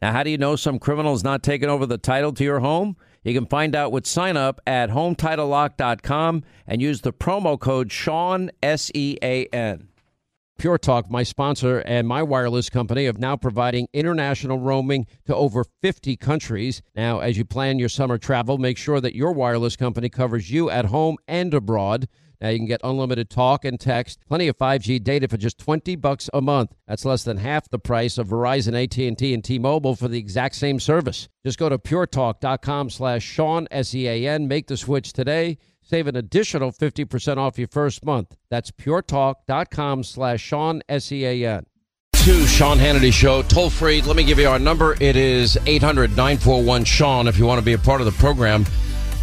Now, 0.00 0.12
how 0.12 0.22
do 0.22 0.30
you 0.30 0.38
know 0.38 0.54
some 0.54 0.78
criminal 0.78 1.14
is 1.14 1.24
not 1.24 1.42
taking 1.42 1.68
over 1.68 1.84
the 1.84 1.98
title 1.98 2.32
to 2.34 2.44
your 2.44 2.60
home? 2.60 2.96
You 3.24 3.34
can 3.34 3.46
find 3.46 3.74
out 3.74 3.90
with 3.90 4.06
sign 4.06 4.36
up 4.36 4.60
at 4.66 4.90
HometitleLock.com 4.90 6.44
and 6.66 6.80
use 6.80 7.00
the 7.00 7.12
promo 7.12 7.58
code 7.58 7.90
Sean, 7.90 8.50
S 8.62 8.92
E 8.94 9.18
A 9.22 9.46
N. 9.46 9.88
Pure 10.56 10.78
Talk, 10.78 11.08
my 11.08 11.22
sponsor 11.22 11.78
and 11.80 12.08
my 12.08 12.20
wireless 12.20 12.68
company, 12.68 13.06
of 13.06 13.18
now 13.18 13.36
providing 13.36 13.86
international 13.92 14.58
roaming 14.58 15.06
to 15.26 15.34
over 15.34 15.64
50 15.82 16.16
countries. 16.16 16.82
Now, 16.96 17.20
as 17.20 17.38
you 17.38 17.44
plan 17.44 17.78
your 17.78 17.88
summer 17.88 18.18
travel, 18.18 18.58
make 18.58 18.76
sure 18.76 19.00
that 19.00 19.14
your 19.14 19.32
wireless 19.32 19.76
company 19.76 20.08
covers 20.08 20.50
you 20.50 20.68
at 20.68 20.86
home 20.86 21.16
and 21.28 21.54
abroad. 21.54 22.08
Now 22.40 22.50
you 22.50 22.58
can 22.58 22.66
get 22.66 22.80
unlimited 22.84 23.30
talk 23.30 23.64
and 23.64 23.78
text, 23.78 24.20
plenty 24.28 24.48
of 24.48 24.56
5G 24.56 25.02
data 25.02 25.28
for 25.28 25.36
just 25.36 25.58
20 25.58 25.96
bucks 25.96 26.30
a 26.32 26.40
month. 26.40 26.74
That's 26.86 27.04
less 27.04 27.24
than 27.24 27.38
half 27.38 27.68
the 27.68 27.78
price 27.78 28.18
of 28.18 28.28
Verizon, 28.28 28.80
AT&T, 28.80 29.34
and 29.34 29.44
T-Mobile 29.44 29.96
for 29.96 30.08
the 30.08 30.18
exact 30.18 30.54
same 30.54 30.78
service. 30.78 31.28
Just 31.44 31.58
go 31.58 31.68
to 31.68 31.78
puretalk.com 31.78 32.90
slash 32.90 33.22
Sean, 33.24 33.66
S-E-A-N. 33.70 34.46
Make 34.46 34.68
the 34.68 34.76
switch 34.76 35.12
today. 35.12 35.58
Save 35.82 36.06
an 36.06 36.16
additional 36.16 36.70
50% 36.70 37.38
off 37.38 37.58
your 37.58 37.68
first 37.68 38.04
month. 38.04 38.36
That's 38.50 38.70
puretalk.com 38.70 40.04
slash 40.04 40.40
Sean, 40.40 40.82
S-E-A-N. 40.88 41.64
To 42.12 42.46
Sean 42.46 42.76
Hannity 42.76 43.12
Show, 43.12 43.40
toll 43.42 43.70
free. 43.70 44.02
Let 44.02 44.14
me 44.14 44.22
give 44.22 44.38
you 44.38 44.48
our 44.48 44.58
number. 44.58 44.96
It 45.00 45.16
is 45.16 45.56
800 45.66 46.10
941 46.10 46.84
Sean 46.84 47.26
if 47.26 47.38
you 47.38 47.46
want 47.46 47.58
to 47.58 47.64
be 47.64 47.72
a 47.72 47.78
part 47.78 48.02
of 48.02 48.04
the 48.04 48.12
program. 48.12 48.66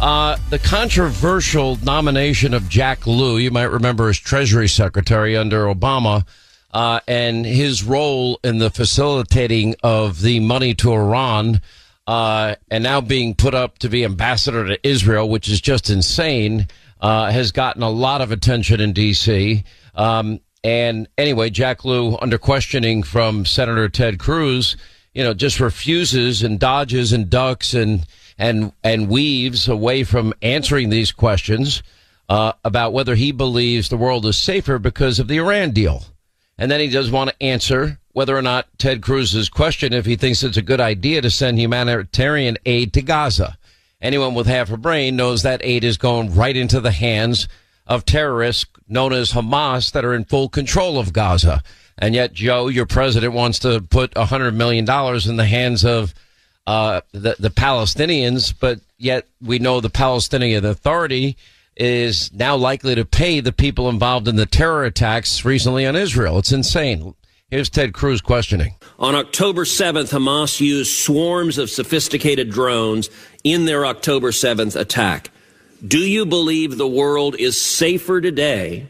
Uh, 0.00 0.36
the 0.50 0.58
controversial 0.58 1.76
nomination 1.82 2.52
of 2.52 2.68
Jack 2.68 3.06
Lew, 3.06 3.38
you 3.38 3.50
might 3.50 3.70
remember 3.70 4.08
as 4.08 4.18
Treasury 4.18 4.68
Secretary 4.68 5.36
under 5.36 5.64
Obama, 5.64 6.26
uh, 6.74 7.00
and 7.08 7.46
his 7.46 7.82
role 7.82 8.38
in 8.44 8.58
the 8.58 8.68
facilitating 8.68 9.74
of 9.82 10.20
the 10.20 10.40
money 10.40 10.74
to 10.74 10.92
Iran 10.92 11.62
uh, 12.06 12.54
and 12.70 12.84
now 12.84 13.00
being 13.00 13.34
put 13.34 13.54
up 13.54 13.78
to 13.78 13.88
be 13.88 14.04
ambassador 14.04 14.66
to 14.66 14.86
Israel, 14.86 15.28
which 15.28 15.48
is 15.48 15.60
just 15.60 15.88
insane, 15.88 16.68
uh, 17.00 17.30
has 17.30 17.50
gotten 17.50 17.82
a 17.82 17.90
lot 17.90 18.20
of 18.20 18.30
attention 18.30 18.80
in 18.80 18.92
D.C. 18.92 19.64
Um, 19.94 20.40
and 20.62 21.08
anyway, 21.16 21.50
Jack 21.50 21.84
Lew, 21.84 22.18
under 22.20 22.38
questioning 22.38 23.02
from 23.02 23.44
Senator 23.44 23.88
Ted 23.88 24.18
Cruz, 24.18 24.76
you 25.14 25.24
know, 25.24 25.32
just 25.32 25.58
refuses 25.58 26.42
and 26.42 26.60
dodges 26.60 27.12
and 27.12 27.30
ducks 27.30 27.72
and 27.72 28.06
and 28.38 28.72
and 28.82 29.08
weaves 29.08 29.68
away 29.68 30.04
from 30.04 30.34
answering 30.42 30.90
these 30.90 31.12
questions 31.12 31.82
uh, 32.28 32.52
about 32.64 32.92
whether 32.92 33.14
he 33.14 33.32
believes 33.32 33.88
the 33.88 33.96
world 33.96 34.26
is 34.26 34.36
safer 34.36 34.78
because 34.78 35.18
of 35.18 35.28
the 35.28 35.38
Iran 35.38 35.70
deal. 35.70 36.04
And 36.58 36.70
then 36.70 36.80
he 36.80 36.88
does 36.88 37.10
want 37.10 37.30
to 37.30 37.42
answer 37.42 37.98
whether 38.12 38.36
or 38.36 38.42
not 38.42 38.66
Ted 38.78 39.02
Cruz's 39.02 39.48
question 39.48 39.92
if 39.92 40.06
he 40.06 40.16
thinks 40.16 40.42
it's 40.42 40.56
a 40.56 40.62
good 40.62 40.80
idea 40.80 41.20
to 41.20 41.30
send 41.30 41.58
humanitarian 41.58 42.56
aid 42.64 42.94
to 42.94 43.02
Gaza. 43.02 43.58
Anyone 44.00 44.34
with 44.34 44.46
half 44.46 44.70
a 44.70 44.76
brain 44.76 45.16
knows 45.16 45.42
that 45.42 45.60
aid 45.62 45.84
is 45.84 45.98
going 45.98 46.34
right 46.34 46.56
into 46.56 46.80
the 46.80 46.92
hands 46.92 47.46
of 47.86 48.04
terrorists 48.04 48.66
known 48.88 49.12
as 49.12 49.32
Hamas 49.32 49.92
that 49.92 50.04
are 50.04 50.14
in 50.14 50.24
full 50.24 50.48
control 50.48 50.98
of 50.98 51.12
Gaza. 51.12 51.62
And 51.98 52.14
yet, 52.14 52.32
Joe, 52.32 52.68
your 52.68 52.86
president 52.86 53.32
wants 53.32 53.58
to 53.60 53.80
put 53.80 54.14
$100 54.14 54.54
million 54.54 54.84
in 54.84 55.36
the 55.36 55.46
hands 55.46 55.84
of 55.84 56.14
uh, 56.66 57.00
the, 57.12 57.36
the 57.38 57.50
Palestinians, 57.50 58.52
but 58.58 58.80
yet 58.98 59.26
we 59.40 59.58
know 59.58 59.80
the 59.80 59.90
Palestinian 59.90 60.64
Authority 60.64 61.36
is 61.76 62.32
now 62.32 62.56
likely 62.56 62.94
to 62.94 63.04
pay 63.04 63.40
the 63.40 63.52
people 63.52 63.88
involved 63.88 64.26
in 64.28 64.36
the 64.36 64.46
terror 64.46 64.84
attacks 64.84 65.44
recently 65.44 65.86
on 65.86 65.94
Israel. 65.94 66.38
It's 66.38 66.52
insane. 66.52 67.14
Here's 67.50 67.68
Ted 67.70 67.92
Cruz 67.92 68.20
questioning. 68.20 68.74
On 68.98 69.14
October 69.14 69.64
7th, 69.64 70.10
Hamas 70.10 70.60
used 70.60 70.98
swarms 70.98 71.58
of 71.58 71.70
sophisticated 71.70 72.50
drones 72.50 73.08
in 73.44 73.66
their 73.66 73.86
October 73.86 74.32
7th 74.32 74.74
attack. 74.74 75.30
Do 75.86 75.98
you 75.98 76.26
believe 76.26 76.76
the 76.76 76.88
world 76.88 77.36
is 77.38 77.62
safer 77.62 78.20
today 78.20 78.88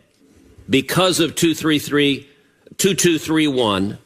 because 0.70 1.20
of 1.20 1.34
233, 1.34 2.20
2231 2.78 3.98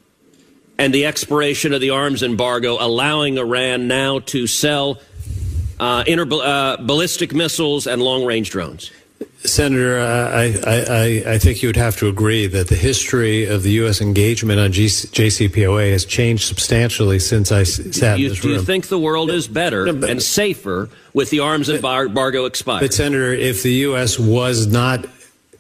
and 0.80 0.94
the 0.94 1.04
expiration 1.04 1.74
of 1.74 1.82
the 1.82 1.90
arms 1.90 2.22
embargo, 2.22 2.78
allowing 2.80 3.36
Iran 3.36 3.86
now 3.86 4.20
to 4.20 4.46
sell 4.46 4.98
uh, 5.78 6.04
inter- 6.06 6.26
uh, 6.42 6.78
ballistic 6.78 7.34
missiles 7.34 7.86
and 7.86 8.02
long 8.02 8.24
range 8.24 8.48
drones? 8.50 8.90
Senator, 9.44 10.00
I, 10.00 10.54
I, 10.66 11.32
I, 11.34 11.38
think 11.38 11.62
you 11.62 11.68
would 11.68 11.76
have 11.76 11.96
to 11.98 12.08
agree 12.08 12.46
that 12.46 12.68
the 12.68 12.74
history 12.74 13.46
of 13.46 13.62
the 13.62 13.70
U.S. 13.72 14.00
engagement 14.00 14.60
on 14.60 14.72
G- 14.72 14.86
JCPOA 14.86 15.92
has 15.92 16.06
changed 16.06 16.44
substantially 16.44 17.18
since 17.18 17.52
I 17.52 17.62
sat 17.64 18.18
you, 18.18 18.26
in 18.26 18.32
this 18.32 18.40
do 18.40 18.48
room. 18.48 18.56
Do 18.56 18.60
you 18.60 18.66
think 18.66 18.88
the 18.88 18.98
world 18.98 19.30
is 19.30 19.48
better 19.48 19.86
no, 19.86 19.94
but, 19.94 20.10
and 20.10 20.22
safer 20.22 20.88
with 21.12 21.28
the 21.30 21.40
arms 21.40 21.68
embargo 21.68 22.46
expired? 22.46 22.80
But, 22.80 22.94
Senator, 22.94 23.32
if 23.32 23.62
the 23.62 23.72
U.S. 23.72 24.18
was 24.18 24.66
not 24.66 25.06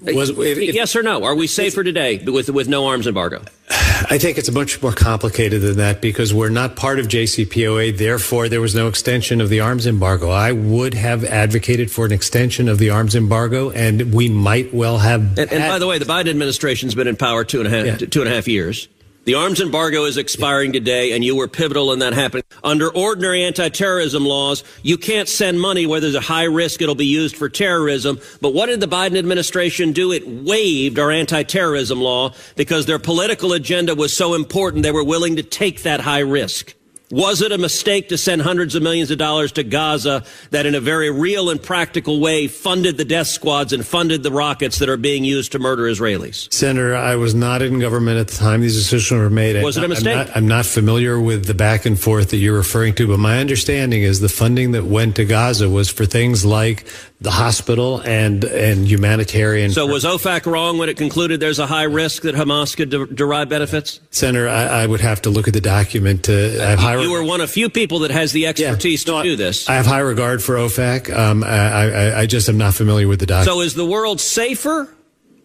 was, 0.02 0.30
if, 0.30 0.58
if, 0.58 0.74
yes 0.74 0.96
or 0.96 1.02
no? 1.02 1.24
Are 1.24 1.34
we 1.34 1.46
safer 1.46 1.84
today 1.84 2.22
with 2.24 2.48
with 2.50 2.68
no 2.68 2.86
arms 2.86 3.06
embargo? 3.06 3.42
I 3.68 4.18
think 4.18 4.38
it's 4.38 4.50
much 4.50 4.82
more 4.82 4.92
complicated 4.92 5.60
than 5.60 5.76
that 5.76 6.00
because 6.00 6.32
we're 6.32 6.48
not 6.48 6.74
part 6.74 6.98
of 6.98 7.06
JCPOA. 7.06 7.96
Therefore, 7.96 8.48
there 8.48 8.60
was 8.60 8.74
no 8.74 8.88
extension 8.88 9.40
of 9.40 9.50
the 9.50 9.60
arms 9.60 9.86
embargo. 9.86 10.30
I 10.30 10.52
would 10.52 10.94
have 10.94 11.22
advocated 11.24 11.90
for 11.90 12.06
an 12.06 12.12
extension 12.12 12.68
of 12.68 12.78
the 12.78 12.90
arms 12.90 13.14
embargo, 13.14 13.70
and 13.70 14.14
we 14.14 14.28
might 14.28 14.72
well 14.72 14.98
have. 14.98 15.38
And, 15.38 15.52
and 15.52 15.68
by 15.68 15.78
the 15.78 15.86
way, 15.86 15.98
the 15.98 16.06
Biden 16.06 16.30
administration's 16.30 16.94
been 16.94 17.08
in 17.08 17.16
power 17.16 17.44
two 17.44 17.60
and 17.60 17.66
a 17.66 17.70
half 17.70 18.00
yeah. 18.00 18.06
two 18.06 18.22
and 18.22 18.30
a 18.30 18.34
half 18.34 18.48
years. 18.48 18.88
The 19.24 19.34
arms 19.34 19.60
embargo 19.60 20.04
is 20.04 20.16
expiring 20.16 20.72
today, 20.72 21.12
and 21.12 21.22
you 21.22 21.36
were 21.36 21.46
pivotal 21.46 21.92
in 21.92 21.98
that 21.98 22.14
happening. 22.14 22.42
Under 22.64 22.88
ordinary 22.88 23.44
anti-terrorism 23.44 24.24
laws, 24.24 24.64
you 24.82 24.96
can't 24.96 25.28
send 25.28 25.60
money 25.60 25.84
where 25.84 26.00
there's 26.00 26.14
a 26.14 26.20
high 26.20 26.44
risk 26.44 26.80
it'll 26.80 26.94
be 26.94 27.04
used 27.04 27.36
for 27.36 27.50
terrorism. 27.50 28.18
But 28.40 28.54
what 28.54 28.66
did 28.66 28.80
the 28.80 28.88
Biden 28.88 29.18
administration 29.18 29.92
do? 29.92 30.10
It 30.10 30.26
waived 30.26 30.98
our 30.98 31.10
anti-terrorism 31.10 32.00
law 32.00 32.32
because 32.56 32.86
their 32.86 32.98
political 32.98 33.52
agenda 33.52 33.94
was 33.94 34.16
so 34.16 34.32
important 34.32 34.84
they 34.84 34.90
were 34.90 35.04
willing 35.04 35.36
to 35.36 35.42
take 35.42 35.82
that 35.82 36.00
high 36.00 36.20
risk. 36.20 36.74
Was 37.10 37.42
it 37.42 37.50
a 37.50 37.58
mistake 37.58 38.10
to 38.10 38.18
send 38.18 38.42
hundreds 38.42 38.76
of 38.76 38.84
millions 38.84 39.10
of 39.10 39.18
dollars 39.18 39.50
to 39.52 39.64
Gaza 39.64 40.22
that 40.50 40.64
in 40.64 40.76
a 40.76 40.80
very 40.80 41.10
real 41.10 41.50
and 41.50 41.60
practical 41.60 42.20
way 42.20 42.46
funded 42.46 42.98
the 42.98 43.04
death 43.04 43.26
squads 43.26 43.72
and 43.72 43.84
funded 43.84 44.22
the 44.22 44.30
rockets 44.30 44.78
that 44.78 44.88
are 44.88 44.96
being 44.96 45.24
used 45.24 45.50
to 45.52 45.58
murder 45.58 45.84
Israelis? 45.84 46.52
Senator, 46.52 46.94
I 46.94 47.16
was 47.16 47.34
not 47.34 47.62
in 47.62 47.80
government 47.80 48.18
at 48.18 48.28
the 48.28 48.36
time 48.36 48.60
these 48.60 48.76
decisions 48.76 49.18
were 49.18 49.28
made. 49.28 49.60
Was 49.60 49.76
it 49.76 49.82
a 49.82 49.88
mistake? 49.88 50.16
I'm 50.16 50.26
not, 50.26 50.36
I'm 50.36 50.48
not 50.48 50.66
familiar 50.66 51.20
with 51.20 51.46
the 51.46 51.54
back 51.54 51.84
and 51.84 51.98
forth 51.98 52.30
that 52.30 52.36
you're 52.36 52.56
referring 52.56 52.94
to, 52.94 53.08
but 53.08 53.18
my 53.18 53.40
understanding 53.40 54.02
is 54.02 54.20
the 54.20 54.28
funding 54.28 54.70
that 54.72 54.84
went 54.84 55.16
to 55.16 55.24
Gaza 55.24 55.68
was 55.68 55.90
for 55.90 56.06
things 56.06 56.44
like 56.44 56.86
the 57.20 57.30
hospital 57.30 58.00
and 58.00 58.44
and 58.44 58.88
humanitarian. 58.88 59.70
So 59.70 59.86
was 59.86 60.04
OFAC 60.04 60.50
wrong 60.50 60.78
when 60.78 60.88
it 60.88 60.96
concluded 60.96 61.38
there's 61.38 61.58
a 61.58 61.66
high 61.66 61.84
risk 61.84 62.22
that 62.22 62.34
Hamas 62.34 62.74
could 62.74 62.88
de- 62.88 63.06
derive 63.06 63.48
benefits? 63.48 64.00
Senator, 64.10 64.48
I, 64.48 64.82
I, 64.82 64.86
would 64.86 65.00
have 65.00 65.20
to 65.22 65.30
look 65.30 65.46
at 65.46 65.52
the 65.52 65.60
document. 65.60 66.24
To, 66.24 66.62
I 66.62 66.70
have 66.70 66.78
high 66.78 66.96
you 66.96 67.10
were 67.10 67.22
one 67.22 67.42
of 67.42 67.50
few 67.50 67.68
people 67.68 68.00
that 68.00 68.10
has 68.10 68.32
the 68.32 68.46
expertise 68.46 69.06
yeah, 69.06 69.12
no, 69.12 69.22
to 69.22 69.28
do 69.28 69.36
this. 69.36 69.68
I 69.68 69.74
have 69.74 69.86
high 69.86 69.98
regard 69.98 70.42
for 70.42 70.54
OFAC. 70.54 71.14
Um, 71.14 71.44
I, 71.44 71.48
I, 71.48 72.20
I 72.20 72.26
just 72.26 72.48
am 72.48 72.56
not 72.56 72.74
familiar 72.74 73.06
with 73.06 73.20
the 73.20 73.26
document. 73.26 73.54
So 73.54 73.60
is 73.60 73.74
the 73.74 73.86
world 73.86 74.20
safer 74.20 74.88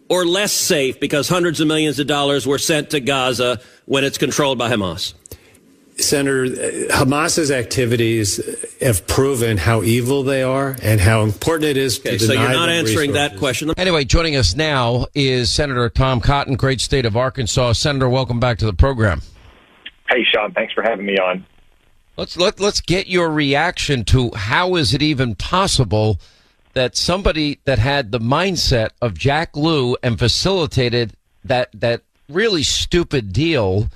or 0.08 0.24
less 0.24 0.52
safe 0.52 0.98
because 0.98 1.28
hundreds 1.28 1.60
of 1.60 1.68
millions 1.68 1.98
of 1.98 2.06
dollars 2.06 2.46
were 2.46 2.58
sent 2.58 2.90
to 2.90 3.00
Gaza 3.00 3.60
when 3.84 4.04
it's 4.04 4.18
controlled 4.18 4.56
by 4.56 4.70
Hamas? 4.70 5.12
Senator, 5.98 6.44
Hamas's 6.90 7.50
activities 7.50 8.38
have 8.80 9.06
proven 9.06 9.56
how 9.56 9.82
evil 9.82 10.22
they 10.22 10.42
are 10.42 10.76
and 10.82 11.00
how 11.00 11.22
important 11.22 11.64
it 11.64 11.76
is 11.78 11.98
okay, 11.98 12.18
to 12.18 12.26
so 12.26 12.32
you're 12.34 12.42
not 12.52 12.68
answering 12.68 13.10
resources. 13.10 13.14
that 13.14 13.38
question. 13.38 13.72
Anyway, 13.78 14.04
joining 14.04 14.36
us 14.36 14.54
now 14.54 15.06
is 15.14 15.50
Senator 15.50 15.88
Tom 15.88 16.20
Cotton, 16.20 16.56
great 16.56 16.82
state 16.82 17.06
of 17.06 17.16
Arkansas. 17.16 17.72
Senator, 17.72 18.10
welcome 18.10 18.38
back 18.38 18.58
to 18.58 18.66
the 18.66 18.74
program. 18.74 19.22
Hey, 20.10 20.22
Sean, 20.32 20.52
thanks 20.52 20.74
for 20.74 20.82
having 20.82 21.06
me 21.06 21.16
on. 21.16 21.46
Let's 22.16 22.36
let 22.36 22.60
let's 22.60 22.80
get 22.80 23.08
your 23.08 23.30
reaction 23.30 24.04
to 24.06 24.30
how 24.34 24.76
is 24.76 24.94
it 24.94 25.02
even 25.02 25.34
possible 25.34 26.18
that 26.74 26.96
somebody 26.96 27.58
that 27.64 27.78
had 27.78 28.12
the 28.12 28.20
mindset 28.20 28.90
of 29.00 29.14
Jack 29.14 29.56
Lew 29.56 29.96
and 30.02 30.18
facilitated 30.18 31.14
that 31.44 31.70
that 31.72 32.02
really 32.28 32.62
stupid 32.62 33.32
deal 33.32 33.88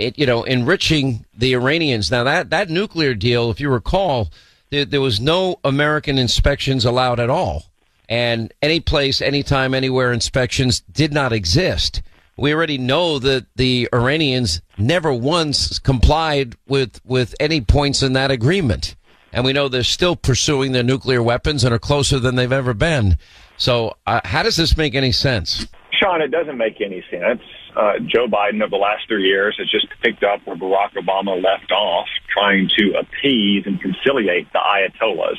it, 0.00 0.18
you 0.18 0.26
know, 0.26 0.42
enriching 0.44 1.24
the 1.36 1.54
Iranians. 1.54 2.10
Now 2.10 2.24
that, 2.24 2.50
that 2.50 2.68
nuclear 2.68 3.14
deal, 3.14 3.50
if 3.50 3.60
you 3.60 3.70
recall, 3.70 4.30
there, 4.70 4.84
there 4.84 5.00
was 5.00 5.20
no 5.20 5.60
American 5.64 6.18
inspections 6.18 6.84
allowed 6.84 7.20
at 7.20 7.30
all. 7.30 7.64
And 8.08 8.52
any 8.60 8.80
place, 8.80 9.22
anytime, 9.22 9.72
anywhere 9.72 10.12
inspections 10.12 10.80
did 10.80 11.12
not 11.12 11.32
exist. 11.32 12.02
We 12.36 12.52
already 12.54 12.78
know 12.78 13.18
that 13.18 13.46
the 13.54 13.88
Iranians 13.92 14.62
never 14.78 15.12
once 15.12 15.78
complied 15.78 16.56
with, 16.66 17.00
with 17.04 17.34
any 17.38 17.60
points 17.60 18.02
in 18.02 18.14
that 18.14 18.30
agreement. 18.30 18.96
And 19.32 19.44
we 19.44 19.52
know 19.52 19.68
they're 19.68 19.84
still 19.84 20.16
pursuing 20.16 20.72
their 20.72 20.82
nuclear 20.82 21.22
weapons 21.22 21.62
and 21.62 21.72
are 21.72 21.78
closer 21.78 22.18
than 22.18 22.34
they've 22.34 22.50
ever 22.50 22.74
been. 22.74 23.16
So, 23.58 23.96
uh, 24.06 24.20
how 24.24 24.42
does 24.42 24.56
this 24.56 24.76
make 24.76 24.94
any 24.94 25.12
sense? 25.12 25.66
Sean, 25.92 26.22
it 26.22 26.32
doesn't 26.32 26.56
make 26.56 26.80
any 26.80 27.04
sense 27.10 27.42
uh, 27.76 27.98
Joe 28.06 28.26
Biden 28.26 28.62
of 28.62 28.70
the 28.70 28.76
last 28.76 29.06
three 29.08 29.24
years 29.24 29.56
has 29.58 29.70
just 29.70 29.86
picked 30.02 30.24
up 30.24 30.40
where 30.44 30.56
Barack 30.56 30.94
Obama 30.94 31.42
left 31.42 31.70
off, 31.70 32.08
trying 32.32 32.68
to 32.78 32.94
appease 32.98 33.64
and 33.66 33.80
conciliate 33.80 34.52
the 34.52 34.58
Ayatollahs, 34.58 35.38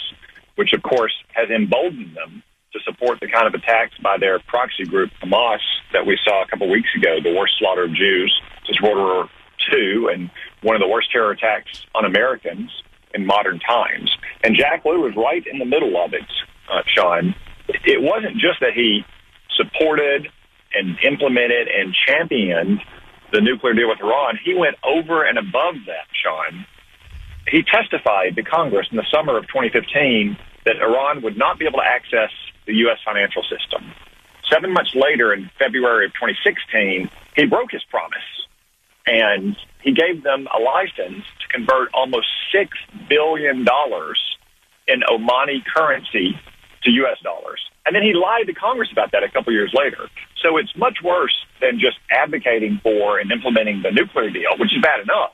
which 0.55 0.73
of 0.73 0.83
course 0.83 1.13
has 1.33 1.49
emboldened 1.49 2.15
them 2.15 2.43
to 2.73 2.79
support 2.85 3.19
the 3.19 3.27
kind 3.27 3.47
of 3.47 3.53
attacks 3.53 3.97
by 4.01 4.17
their 4.17 4.39
proxy 4.39 4.85
group 4.85 5.11
Hamas 5.21 5.59
that 5.93 6.05
we 6.05 6.17
saw 6.23 6.43
a 6.43 6.47
couple 6.47 6.69
weeks 6.69 6.89
ago, 6.95 7.17
the 7.21 7.35
worst 7.35 7.55
slaughter 7.59 7.83
of 7.83 7.93
Jews 7.93 8.33
since 8.65 8.81
World 8.81 8.97
War 8.97 9.29
II, 9.73 10.13
and 10.13 10.29
one 10.61 10.75
of 10.75 10.81
the 10.81 10.87
worst 10.87 11.11
terror 11.11 11.31
attacks 11.31 11.85
on 11.93 12.05
Americans 12.05 12.71
in 13.13 13.25
modern 13.25 13.59
times. 13.59 14.15
And 14.43 14.55
Jack 14.55 14.85
Lew 14.85 15.01
was 15.01 15.13
right 15.17 15.45
in 15.45 15.59
the 15.59 15.65
middle 15.65 16.01
of 16.01 16.13
it, 16.13 16.25
uh, 16.71 16.81
Sean. 16.87 17.35
It 17.67 18.01
wasn't 18.01 18.37
just 18.37 18.59
that 18.61 18.73
he 18.73 19.03
supported 19.57 20.27
and 20.73 20.97
implemented 21.03 21.67
and 21.67 21.93
championed 21.93 22.81
the 23.31 23.41
nuclear 23.41 23.73
deal 23.73 23.89
with 23.89 23.99
Iran, 24.01 24.37
he 24.43 24.53
went 24.53 24.75
over 24.83 25.23
and 25.23 25.37
above 25.37 25.75
that, 25.87 26.07
Sean. 26.11 26.65
He 27.47 27.63
testified 27.63 28.35
to 28.35 28.43
Congress 28.43 28.87
in 28.91 28.97
the 28.97 29.05
summer 29.11 29.37
of 29.37 29.47
2015 29.47 30.37
that 30.65 30.77
Iran 30.77 31.21
would 31.23 31.37
not 31.37 31.57
be 31.57 31.65
able 31.65 31.79
to 31.79 31.85
access 31.85 32.29
the 32.67 32.73
U.S. 32.85 32.99
financial 33.03 33.43
system. 33.43 33.91
Seven 34.51 34.73
months 34.73 34.93
later, 34.93 35.33
in 35.33 35.49
February 35.57 36.05
of 36.05 36.13
2016, 36.13 37.09
he 37.35 37.45
broke 37.45 37.71
his 37.71 37.83
promise 37.89 38.19
and 39.07 39.55
he 39.81 39.93
gave 39.93 40.23
them 40.23 40.47
a 40.53 40.59
license 40.61 41.25
to 41.41 41.47
convert 41.49 41.89
almost 41.93 42.27
$6 42.53 42.67
billion 43.09 43.65
in 44.87 45.01
Omani 45.09 45.65
currency 45.65 46.39
to 46.83 46.91
U.S. 46.91 47.17
dollars. 47.23 47.61
And 47.85 47.95
then 47.95 48.03
he 48.03 48.13
lied 48.13 48.45
to 48.47 48.53
Congress 48.53 48.89
about 48.91 49.11
that 49.13 49.23
a 49.23 49.29
couple 49.29 49.53
years 49.53 49.73
later. 49.73 50.09
So 50.41 50.57
it's 50.57 50.75
much 50.75 50.97
worse 51.03 51.35
than 51.59 51.79
just 51.79 51.97
advocating 52.09 52.79
for 52.81 53.19
and 53.19 53.31
implementing 53.31 53.81
the 53.83 53.91
nuclear 53.91 54.29
deal, 54.29 54.57
which 54.57 54.73
is 54.73 54.81
bad 54.81 55.01
enough. 55.01 55.33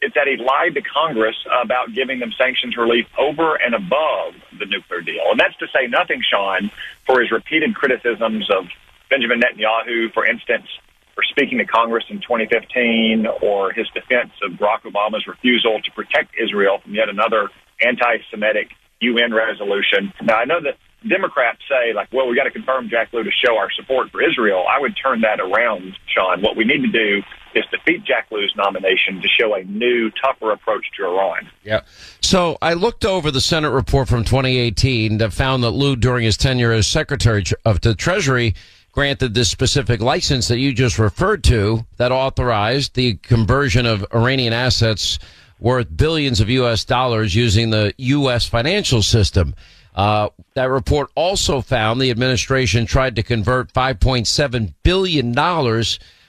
It's 0.00 0.14
that 0.14 0.28
he 0.28 0.36
lied 0.36 0.74
to 0.74 0.82
Congress 0.82 1.36
about 1.48 1.94
giving 1.94 2.20
them 2.20 2.30
sanctions 2.36 2.76
relief 2.76 3.06
over 3.18 3.56
and 3.56 3.74
above 3.74 4.34
the 4.58 4.66
nuclear 4.66 5.00
deal. 5.00 5.24
And 5.30 5.40
that's 5.40 5.56
to 5.58 5.66
say 5.72 5.86
nothing, 5.88 6.20
Sean, 6.20 6.70
for 7.06 7.20
his 7.20 7.30
repeated 7.30 7.74
criticisms 7.74 8.48
of 8.50 8.66
Benjamin 9.08 9.40
Netanyahu, 9.40 10.12
for 10.12 10.26
instance, 10.26 10.66
for 11.14 11.24
speaking 11.30 11.58
to 11.58 11.64
Congress 11.64 12.04
in 12.10 12.20
2015, 12.20 13.26
or 13.40 13.72
his 13.72 13.86
defense 13.94 14.32
of 14.42 14.58
Barack 14.58 14.82
Obama's 14.82 15.26
refusal 15.26 15.80
to 15.80 15.90
protect 15.92 16.34
Israel 16.36 16.78
from 16.82 16.94
yet 16.94 17.08
another 17.08 17.48
anti 17.80 18.18
Semitic 18.30 18.70
UN 19.00 19.32
resolution. 19.32 20.12
Now, 20.22 20.36
I 20.36 20.44
know 20.44 20.60
that 20.60 20.76
Democrats 21.08 21.58
say, 21.68 21.92
like, 21.92 22.12
well, 22.12 22.28
we 22.28 22.36
got 22.36 22.44
to 22.44 22.50
confirm 22.50 22.88
Jack 22.88 23.12
Lew 23.12 23.22
to 23.22 23.30
show 23.30 23.56
our 23.56 23.70
support 23.72 24.10
for 24.10 24.22
Israel, 24.22 24.64
I 24.68 24.80
would 24.80 24.96
turn 24.96 25.20
that 25.22 25.40
around, 25.40 25.96
Sean. 26.06 26.42
What 26.42 26.56
we 26.56 26.64
need 26.64 26.82
to 26.82 26.90
do 26.90 27.22
is 27.54 27.64
defeat 27.70 28.04
Jack 28.04 28.26
Lew's 28.30 28.52
nomination 28.56 29.20
to 29.20 29.28
show 29.28 29.54
a 29.54 29.62
new, 29.64 30.10
tougher 30.10 30.50
approach 30.50 30.84
to 30.96 31.04
Iran. 31.04 31.48
Yeah. 31.62 31.82
So 32.20 32.58
I 32.60 32.74
looked 32.74 33.04
over 33.04 33.30
the 33.30 33.40
Senate 33.40 33.70
report 33.70 34.08
from 34.08 34.24
2018 34.24 35.18
that 35.18 35.32
found 35.32 35.62
that 35.62 35.70
Lew, 35.70 35.96
during 35.96 36.24
his 36.24 36.36
tenure 36.36 36.72
as 36.72 36.86
Secretary 36.86 37.44
of 37.64 37.80
the 37.80 37.94
Treasury, 37.94 38.54
granted 38.92 39.34
this 39.34 39.50
specific 39.50 40.00
license 40.00 40.48
that 40.48 40.58
you 40.58 40.72
just 40.72 40.98
referred 40.98 41.44
to 41.44 41.84
that 41.96 42.12
authorized 42.12 42.94
the 42.94 43.14
conversion 43.14 43.86
of 43.86 44.06
Iranian 44.14 44.52
assets 44.52 45.18
worth 45.58 45.96
billions 45.96 46.40
of 46.40 46.48
U.S. 46.50 46.84
dollars 46.84 47.34
using 47.34 47.70
the 47.70 47.92
U.S. 47.96 48.46
financial 48.46 49.02
system. 49.02 49.54
Uh, 49.94 50.28
that 50.54 50.64
report 50.64 51.10
also 51.14 51.60
found 51.60 52.00
the 52.00 52.10
administration 52.10 52.84
tried 52.84 53.16
to 53.16 53.22
convert 53.22 53.72
$5.7 53.72 54.74
billion 54.82 55.84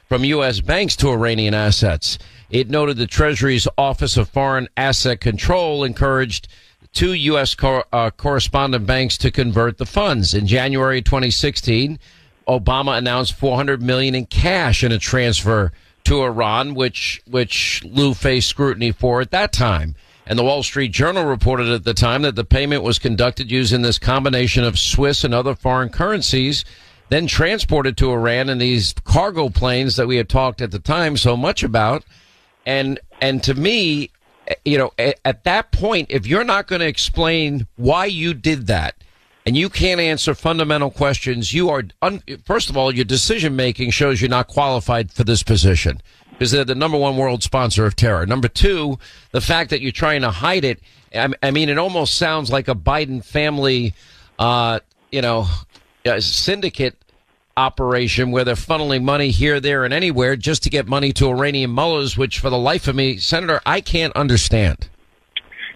from 0.08 0.24
U.S. 0.24 0.62
banks 0.62 0.96
to 0.98 1.10
Iranian 1.10 1.54
assets. 1.54 2.20
It 2.50 2.70
noted 2.70 2.98
the 2.98 3.08
Treasury's 3.08 3.68
Office 3.78 4.18
of 4.18 4.30
Foreign 4.30 4.68
Asset 4.78 5.20
Control 5.20 5.84
encouraged 5.84 6.48
two 6.94 7.14
U.S. 7.14 7.56
Uh, 7.62 8.12
correspondent 8.12 8.86
banks 8.86 9.18
to 9.18 9.32
convert 9.32 9.78
the 9.78 9.86
funds. 9.86 10.34
In 10.34 10.46
January 10.46 11.02
2016, 11.02 12.00
Obama 12.48 12.98
announced 12.98 13.34
400 13.34 13.82
million 13.82 14.14
in 14.14 14.28
cash 14.28 14.84
in 14.84 14.92
a 14.92 15.00
transfer 15.00 15.72
to 16.06 16.22
Iran, 16.22 16.76
which 16.76 17.22
which 17.28 17.84
Lew 17.84 18.14
faced 18.14 18.48
scrutiny 18.48 18.92
for 18.92 19.22
at 19.22 19.32
that 19.32 19.52
time. 19.52 19.96
And 20.28 20.40
the 20.40 20.44
Wall 20.44 20.64
Street 20.64 20.92
Journal 20.92 21.26
reported 21.26 21.70
at 21.70 21.84
the 21.84 21.94
time 21.94 22.24
that 22.24 22.36
the 22.36 22.44
payment 22.44 22.82
was 22.82 22.98
conducted 22.98 23.52
using 23.52 23.84
this 23.84 24.00
combination 24.00 24.64
of 24.64 24.80
Swiss 24.80 25.24
and 25.24 25.34
other 25.34 25.54
foreign 25.54 25.90
currencies, 25.90 26.66
then 27.10 27.28
transported 27.28 27.96
to 27.98 28.12
Iran 28.12 28.50
in 28.50 28.58
these 28.58 28.94
cargo 29.04 29.50
planes 29.50 29.96
that 29.98 30.08
we 30.08 30.18
had 30.18 30.28
talked 30.28 30.62
at 30.62 30.72
the 30.72 30.80
time 30.80 31.18
so 31.18 31.38
much 31.38 31.62
about. 31.62 32.04
And, 32.66 33.00
and 33.22 33.44
to 33.44 33.54
me, 33.54 34.10
you 34.64 34.80
know, 34.80 34.92
at, 34.98 35.20
at 35.24 35.44
that 35.44 35.72
point, 35.72 36.08
if 36.10 36.26
you're 36.26 36.44
not 36.44 36.66
going 36.66 36.80
to 36.80 36.88
explain 36.88 37.68
why 37.76 38.06
you 38.06 38.34
did 38.34 38.66
that, 38.68 38.96
and 39.46 39.56
you 39.56 39.70
can't 39.70 40.02
answer 40.02 40.34
fundamental 40.34 40.90
questions, 40.90 41.54
you 41.54 41.70
are, 41.70 41.84
un- 42.02 42.24
first 42.46 42.72
of 42.72 42.78
all, 42.78 42.92
your 42.92 43.06
decision 43.06 43.56
making 43.56 43.92
shows 43.92 44.20
you're 44.20 44.28
not 44.28 44.48
qualified 44.48 45.12
for 45.12 45.24
this 45.24 45.44
position 45.44 46.02
because 46.38 46.52
they're 46.52 46.66
the 46.66 46.76
number 46.76 46.98
one 46.98 47.18
world 47.18 47.44
sponsor 47.44 47.86
of 47.86 47.96
terror. 47.96 48.26
Number 48.26 48.48
two, 48.48 49.00
the 49.32 49.42
fact 49.42 49.70
that 49.70 49.82
you're 49.82 49.92
trying 49.92 50.22
to 50.22 50.32
hide 50.32 50.66
it. 50.66 50.80
I, 51.14 51.30
I 51.42 51.52
mean, 51.52 51.70
it 51.70 51.78
almost 51.78 52.16
sounds 52.16 52.52
like 52.52 52.68
a 52.68 52.76
Biden 52.76 53.24
family, 53.24 53.94
uh, 54.38 54.80
you 55.12 55.22
know, 55.22 55.48
uh, 56.06 56.20
syndicate 56.20 56.98
operation 57.58 58.32
where 58.32 58.44
they're 58.44 58.56
funneling 58.56 59.04
money 59.04 59.30
here, 59.32 59.60
there, 59.62 59.86
and 59.86 59.94
anywhere 59.94 60.36
just 60.36 60.64
to 60.64 60.70
get 60.70 60.88
money 60.88 61.14
to 61.14 61.30
Iranian 61.30 61.72
mullahs, 61.72 62.18
which 62.18 62.40
for 62.40 62.50
the 62.50 62.58
life 62.58 62.88
of 62.88 62.96
me, 62.96 63.18
Senator, 63.18 63.62
I 63.66 63.80
can't 63.80 64.14
understand. 64.16 64.90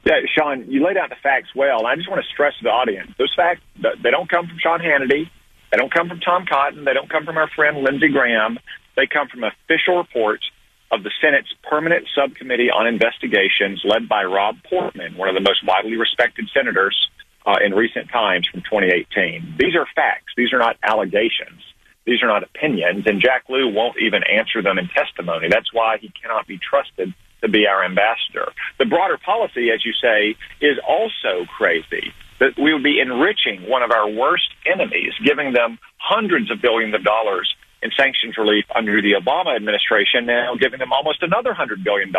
Yeah, 0.05 0.15
Sean, 0.37 0.69
you 0.69 0.83
laid 0.83 0.97
out 0.97 1.09
the 1.09 1.15
facts 1.21 1.49
well. 1.55 1.79
and 1.79 1.87
I 1.87 1.95
just 1.95 2.09
want 2.09 2.21
to 2.23 2.29
stress 2.29 2.53
to 2.57 2.63
the 2.63 2.69
audience, 2.69 3.11
those 3.17 3.33
facts, 3.35 3.61
they 3.81 4.11
don't 4.11 4.29
come 4.29 4.47
from 4.47 4.57
Sean 4.59 4.79
Hannity. 4.79 5.29
They 5.71 5.77
don't 5.77 5.93
come 5.93 6.09
from 6.09 6.19
Tom 6.19 6.45
Cotton. 6.49 6.83
They 6.83 6.93
don't 6.93 7.09
come 7.09 7.25
from 7.25 7.37
our 7.37 7.47
friend 7.49 7.77
Lindsey 7.77 8.09
Graham. 8.09 8.57
They 8.99 9.07
come 9.07 9.29
from 9.29 9.47
official 9.47 9.95
reports 9.95 10.43
of 10.91 11.03
the 11.03 11.11
Senate's 11.23 11.47
Permanent 11.63 12.05
Subcommittee 12.13 12.67
on 12.69 12.85
Investigations 12.85 13.79
led 13.87 14.09
by 14.09 14.25
Rob 14.25 14.57
Portman, 14.69 15.15
one 15.15 15.29
of 15.29 15.35
the 15.35 15.41
most 15.41 15.63
widely 15.65 15.95
respected 15.95 16.49
senators 16.53 16.97
uh, 17.45 17.63
in 17.63 17.73
recent 17.73 18.11
times 18.11 18.45
from 18.51 18.59
2018. 18.59 19.55
These 19.57 19.75
are 19.79 19.87
facts. 19.95 20.35
These 20.35 20.51
are 20.51 20.59
not 20.59 20.75
allegations. 20.83 21.63
These 22.03 22.21
are 22.21 22.27
not 22.27 22.43
opinions, 22.43 23.07
and 23.07 23.21
Jack 23.21 23.47
Lew 23.47 23.71
won't 23.71 23.95
even 24.01 24.19
answer 24.27 24.61
them 24.61 24.77
in 24.77 24.89
testimony. 24.89 25.47
That's 25.47 25.71
why 25.71 25.97
he 26.01 26.11
cannot 26.21 26.45
be 26.45 26.59
trusted 26.59 27.13
to 27.39 27.47
be 27.47 27.67
our 27.67 27.85
ambassador. 27.85 28.51
The 28.79 28.85
broader 28.85 29.17
policy, 29.17 29.71
as 29.71 29.85
you 29.85 29.93
say, 29.95 30.35
is 30.59 30.75
also 30.83 31.47
crazy. 31.55 32.11
That 32.41 32.59
we 32.59 32.73
would 32.73 32.83
be 32.83 32.99
enriching 32.99 33.69
one 33.69 33.83
of 33.83 33.91
our 33.91 34.09
worst 34.09 34.51
enemies, 34.65 35.13
giving 35.23 35.53
them 35.53 35.79
hundreds 35.99 36.51
of 36.51 36.61
billions 36.61 36.95
of 36.95 37.03
dollars 37.03 37.47
in 37.81 37.91
sanctions 37.95 38.37
relief 38.37 38.65
under 38.75 39.01
the 39.01 39.13
Obama 39.13 39.55
administration, 39.55 40.25
now 40.25 40.55
giving 40.59 40.79
them 40.79 40.91
almost 40.91 41.23
another 41.23 41.53
$100 41.53 41.83
billion 41.83 42.11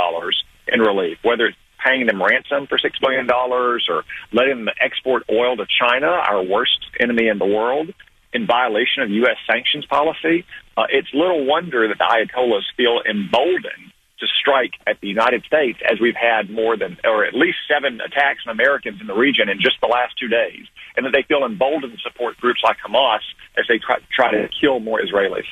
in 0.68 0.80
relief, 0.80 1.18
whether 1.22 1.46
it's 1.46 1.58
paying 1.84 2.06
them 2.06 2.22
ransom 2.22 2.66
for 2.66 2.78
$6 2.78 2.90
billion 3.00 3.30
or 3.30 4.04
letting 4.32 4.64
them 4.64 4.74
export 4.80 5.24
oil 5.30 5.56
to 5.56 5.66
China, 5.66 6.06
our 6.06 6.42
worst 6.42 6.78
enemy 6.98 7.28
in 7.28 7.38
the 7.38 7.46
world, 7.46 7.92
in 8.32 8.46
violation 8.46 9.02
of 9.02 9.10
U.S. 9.10 9.36
sanctions 9.50 9.86
policy. 9.86 10.44
Uh, 10.76 10.84
it's 10.90 11.08
little 11.12 11.44
wonder 11.46 11.88
that 11.88 11.98
the 11.98 12.04
Ayatollahs 12.04 12.64
feel 12.76 13.00
emboldened 13.08 13.92
to 14.20 14.26
strike 14.40 14.72
at 14.86 15.00
the 15.00 15.08
United 15.08 15.44
States 15.44 15.78
as 15.90 15.98
we've 16.00 16.16
had 16.16 16.50
more 16.50 16.76
than, 16.76 16.96
or 17.04 17.24
at 17.24 17.34
least 17.34 17.58
seven 17.68 18.00
attacks 18.00 18.40
on 18.46 18.52
Americans 18.52 19.00
in 19.00 19.06
the 19.06 19.14
region 19.14 19.48
in 19.48 19.60
just 19.60 19.80
the 19.80 19.86
last 19.86 20.14
two 20.18 20.28
days, 20.28 20.66
and 20.96 21.06
that 21.06 21.12
they 21.12 21.22
feel 21.22 21.44
emboldened 21.44 21.92
to 21.92 21.98
support 21.98 22.36
groups 22.38 22.60
like 22.62 22.76
Hamas 22.86 23.20
as 23.58 23.64
they 23.68 23.78
try, 23.78 23.96
try 24.14 24.30
to 24.30 24.48
kill 24.60 24.80
more 24.80 25.00
Israelis. 25.00 25.44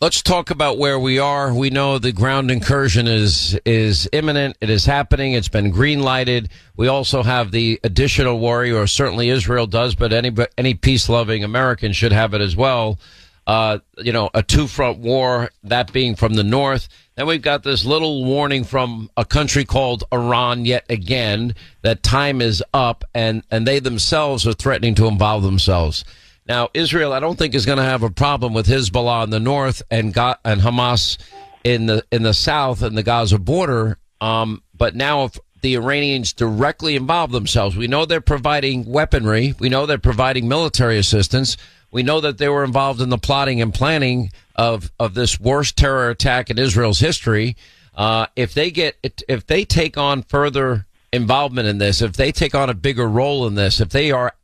Let's 0.00 0.22
talk 0.22 0.50
about 0.50 0.78
where 0.78 0.96
we 0.96 1.18
are. 1.18 1.52
We 1.52 1.70
know 1.70 1.98
the 1.98 2.12
ground 2.12 2.52
incursion 2.52 3.08
is 3.08 3.58
is 3.64 4.08
imminent. 4.12 4.56
It 4.60 4.70
is 4.70 4.86
happening. 4.86 5.32
It's 5.32 5.48
been 5.48 5.72
green 5.72 6.02
lighted. 6.02 6.50
We 6.76 6.86
also 6.86 7.24
have 7.24 7.50
the 7.50 7.80
additional 7.82 8.38
worry, 8.38 8.70
or 8.70 8.86
certainly 8.86 9.28
Israel 9.28 9.66
does, 9.66 9.96
but 9.96 10.12
any 10.12 10.32
any 10.56 10.74
peace 10.74 11.08
loving 11.08 11.42
American 11.42 11.92
should 11.92 12.12
have 12.12 12.32
it 12.32 12.40
as 12.40 12.54
well. 12.54 13.00
Uh, 13.48 13.78
you 13.96 14.12
know, 14.12 14.28
a 14.34 14.42
two 14.42 14.66
front 14.66 14.98
war, 14.98 15.50
that 15.64 15.90
being 15.90 16.14
from 16.14 16.34
the 16.34 16.44
north. 16.44 16.86
Then 17.16 17.26
we've 17.26 17.40
got 17.40 17.62
this 17.62 17.82
little 17.82 18.26
warning 18.26 18.62
from 18.62 19.10
a 19.16 19.24
country 19.24 19.64
called 19.64 20.04
Iran 20.12 20.66
yet 20.66 20.84
again 20.90 21.54
that 21.80 22.02
time 22.02 22.42
is 22.42 22.62
up, 22.74 23.04
and 23.14 23.42
and 23.50 23.66
they 23.66 23.78
themselves 23.78 24.46
are 24.46 24.52
threatening 24.52 24.94
to 24.96 25.06
involve 25.06 25.42
themselves. 25.44 26.04
Now, 26.46 26.68
Israel, 26.74 27.14
I 27.14 27.20
don't 27.20 27.38
think 27.38 27.54
is 27.54 27.64
going 27.64 27.78
to 27.78 27.84
have 27.84 28.02
a 28.02 28.10
problem 28.10 28.52
with 28.52 28.66
Hezbollah 28.66 29.24
in 29.24 29.30
the 29.30 29.40
north 29.40 29.82
and 29.90 30.12
Ga- 30.12 30.36
and 30.44 30.60
Hamas 30.60 31.16
in 31.64 31.86
the 31.86 32.04
in 32.12 32.24
the 32.24 32.34
south 32.34 32.82
and 32.82 32.98
the 32.98 33.02
Gaza 33.02 33.38
border. 33.38 33.96
Um, 34.20 34.62
but 34.76 34.94
now, 34.94 35.24
if 35.24 35.38
the 35.62 35.74
Iranians 35.74 36.34
directly 36.34 36.96
involve 36.96 37.32
themselves, 37.32 37.76
we 37.76 37.86
know 37.86 38.04
they're 38.04 38.20
providing 38.20 38.84
weaponry. 38.84 39.54
We 39.58 39.70
know 39.70 39.86
they're 39.86 39.98
providing 39.98 40.48
military 40.48 40.98
assistance. 40.98 41.56
We 41.90 42.02
know 42.02 42.20
that 42.20 42.38
they 42.38 42.48
were 42.48 42.64
involved 42.64 43.00
in 43.00 43.08
the 43.08 43.18
plotting 43.18 43.60
and 43.60 43.72
planning 43.72 44.30
of 44.54 44.90
of 44.98 45.14
this 45.14 45.40
worst 45.40 45.76
terror 45.76 46.10
attack 46.10 46.50
in 46.50 46.58
Israel's 46.58 47.00
history. 47.00 47.56
Uh, 47.94 48.26
if 48.36 48.54
they 48.54 48.70
get 48.70 48.96
if 49.28 49.46
they 49.46 49.64
take 49.64 49.96
on 49.96 50.22
further 50.22 50.86
involvement 51.12 51.68
in 51.68 51.78
this, 51.78 52.02
if 52.02 52.12
they 52.12 52.32
take 52.32 52.54
on 52.54 52.68
a 52.68 52.74
bigger 52.74 53.08
role 53.08 53.46
in 53.46 53.54
this, 53.54 53.80
if 53.80 53.88
they 53.88 54.10
are 54.10 54.34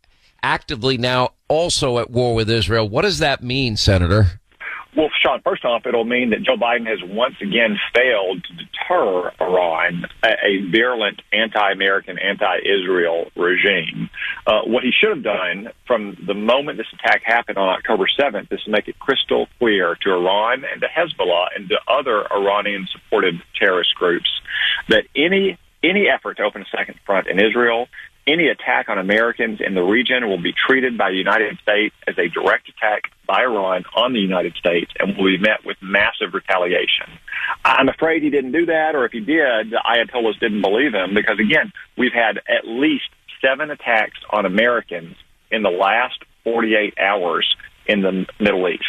actively 0.43 0.99
now 0.99 1.31
also 1.49 1.99
at 1.99 2.11
war 2.11 2.35
with 2.35 2.51
Israel. 2.51 2.89
What 2.89 3.03
does 3.03 3.19
that 3.19 3.43
mean, 3.43 3.77
Senator? 3.77 4.41
Well, 4.97 5.11
Sean, 5.21 5.41
first 5.43 5.65
off, 5.65 5.87
it'll 5.87 6.05
mean 6.05 6.31
that 6.31 6.43
Joe 6.43 6.57
Biden 6.57 6.87
has 6.87 6.99
once 7.03 7.35
again 7.43 7.79
failed 7.95 8.45
to 8.45 8.53
deter 8.55 9.33
Iran, 9.41 10.07
a, 10.25 10.71
virulent 10.71 11.21
anti-American, 11.33 12.19
anti-Israel 12.19 13.31
regime. 13.35 14.09
Uh, 14.47 14.63
what 14.63 14.85
he 14.85 14.93
should 14.93 15.11
have 15.11 15.25
done 15.25 15.71
from 15.87 16.17
the 16.25 16.35
moment 16.35 16.79
this 16.79 16.87
attack 16.93 17.23
happened 17.25 17.59
on 17.59 17.71
October 17.71 18.07
7th 18.07 18.53
is 18.53 18.63
to 18.63 18.71
make 18.71 18.87
it 18.87 18.97
crystal 19.01 19.49
clear 19.59 19.97
to 20.03 20.13
Iran 20.13 20.65
and 20.65 20.81
to 20.81 20.87
Hezbollah 20.87 21.49
and 21.57 21.69
to 21.71 21.77
other 21.89 22.33
Iranian-supported 22.33 23.43
terrorist 23.59 23.95
groups 23.97 24.31
that 24.89 25.05
any 25.17 25.59
any 25.83 26.09
effort 26.09 26.39
to 26.39 26.43
open 26.43 26.63
a 26.63 26.77
second 26.77 26.99
front 27.05 27.27
in 27.27 27.39
Israel 27.39 27.89
any 28.27 28.49
attack 28.49 28.89
on 28.89 28.99
Americans 28.99 29.61
in 29.65 29.75
the 29.75 29.83
region 29.83 30.29
will 30.29 30.41
be 30.41 30.53
treated 30.53 30.97
by 30.97 31.11
the 31.11 31.17
United 31.17 31.59
States 31.63 31.95
as 32.07 32.17
a 32.19 32.29
direct 32.29 32.69
attack 32.69 33.11
by 33.27 33.43
Iran 33.43 33.85
on 33.97 34.13
the 34.13 34.21
United 34.21 34.55
States 34.55 34.91
and 34.99 35.17
will 35.17 35.25
be 35.25 35.39
met 35.39 35.65
with 35.65 35.77
massive 35.83 36.33
retaliation. 36.33 37.07
I'm 37.65 37.89
afraid 37.89 38.23
he 38.23 38.31
didn't 38.31 38.53
do 38.53 38.67
that, 38.67 38.95
or 38.95 39.05
if 39.05 39.13
he 39.13 39.21
did, 39.21 39.71
the 39.71 39.83
Ayatollahs 39.85 40.39
didn't 40.41 40.63
believe 40.63 40.95
him 40.95 41.15
because, 41.15 41.39
again, 41.39 41.73
we've 41.97 42.13
had 42.13 42.39
at 42.49 42.67
least 42.67 43.05
seven 43.43 43.71
attacks 43.71 44.19
on 44.31 44.47
Americans 44.47 45.17
in 45.51 45.63
the 45.63 45.71
last 45.71 46.19
48 46.45 46.95
hours 46.99 47.57
in 47.87 48.03
the 48.03 48.27
Middle 48.41 48.69
East. 48.69 48.83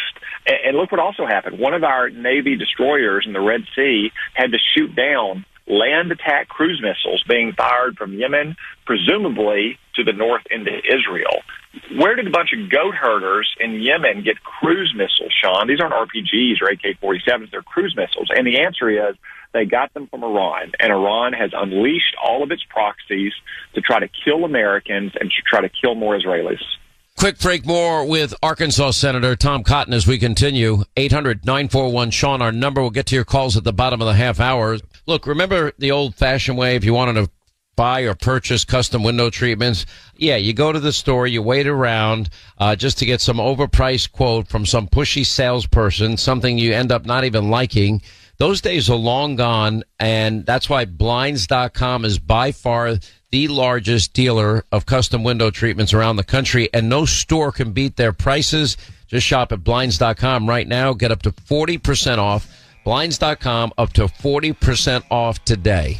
And 0.46 0.76
look 0.76 0.90
what 0.90 1.00
also 1.00 1.26
happened. 1.26 1.58
One 1.58 1.74
of 1.74 1.84
our 1.84 2.08
Navy 2.08 2.56
destroyers 2.56 3.24
in 3.26 3.32
the 3.32 3.40
Red 3.40 3.62
Sea 3.74 4.12
had 4.34 4.52
to 4.52 4.58
shoot 4.74 4.94
down 4.94 5.44
land 5.66 6.12
attack 6.12 6.48
cruise 6.48 6.80
missiles 6.82 7.22
being 7.28 7.52
fired 7.52 7.96
from 7.96 8.14
Yemen, 8.14 8.56
presumably 8.84 9.78
to 9.94 10.04
the 10.04 10.12
north 10.12 10.42
into 10.50 10.70
Israel. 10.70 11.42
Where 11.98 12.14
did 12.14 12.26
a 12.26 12.30
bunch 12.30 12.50
of 12.52 12.70
goat 12.70 12.94
herders 12.94 13.54
in 13.60 13.80
Yemen 13.82 14.22
get 14.22 14.42
cruise 14.42 14.94
missiles, 14.96 15.32
Sean? 15.42 15.66
These 15.66 15.80
aren't 15.80 15.94
RPGs 15.94 16.62
or 16.62 16.68
AK 16.68 17.00
47s, 17.00 17.50
they're 17.50 17.62
cruise 17.62 17.94
missiles. 17.96 18.28
And 18.34 18.46
the 18.46 18.60
answer 18.60 18.88
is 18.88 19.16
they 19.52 19.64
got 19.64 19.92
them 19.94 20.06
from 20.06 20.24
Iran, 20.24 20.72
and 20.80 20.92
Iran 20.92 21.32
has 21.32 21.50
unleashed 21.54 22.14
all 22.22 22.42
of 22.42 22.50
its 22.50 22.62
proxies 22.68 23.32
to 23.74 23.80
try 23.80 24.00
to 24.00 24.08
kill 24.24 24.44
Americans 24.44 25.12
and 25.20 25.30
to 25.30 25.36
try 25.46 25.60
to 25.60 25.68
kill 25.68 25.94
more 25.94 26.18
Israelis. 26.18 26.62
Quick 27.18 27.38
break 27.38 27.64
more 27.64 28.04
with 28.04 28.34
Arkansas 28.42 28.90
Senator 28.90 29.34
Tom 29.36 29.64
Cotton 29.64 29.94
as 29.94 30.06
we 30.06 30.18
continue. 30.18 30.84
800 30.98 31.46
941 31.46 32.10
Sean, 32.10 32.42
our 32.42 32.52
number. 32.52 32.82
We'll 32.82 32.90
get 32.90 33.06
to 33.06 33.14
your 33.14 33.24
calls 33.24 33.56
at 33.56 33.64
the 33.64 33.72
bottom 33.72 34.02
of 34.02 34.06
the 34.06 34.12
half 34.12 34.38
hour. 34.38 34.76
Look, 35.06 35.26
remember 35.26 35.72
the 35.78 35.90
old 35.92 36.14
fashioned 36.14 36.58
way 36.58 36.76
if 36.76 36.84
you 36.84 36.92
wanted 36.92 37.14
to 37.14 37.30
buy 37.74 38.02
or 38.02 38.14
purchase 38.14 38.66
custom 38.66 39.02
window 39.02 39.30
treatments? 39.30 39.86
Yeah, 40.18 40.36
you 40.36 40.52
go 40.52 40.72
to 40.72 40.78
the 40.78 40.92
store, 40.92 41.26
you 41.26 41.40
wait 41.40 41.66
around 41.66 42.28
uh, 42.58 42.76
just 42.76 42.98
to 42.98 43.06
get 43.06 43.22
some 43.22 43.38
overpriced 43.38 44.12
quote 44.12 44.46
from 44.46 44.66
some 44.66 44.86
pushy 44.86 45.24
salesperson, 45.24 46.18
something 46.18 46.58
you 46.58 46.74
end 46.74 46.92
up 46.92 47.06
not 47.06 47.24
even 47.24 47.48
liking. 47.48 48.02
Those 48.38 48.60
days 48.60 48.90
are 48.90 48.96
long 48.96 49.36
gone, 49.36 49.84
and 49.98 50.44
that's 50.44 50.68
why 50.68 50.84
Blinds.com 50.84 52.04
is 52.04 52.18
by 52.18 52.52
far 52.52 52.98
the 53.30 53.48
largest 53.48 54.12
dealer 54.12 54.64
of 54.70 54.86
custom 54.86 55.24
window 55.24 55.50
treatments 55.50 55.92
around 55.92 56.16
the 56.16 56.24
country, 56.24 56.68
and 56.72 56.88
no 56.88 57.04
store 57.04 57.52
can 57.52 57.72
beat 57.72 57.96
their 57.96 58.12
prices. 58.12 58.76
Just 59.06 59.26
shop 59.26 59.52
at 59.52 59.64
Blinds.com 59.64 60.48
right 60.48 60.66
now. 60.66 60.92
Get 60.92 61.12
up 61.12 61.22
to 61.22 61.32
40% 61.32 62.18
off. 62.18 62.48
Blinds.com 62.84 63.72
up 63.76 63.92
to 63.94 64.06
40% 64.06 65.02
off 65.10 65.44
today. 65.44 65.98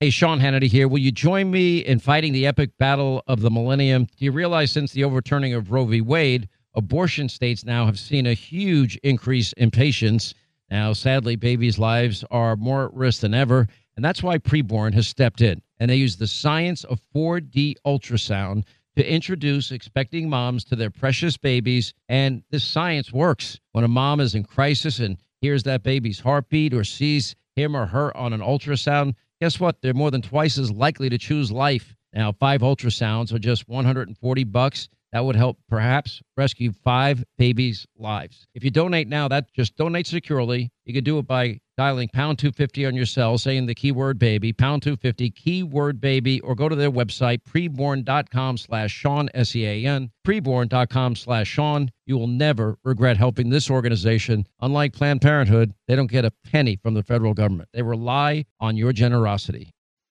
Hey, 0.00 0.10
Sean 0.10 0.38
Hannity 0.38 0.68
here. 0.68 0.86
Will 0.86 0.98
you 0.98 1.10
join 1.10 1.50
me 1.50 1.78
in 1.78 1.98
fighting 1.98 2.32
the 2.32 2.46
epic 2.46 2.70
battle 2.78 3.24
of 3.26 3.40
the 3.40 3.50
millennium? 3.50 4.04
Do 4.04 4.24
you 4.24 4.30
realize 4.30 4.70
since 4.70 4.92
the 4.92 5.02
overturning 5.02 5.54
of 5.54 5.72
Roe 5.72 5.84
v. 5.84 6.00
Wade, 6.00 6.48
abortion 6.74 7.28
states 7.28 7.64
now 7.64 7.86
have 7.86 7.98
seen 7.98 8.24
a 8.24 8.34
huge 8.34 8.96
increase 9.02 9.52
in 9.54 9.72
patients? 9.72 10.34
Now, 10.70 10.92
sadly, 10.92 11.34
babies' 11.34 11.80
lives 11.80 12.24
are 12.30 12.54
more 12.54 12.84
at 12.84 12.94
risk 12.94 13.22
than 13.22 13.34
ever, 13.34 13.66
and 13.96 14.04
that's 14.04 14.22
why 14.22 14.38
Preborn 14.38 14.94
has 14.94 15.08
stepped 15.08 15.40
in 15.40 15.60
and 15.80 15.90
they 15.90 15.96
use 15.96 16.16
the 16.16 16.26
science 16.26 16.84
of 16.84 17.00
4D 17.14 17.74
ultrasound 17.86 18.64
to 18.96 19.12
introduce 19.12 19.70
expecting 19.70 20.28
moms 20.28 20.64
to 20.64 20.76
their 20.76 20.90
precious 20.90 21.36
babies. 21.36 21.94
And 22.08 22.42
this 22.50 22.64
science 22.64 23.12
works. 23.12 23.60
When 23.72 23.84
a 23.84 23.88
mom 23.88 24.18
is 24.20 24.34
in 24.34 24.44
crisis 24.44 24.98
and 24.98 25.16
hears 25.40 25.62
that 25.62 25.84
baby's 25.84 26.18
heartbeat 26.18 26.74
or 26.74 26.82
sees 26.82 27.36
him 27.54 27.76
or 27.76 27.86
her 27.86 28.16
on 28.16 28.32
an 28.32 28.40
ultrasound, 28.40 29.14
guess 29.40 29.60
what? 29.60 29.80
They're 29.80 29.94
more 29.94 30.10
than 30.10 30.22
twice 30.22 30.58
as 30.58 30.72
likely 30.72 31.08
to 31.10 31.18
choose 31.18 31.52
life. 31.52 31.94
Now, 32.12 32.32
five 32.32 32.62
ultrasounds 32.62 33.32
are 33.32 33.38
just 33.38 33.68
140 33.68 34.44
bucks. 34.44 34.88
That 35.12 35.24
would 35.24 35.36
help 35.36 35.58
perhaps 35.68 36.20
rescue 36.36 36.72
five 36.84 37.24
babies' 37.38 37.86
lives. 37.96 38.46
If 38.54 38.62
you 38.62 38.70
donate 38.70 39.08
now, 39.08 39.28
that 39.28 39.52
just 39.54 39.76
donate 39.76 40.06
securely. 40.06 40.70
You 40.84 40.92
can 40.92 41.04
do 41.04 41.18
it 41.18 41.26
by 41.26 41.60
dialing 41.78 42.08
pound 42.12 42.38
250 42.38 42.86
on 42.86 42.94
your 42.94 43.06
cell, 43.06 43.38
saying 43.38 43.66
the 43.66 43.74
keyword 43.74 44.18
baby, 44.18 44.52
pound 44.52 44.82
250, 44.82 45.30
keyword 45.30 46.00
baby, 46.00 46.40
or 46.40 46.54
go 46.54 46.68
to 46.68 46.76
their 46.76 46.90
website, 46.90 47.40
preborn.com 47.48 48.58
slash 48.58 48.90
Sean, 48.90 49.30
S 49.32 49.54
E 49.56 49.64
A 49.64 49.86
N, 49.86 50.10
preborn.com 50.26 51.16
slash 51.16 51.48
Sean. 51.48 51.90
You 52.04 52.18
will 52.18 52.26
never 52.26 52.76
regret 52.84 53.16
helping 53.16 53.48
this 53.48 53.70
organization. 53.70 54.46
Unlike 54.60 54.92
Planned 54.94 55.22
Parenthood, 55.22 55.72
they 55.86 55.96
don't 55.96 56.10
get 56.10 56.24
a 56.24 56.32
penny 56.50 56.76
from 56.76 56.94
the 56.94 57.02
federal 57.02 57.32
government. 57.32 57.68
They 57.72 57.82
rely 57.82 58.44
on 58.60 58.76
your 58.76 58.92
generosity. 58.92 59.72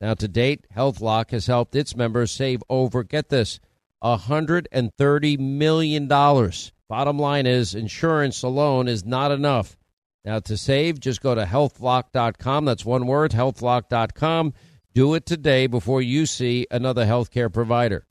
Now, 0.00 0.14
to 0.14 0.28
date, 0.28 0.66
HealthLock 0.76 1.32
has 1.32 1.46
helped 1.46 1.74
its 1.74 1.96
members 1.96 2.30
save 2.30 2.62
over, 2.68 3.02
get 3.02 3.30
this, 3.30 3.58
$130 4.02 5.38
million. 5.38 6.06
Bottom 6.08 7.18
line 7.18 7.46
is, 7.46 7.74
insurance 7.74 8.42
alone 8.42 8.86
is 8.86 9.04
not 9.04 9.32
enough. 9.32 9.76
Now, 10.24 10.38
to 10.40 10.56
save, 10.56 11.00
just 11.00 11.20
go 11.20 11.34
to 11.34 11.44
healthlock.com. 11.44 12.64
That's 12.64 12.84
one 12.84 13.06
word, 13.06 13.32
healthlock.com. 13.32 14.54
Do 14.94 15.14
it 15.14 15.26
today 15.26 15.66
before 15.66 16.02
you 16.02 16.26
see 16.26 16.66
another 16.70 17.04
healthcare 17.04 17.52
provider. 17.52 18.06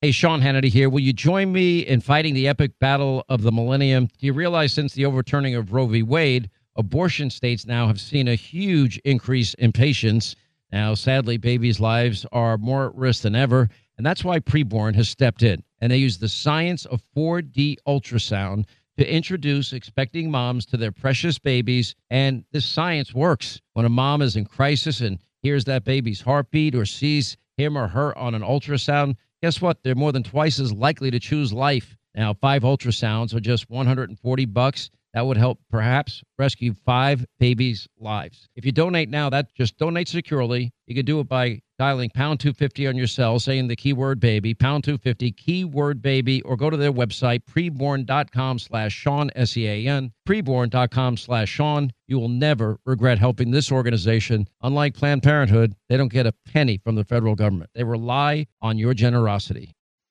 Hey, 0.00 0.12
Sean 0.12 0.40
Hannity 0.40 0.70
here. 0.70 0.88
Will 0.88 1.00
you 1.00 1.12
join 1.12 1.52
me 1.52 1.80
in 1.80 2.00
fighting 2.00 2.32
the 2.32 2.48
epic 2.48 2.78
battle 2.78 3.24
of 3.28 3.42
the 3.42 3.52
millennium? 3.52 4.06
Do 4.06 4.26
you 4.26 4.32
realize 4.32 4.72
since 4.72 4.94
the 4.94 5.04
overturning 5.04 5.54
of 5.54 5.74
Roe 5.74 5.86
v. 5.86 6.02
Wade, 6.02 6.48
abortion 6.76 7.28
states 7.28 7.66
now 7.66 7.86
have 7.86 8.00
seen 8.00 8.26
a 8.26 8.34
huge 8.34 8.98
increase 9.04 9.52
in 9.54 9.72
patients? 9.72 10.36
Now, 10.72 10.94
sadly, 10.94 11.36
babies' 11.36 11.80
lives 11.80 12.24
are 12.32 12.56
more 12.56 12.86
at 12.86 12.94
risk 12.94 13.22
than 13.22 13.34
ever, 13.34 13.68
and 13.96 14.06
that's 14.06 14.24
why 14.24 14.38
Preborn 14.38 14.94
has 14.94 15.08
stepped 15.08 15.42
in. 15.42 15.62
And 15.80 15.90
they 15.90 15.98
use 15.98 16.18
the 16.18 16.28
science 16.28 16.84
of 16.86 17.02
4D 17.16 17.76
ultrasound 17.86 18.66
to 18.96 19.12
introduce 19.12 19.72
expecting 19.72 20.30
moms 20.30 20.66
to 20.66 20.76
their 20.76 20.92
precious 20.92 21.38
babies. 21.38 21.94
And 22.10 22.44
this 22.52 22.66
science 22.66 23.14
works. 23.14 23.60
When 23.72 23.86
a 23.86 23.90
mom 23.90 24.22
is 24.22 24.36
in 24.36 24.44
crisis 24.44 25.00
and 25.00 25.18
hears 25.42 25.64
that 25.64 25.84
baby's 25.84 26.20
heartbeat 26.20 26.74
or 26.74 26.84
sees 26.84 27.36
him 27.56 27.76
or 27.76 27.88
her 27.88 28.16
on 28.16 28.34
an 28.34 28.42
ultrasound, 28.42 29.16
guess 29.42 29.60
what? 29.60 29.82
They're 29.82 29.94
more 29.94 30.12
than 30.12 30.22
twice 30.22 30.60
as 30.60 30.72
likely 30.72 31.10
to 31.10 31.18
choose 31.18 31.52
life. 31.52 31.96
Now, 32.14 32.34
five 32.34 32.62
ultrasounds 32.62 33.34
are 33.34 33.40
just 33.40 33.70
140 33.70 34.44
bucks 34.46 34.90
that 35.14 35.26
would 35.26 35.36
help 35.36 35.58
perhaps 35.70 36.22
rescue 36.38 36.74
five 36.84 37.24
babies' 37.38 37.88
lives. 37.98 38.48
If 38.54 38.64
you 38.64 38.72
donate 38.72 39.08
now, 39.08 39.30
that 39.30 39.52
just 39.54 39.76
donate 39.76 40.08
securely. 40.08 40.72
You 40.86 40.94
can 40.94 41.04
do 41.04 41.20
it 41.20 41.28
by 41.28 41.60
dialing 41.78 42.10
pound 42.10 42.40
250 42.40 42.86
on 42.88 42.96
your 42.96 43.06
cell, 43.06 43.38
saying 43.40 43.68
the 43.68 43.76
keyword 43.76 44.20
baby, 44.20 44.54
pound 44.54 44.84
250, 44.84 45.32
keyword 45.32 46.02
baby, 46.02 46.42
or 46.42 46.56
go 46.56 46.68
to 46.68 46.76
their 46.76 46.92
website, 46.92 47.40
preborn.com 47.50 48.58
slash 48.58 48.92
Sean, 48.92 49.30
S 49.34 49.56
E 49.56 49.66
A 49.66 49.86
N, 49.86 50.12
preborn.com 50.28 51.16
slash 51.16 51.48
Sean. 51.48 51.92
You 52.06 52.18
will 52.18 52.28
never 52.28 52.78
regret 52.84 53.18
helping 53.18 53.50
this 53.50 53.72
organization. 53.72 54.46
Unlike 54.62 54.94
Planned 54.94 55.22
Parenthood, 55.22 55.74
they 55.88 55.96
don't 55.96 56.12
get 56.12 56.26
a 56.26 56.34
penny 56.52 56.78
from 56.78 56.96
the 56.96 57.04
federal 57.04 57.34
government. 57.34 57.70
They 57.74 57.84
rely 57.84 58.46
on 58.60 58.78
your 58.78 58.94
generosity. 58.94 59.74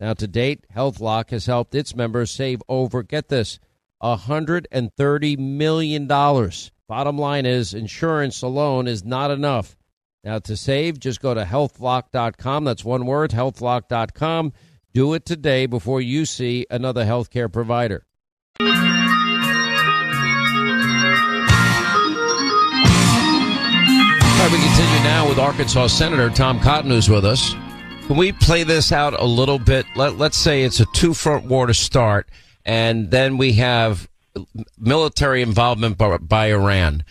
Now, 0.00 0.14
to 0.14 0.26
date, 0.28 0.64
HealthLock 0.74 1.30
has 1.30 1.46
helped 1.46 1.74
its 1.74 1.96
members 1.96 2.30
save 2.30 2.62
over, 2.68 3.02
get 3.02 3.28
this, 3.28 3.58
$130 4.02 5.38
million. 5.38 6.06
Bottom 6.06 7.18
line 7.18 7.46
is, 7.46 7.74
insurance 7.74 8.42
alone 8.42 8.86
is 8.86 9.04
not 9.04 9.30
enough. 9.30 9.76
Now, 10.22 10.38
to 10.40 10.56
save, 10.56 11.00
just 11.00 11.20
go 11.20 11.34
to 11.34 11.44
healthlock.com. 11.44 12.64
That's 12.64 12.84
one 12.84 13.06
word, 13.06 13.30
healthlock.com. 13.32 14.52
Do 14.94 15.14
it 15.14 15.26
today 15.26 15.66
before 15.66 16.00
you 16.00 16.24
see 16.24 16.66
another 16.70 17.04
healthcare 17.04 17.52
provider. 17.52 18.04
All 18.60 18.66
right, 24.44 24.52
we 24.52 24.58
continue 24.58 25.02
now 25.04 25.28
with 25.28 25.38
Arkansas 25.38 25.88
Senator 25.88 26.30
Tom 26.30 26.60
Cotton, 26.60 26.90
who's 26.90 27.08
with 27.10 27.24
us. 27.24 27.54
Can 28.08 28.16
we 28.16 28.32
play 28.32 28.62
this 28.62 28.90
out 28.90 29.12
a 29.20 29.26
little 29.26 29.58
bit? 29.58 29.84
Let, 29.94 30.16
let's 30.16 30.38
say 30.38 30.62
it's 30.62 30.80
a 30.80 30.86
two 30.94 31.12
front 31.12 31.44
war 31.44 31.66
to 31.66 31.74
start, 31.74 32.26
and 32.64 33.10
then 33.10 33.36
we 33.36 33.52
have 33.52 34.08
military 34.78 35.42
involvement 35.42 35.98
by, 35.98 36.16
by 36.16 36.46
Iran. 36.46 37.04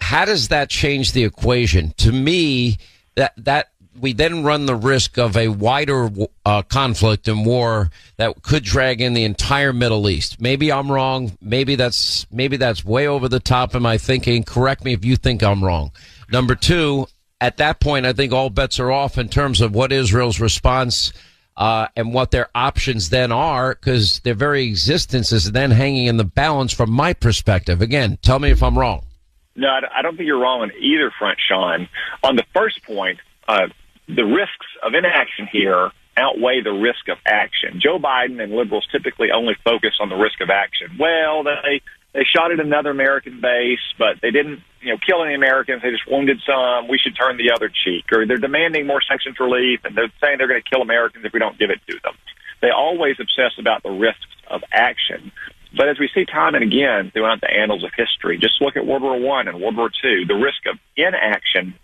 How 0.00 0.24
does 0.24 0.46
that 0.46 0.70
change 0.70 1.10
the 1.10 1.24
equation? 1.24 1.92
To 1.96 2.12
me, 2.12 2.78
that 3.16 3.32
that 3.38 3.70
we 3.98 4.12
then 4.12 4.44
run 4.44 4.66
the 4.66 4.76
risk 4.76 5.18
of 5.18 5.36
a 5.36 5.48
wider 5.48 6.08
uh, 6.46 6.62
conflict 6.62 7.26
and 7.26 7.44
war 7.44 7.90
that 8.16 8.40
could 8.42 8.62
drag 8.62 9.00
in 9.00 9.14
the 9.14 9.24
entire 9.24 9.72
Middle 9.72 10.08
East. 10.08 10.40
Maybe 10.40 10.70
I'm 10.70 10.92
wrong. 10.92 11.36
Maybe 11.40 11.74
that's 11.74 12.28
maybe 12.30 12.56
that's 12.56 12.84
way 12.84 13.08
over 13.08 13.28
the 13.28 13.40
top 13.40 13.74
in 13.74 13.82
my 13.82 13.98
thinking. 13.98 14.44
Correct 14.44 14.84
me 14.84 14.92
if 14.92 15.04
you 15.04 15.16
think 15.16 15.42
I'm 15.42 15.64
wrong. 15.64 15.90
Number 16.30 16.54
two, 16.54 17.08
at 17.40 17.58
that 17.58 17.80
point, 17.80 18.06
I 18.06 18.12
think 18.12 18.32
all 18.32 18.50
bets 18.50 18.80
are 18.80 18.90
off 18.90 19.18
in 19.18 19.28
terms 19.28 19.60
of 19.60 19.74
what 19.74 19.92
Israel's 19.92 20.40
response 20.40 21.12
uh, 21.56 21.88
and 21.96 22.14
what 22.14 22.30
their 22.30 22.48
options 22.54 23.10
then 23.10 23.32
are, 23.32 23.74
because 23.74 24.20
their 24.20 24.34
very 24.34 24.64
existence 24.64 25.32
is 25.32 25.52
then 25.52 25.70
hanging 25.70 26.06
in 26.06 26.16
the 26.16 26.24
balance 26.24 26.72
from 26.72 26.90
my 26.90 27.12
perspective. 27.12 27.82
Again, 27.82 28.18
tell 28.22 28.38
me 28.38 28.50
if 28.50 28.62
I'm 28.62 28.78
wrong. 28.78 29.04
No, 29.56 29.68
I 29.68 30.02
don't 30.02 30.16
think 30.16 30.28
you're 30.28 30.40
wrong 30.40 30.62
on 30.62 30.72
either 30.80 31.12
front, 31.18 31.38
Sean. 31.48 31.88
On 32.22 32.36
the 32.36 32.44
first 32.54 32.82
point, 32.84 33.18
uh, 33.48 33.66
the 34.06 34.22
risks 34.22 34.66
of 34.84 34.94
inaction 34.94 35.48
here 35.50 35.90
outweigh 36.16 36.60
the 36.62 36.72
risk 36.72 37.08
of 37.08 37.18
action. 37.26 37.80
Joe 37.80 37.98
Biden 37.98 38.42
and 38.42 38.52
liberals 38.52 38.86
typically 38.90 39.30
only 39.32 39.54
focus 39.64 39.94
on 40.00 40.08
the 40.08 40.16
risk 40.16 40.40
of 40.40 40.50
action. 40.50 40.96
Well, 40.98 41.42
they 41.42 41.80
they 42.14 42.24
shot 42.24 42.52
at 42.52 42.60
another 42.60 42.90
American 42.90 43.40
base, 43.40 43.84
but 43.98 44.16
they 44.22 44.30
didn't, 44.30 44.60
you 44.80 44.92
know, 44.92 44.98
kill 45.04 45.22
any 45.22 45.34
Americans. 45.34 45.82
They 45.82 45.90
just 45.90 46.10
wounded 46.10 46.40
some. 46.46 46.88
We 46.88 46.98
should 46.98 47.16
turn 47.16 47.36
the 47.36 47.52
other 47.54 47.68
cheek. 47.68 48.06
Or 48.12 48.26
they're 48.26 48.38
demanding 48.38 48.86
more 48.86 49.02
sanctions 49.02 49.38
relief, 49.38 49.80
and 49.84 49.94
they're 49.96 50.10
saying 50.22 50.38
they're 50.38 50.48
going 50.48 50.62
to 50.62 50.68
kill 50.68 50.82
Americans 50.82 51.24
if 51.24 51.32
we 51.32 51.38
don't 51.38 51.58
give 51.58 51.70
it 51.70 51.80
to 51.88 51.98
them. 52.02 52.14
They 52.60 52.70
always 52.70 53.16
obsess 53.20 53.52
about 53.58 53.82
the 53.82 53.90
risks 53.90 54.26
of 54.48 54.62
action. 54.72 55.30
But 55.76 55.88
as 55.88 55.98
we 55.98 56.08
see 56.14 56.24
time 56.24 56.54
and 56.54 56.64
again 56.64 57.10
throughout 57.12 57.40
the 57.40 57.50
annals 57.50 57.84
of 57.84 57.90
history, 57.94 58.38
just 58.38 58.60
look 58.60 58.76
at 58.76 58.86
World 58.86 59.02
War 59.02 59.20
One 59.20 59.48
and 59.48 59.60
World 59.60 59.76
War 59.76 59.90
Two. 59.90 60.24
The 60.24 60.34
risk 60.34 60.66
of 60.66 60.78
inaction 60.96 61.74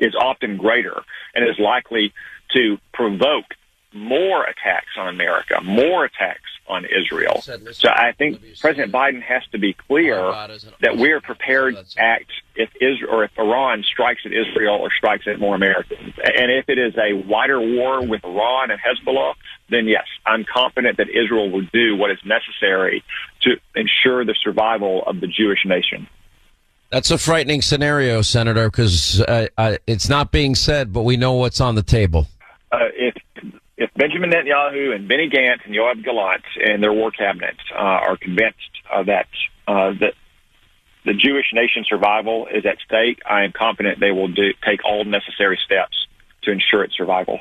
is 0.00 0.14
often 0.14 0.56
greater 0.56 1.02
and 1.34 1.48
is 1.48 1.58
likely 1.58 2.12
to 2.54 2.78
provoke 2.92 3.54
more 3.92 4.44
attacks 4.44 4.96
on 4.96 5.08
America, 5.08 5.60
more 5.62 6.04
attacks 6.04 6.42
on 6.68 6.84
Israel. 6.84 7.42
So 7.72 7.88
I 7.88 8.12
think 8.12 8.40
President 8.60 8.92
Biden 8.92 9.22
has 9.22 9.42
to 9.52 9.58
be 9.58 9.72
clear 9.72 10.16
that 10.80 10.96
we're 10.96 11.20
prepared 11.20 11.74
to 11.74 12.00
act 12.00 12.30
if 12.54 12.70
Israel 12.80 13.10
or 13.10 13.24
if 13.24 13.30
Iran 13.36 13.82
strikes 13.82 14.22
at 14.24 14.32
Israel 14.32 14.76
or 14.76 14.90
strikes 14.96 15.26
at 15.26 15.40
more 15.40 15.54
Americans. 15.54 16.14
And 16.18 16.50
if 16.52 16.68
it 16.68 16.78
is 16.78 16.94
a 16.96 17.14
wider 17.14 17.60
war 17.60 18.06
with 18.06 18.24
Iran 18.24 18.70
and 18.70 18.80
Hezbollah, 18.80 19.34
then 19.68 19.86
yes, 19.86 20.06
I'm 20.24 20.44
confident 20.44 20.98
that 20.98 21.08
Israel 21.08 21.50
will 21.50 21.66
do 21.72 21.96
what 21.96 22.10
is 22.10 22.18
necessary 22.24 23.02
to 23.42 23.56
ensure 23.74 24.24
the 24.24 24.36
survival 24.42 25.02
of 25.06 25.20
the 25.20 25.26
Jewish 25.26 25.64
nation. 25.64 26.06
That's 26.90 27.10
a 27.12 27.18
frightening 27.18 27.62
scenario, 27.62 28.20
Senator, 28.22 28.68
because 28.68 29.20
uh, 29.20 29.46
uh, 29.56 29.76
it's 29.86 30.08
not 30.08 30.32
being 30.32 30.56
said, 30.56 30.92
but 30.92 31.02
we 31.02 31.16
know 31.16 31.34
what's 31.34 31.60
on 31.60 31.76
the 31.76 31.84
table. 31.84 32.26
Uh, 32.72 32.78
if 32.94 33.14
if 33.29 33.29
Benjamin 34.00 34.30
Netanyahu 34.30 34.94
and 34.94 35.06
Benny 35.06 35.28
Gantz 35.28 35.66
and 35.66 35.74
Yoav 35.74 36.02
Gallant 36.02 36.42
and 36.56 36.82
their 36.82 36.92
war 36.92 37.10
cabinet 37.10 37.56
uh, 37.74 37.78
are 37.78 38.16
convinced 38.16 38.56
uh, 38.90 39.02
that 39.02 39.28
uh, 39.68 39.92
that 40.00 40.14
the 41.04 41.12
Jewish 41.12 41.52
nation 41.52 41.84
survival 41.86 42.46
is 42.46 42.64
at 42.64 42.78
stake, 42.82 43.20
I 43.28 43.44
am 43.44 43.52
confident 43.52 44.00
they 44.00 44.10
will 44.10 44.28
do, 44.28 44.52
take 44.64 44.84
all 44.86 45.04
necessary 45.04 45.58
steps 45.62 46.06
to 46.42 46.50
ensure 46.50 46.82
its 46.82 46.96
survival. 46.96 47.40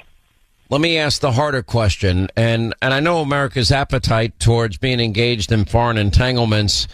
Let 0.70 0.82
me 0.82 0.98
ask 0.98 1.22
the 1.22 1.32
harder 1.32 1.64
question, 1.64 2.28
and 2.36 2.74
and 2.82 2.94
I 2.94 3.00
know 3.00 3.20
America's 3.20 3.72
appetite 3.72 4.38
towards 4.38 4.78
being 4.78 5.00
engaged 5.00 5.54
in 5.54 5.64
foreign 5.64 5.98
entanglements 5.98 6.90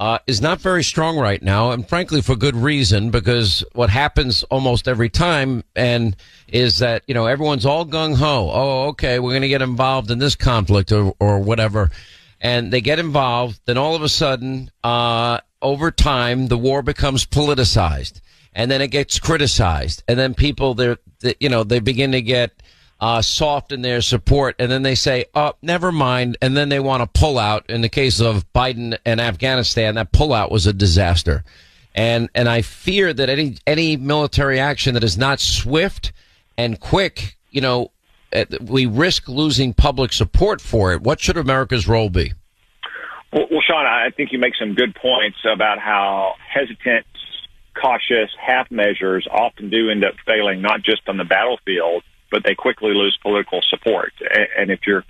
uh, 0.00 0.18
is 0.26 0.40
not 0.40 0.62
very 0.62 0.82
strong 0.82 1.18
right 1.18 1.42
now, 1.42 1.72
and 1.72 1.86
frankly, 1.86 2.22
for 2.22 2.34
good 2.34 2.56
reason, 2.56 3.10
because 3.10 3.62
what 3.74 3.90
happens 3.90 4.42
almost 4.44 4.88
every 4.88 5.10
time 5.10 5.62
and 5.76 6.16
is 6.48 6.78
that, 6.78 7.02
you 7.06 7.12
know, 7.12 7.26
everyone's 7.26 7.66
all 7.66 7.84
gung 7.84 8.16
ho. 8.16 8.50
Oh, 8.50 8.88
okay, 8.88 9.18
we're 9.18 9.32
going 9.32 9.42
to 9.42 9.48
get 9.48 9.60
involved 9.60 10.10
in 10.10 10.18
this 10.18 10.34
conflict 10.34 10.90
or, 10.90 11.14
or 11.20 11.38
whatever. 11.40 11.90
And 12.40 12.72
they 12.72 12.80
get 12.80 12.98
involved, 12.98 13.60
then 13.66 13.76
all 13.76 13.94
of 13.94 14.00
a 14.00 14.08
sudden, 14.08 14.70
uh, 14.82 15.40
over 15.60 15.90
time, 15.90 16.48
the 16.48 16.56
war 16.56 16.80
becomes 16.80 17.26
politicized 17.26 18.22
and 18.54 18.70
then 18.70 18.80
it 18.80 18.88
gets 18.88 19.18
criticized. 19.18 20.02
And 20.08 20.18
then 20.18 20.32
people, 20.32 20.72
they, 20.72 20.96
you 21.40 21.50
know, 21.50 21.62
they 21.62 21.78
begin 21.78 22.12
to 22.12 22.22
get, 22.22 22.62
uh, 23.00 23.22
soft 23.22 23.72
in 23.72 23.82
their 23.82 24.02
support, 24.02 24.54
and 24.58 24.70
then 24.70 24.82
they 24.82 24.94
say, 24.94 25.24
"Oh, 25.34 25.54
never 25.62 25.90
mind," 25.90 26.36
and 26.42 26.56
then 26.56 26.68
they 26.68 26.80
want 26.80 27.02
to 27.02 27.20
pull 27.20 27.38
out. 27.38 27.64
In 27.68 27.80
the 27.80 27.88
case 27.88 28.20
of 28.20 28.50
Biden 28.52 28.98
and 29.06 29.20
Afghanistan, 29.20 29.94
that 29.94 30.12
pullout 30.12 30.50
was 30.50 30.66
a 30.66 30.72
disaster, 30.72 31.42
and 31.94 32.28
and 32.34 32.48
I 32.48 32.62
fear 32.62 33.12
that 33.12 33.30
any 33.30 33.56
any 33.66 33.96
military 33.96 34.60
action 34.60 34.94
that 34.94 35.04
is 35.04 35.16
not 35.16 35.40
swift 35.40 36.12
and 36.58 36.78
quick, 36.78 37.38
you 37.50 37.62
know, 37.62 37.90
eh, 38.32 38.44
we 38.60 38.84
risk 38.84 39.28
losing 39.28 39.72
public 39.72 40.12
support 40.12 40.60
for 40.60 40.92
it. 40.92 41.00
What 41.00 41.20
should 41.20 41.38
America's 41.38 41.88
role 41.88 42.10
be? 42.10 42.34
Well, 43.32 43.46
well 43.50 43.62
Sean, 43.66 43.86
I 43.86 44.10
think 44.14 44.30
you 44.30 44.38
make 44.38 44.54
some 44.56 44.74
good 44.74 44.94
points 44.94 45.38
about 45.50 45.78
how 45.78 46.34
hesitant, 46.52 47.06
cautious 47.80 48.30
half 48.38 48.70
measures 48.70 49.26
often 49.30 49.70
do 49.70 49.88
end 49.88 50.04
up 50.04 50.16
failing, 50.26 50.60
not 50.60 50.82
just 50.82 51.08
on 51.08 51.16
the 51.16 51.24
battlefield 51.24 52.02
but 52.30 52.42
they 52.44 52.54
quickly 52.54 52.92
lose 52.94 53.18
political 53.22 53.60
support. 53.68 54.12
And 54.56 54.70
if 54.70 54.80
you're 54.86 55.04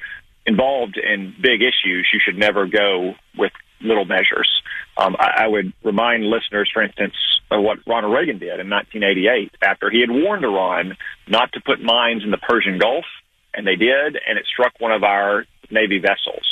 involved 0.46 0.96
in 0.96 1.34
big 1.40 1.62
issues, 1.62 2.08
you 2.12 2.20
should 2.24 2.38
never 2.38 2.66
go 2.66 3.14
with 3.36 3.52
little 3.80 4.04
measures. 4.04 4.48
Um, 4.96 5.16
I, 5.18 5.44
I 5.44 5.46
would 5.46 5.72
remind 5.82 6.24
listeners, 6.24 6.70
for 6.72 6.82
instance, 6.82 7.14
of 7.50 7.62
what 7.62 7.78
Ronald 7.86 8.14
Reagan 8.14 8.38
did 8.38 8.60
in 8.60 8.68
1988 8.68 9.52
after 9.62 9.90
he 9.90 10.00
had 10.00 10.10
warned 10.10 10.44
Iran 10.44 10.96
not 11.26 11.52
to 11.52 11.60
put 11.60 11.80
mines 11.80 12.22
in 12.24 12.30
the 12.30 12.38
Persian 12.38 12.78
Gulf, 12.78 13.04
and 13.54 13.66
they 13.66 13.76
did, 13.76 14.18
and 14.26 14.38
it 14.38 14.46
struck 14.46 14.72
one 14.78 14.92
of 14.92 15.02
our 15.02 15.44
Navy 15.70 15.98
vessels. 15.98 16.46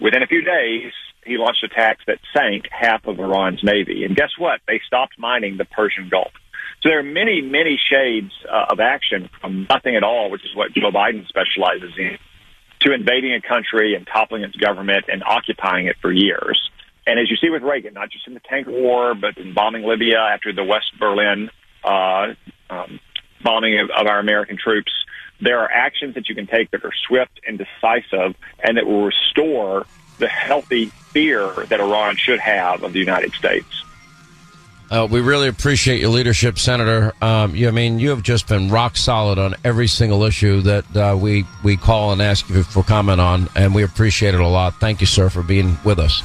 Within 0.00 0.22
a 0.22 0.26
few 0.26 0.42
days, 0.42 0.92
he 1.24 1.38
launched 1.38 1.64
attacks 1.64 2.02
that 2.06 2.18
sank 2.36 2.64
half 2.70 3.06
of 3.06 3.18
Iran's 3.18 3.62
Navy. 3.62 4.04
And 4.04 4.14
guess 4.14 4.30
what? 4.38 4.60
They 4.66 4.80
stopped 4.86 5.18
mining 5.18 5.56
the 5.56 5.64
Persian 5.64 6.08
Gulf. 6.08 6.32
So 6.82 6.90
there 6.90 6.98
are 6.98 7.02
many, 7.02 7.40
many 7.40 7.80
shades 7.90 8.32
uh, 8.50 8.66
of 8.70 8.80
action 8.80 9.30
from 9.40 9.66
nothing 9.68 9.96
at 9.96 10.02
all, 10.02 10.30
which 10.30 10.44
is 10.44 10.54
what 10.54 10.72
Joe 10.72 10.90
Biden 10.90 11.26
specializes 11.26 11.92
in, 11.98 12.18
to 12.80 12.92
invading 12.92 13.34
a 13.34 13.40
country 13.40 13.94
and 13.94 14.06
toppling 14.06 14.42
its 14.42 14.56
government 14.56 15.06
and 15.08 15.22
occupying 15.24 15.86
it 15.86 15.96
for 16.00 16.12
years. 16.12 16.70
And 17.06 17.18
as 17.20 17.30
you 17.30 17.36
see 17.36 17.50
with 17.50 17.62
Reagan, 17.62 17.94
not 17.94 18.10
just 18.10 18.26
in 18.26 18.34
the 18.34 18.40
tank 18.40 18.66
war, 18.66 19.14
but 19.14 19.38
in 19.38 19.54
bombing 19.54 19.84
Libya 19.84 20.18
after 20.18 20.52
the 20.52 20.64
West 20.64 20.92
Berlin 20.98 21.50
uh, 21.84 22.34
um, 22.68 23.00
bombing 23.42 23.78
of, 23.78 23.90
of 23.90 24.06
our 24.06 24.18
American 24.18 24.58
troops, 24.58 24.92
there 25.40 25.60
are 25.60 25.70
actions 25.70 26.14
that 26.14 26.28
you 26.28 26.34
can 26.34 26.46
take 26.46 26.70
that 26.72 26.84
are 26.84 26.92
swift 27.06 27.40
and 27.46 27.58
decisive 27.58 28.34
and 28.62 28.76
that 28.76 28.86
will 28.86 29.04
restore 29.04 29.86
the 30.18 30.28
healthy 30.28 30.86
fear 31.12 31.52
that 31.68 31.80
Iran 31.80 32.16
should 32.16 32.40
have 32.40 32.82
of 32.82 32.92
the 32.92 32.98
United 32.98 33.32
States. 33.34 33.84
Uh, 34.90 35.06
we 35.10 35.20
really 35.20 35.48
appreciate 35.48 36.00
your 36.00 36.10
leadership, 36.10 36.58
Senator. 36.58 37.12
Um, 37.20 37.54
you, 37.56 37.68
I 37.68 37.72
mean, 37.72 37.98
you 37.98 38.10
have 38.10 38.22
just 38.22 38.46
been 38.46 38.70
rock 38.70 38.96
solid 38.96 39.38
on 39.38 39.56
every 39.64 39.88
single 39.88 40.22
issue 40.22 40.60
that 40.62 40.96
uh, 40.96 41.16
we 41.16 41.44
we 41.64 41.76
call 41.76 42.12
and 42.12 42.22
ask 42.22 42.48
you 42.48 42.62
for 42.62 42.82
comment 42.82 43.20
on, 43.20 43.48
and 43.56 43.74
we 43.74 43.82
appreciate 43.82 44.34
it 44.34 44.40
a 44.40 44.46
lot. 44.46 44.78
Thank 44.78 45.00
you, 45.00 45.06
sir, 45.06 45.28
for 45.28 45.42
being 45.42 45.76
with 45.84 45.98
us. 45.98 46.22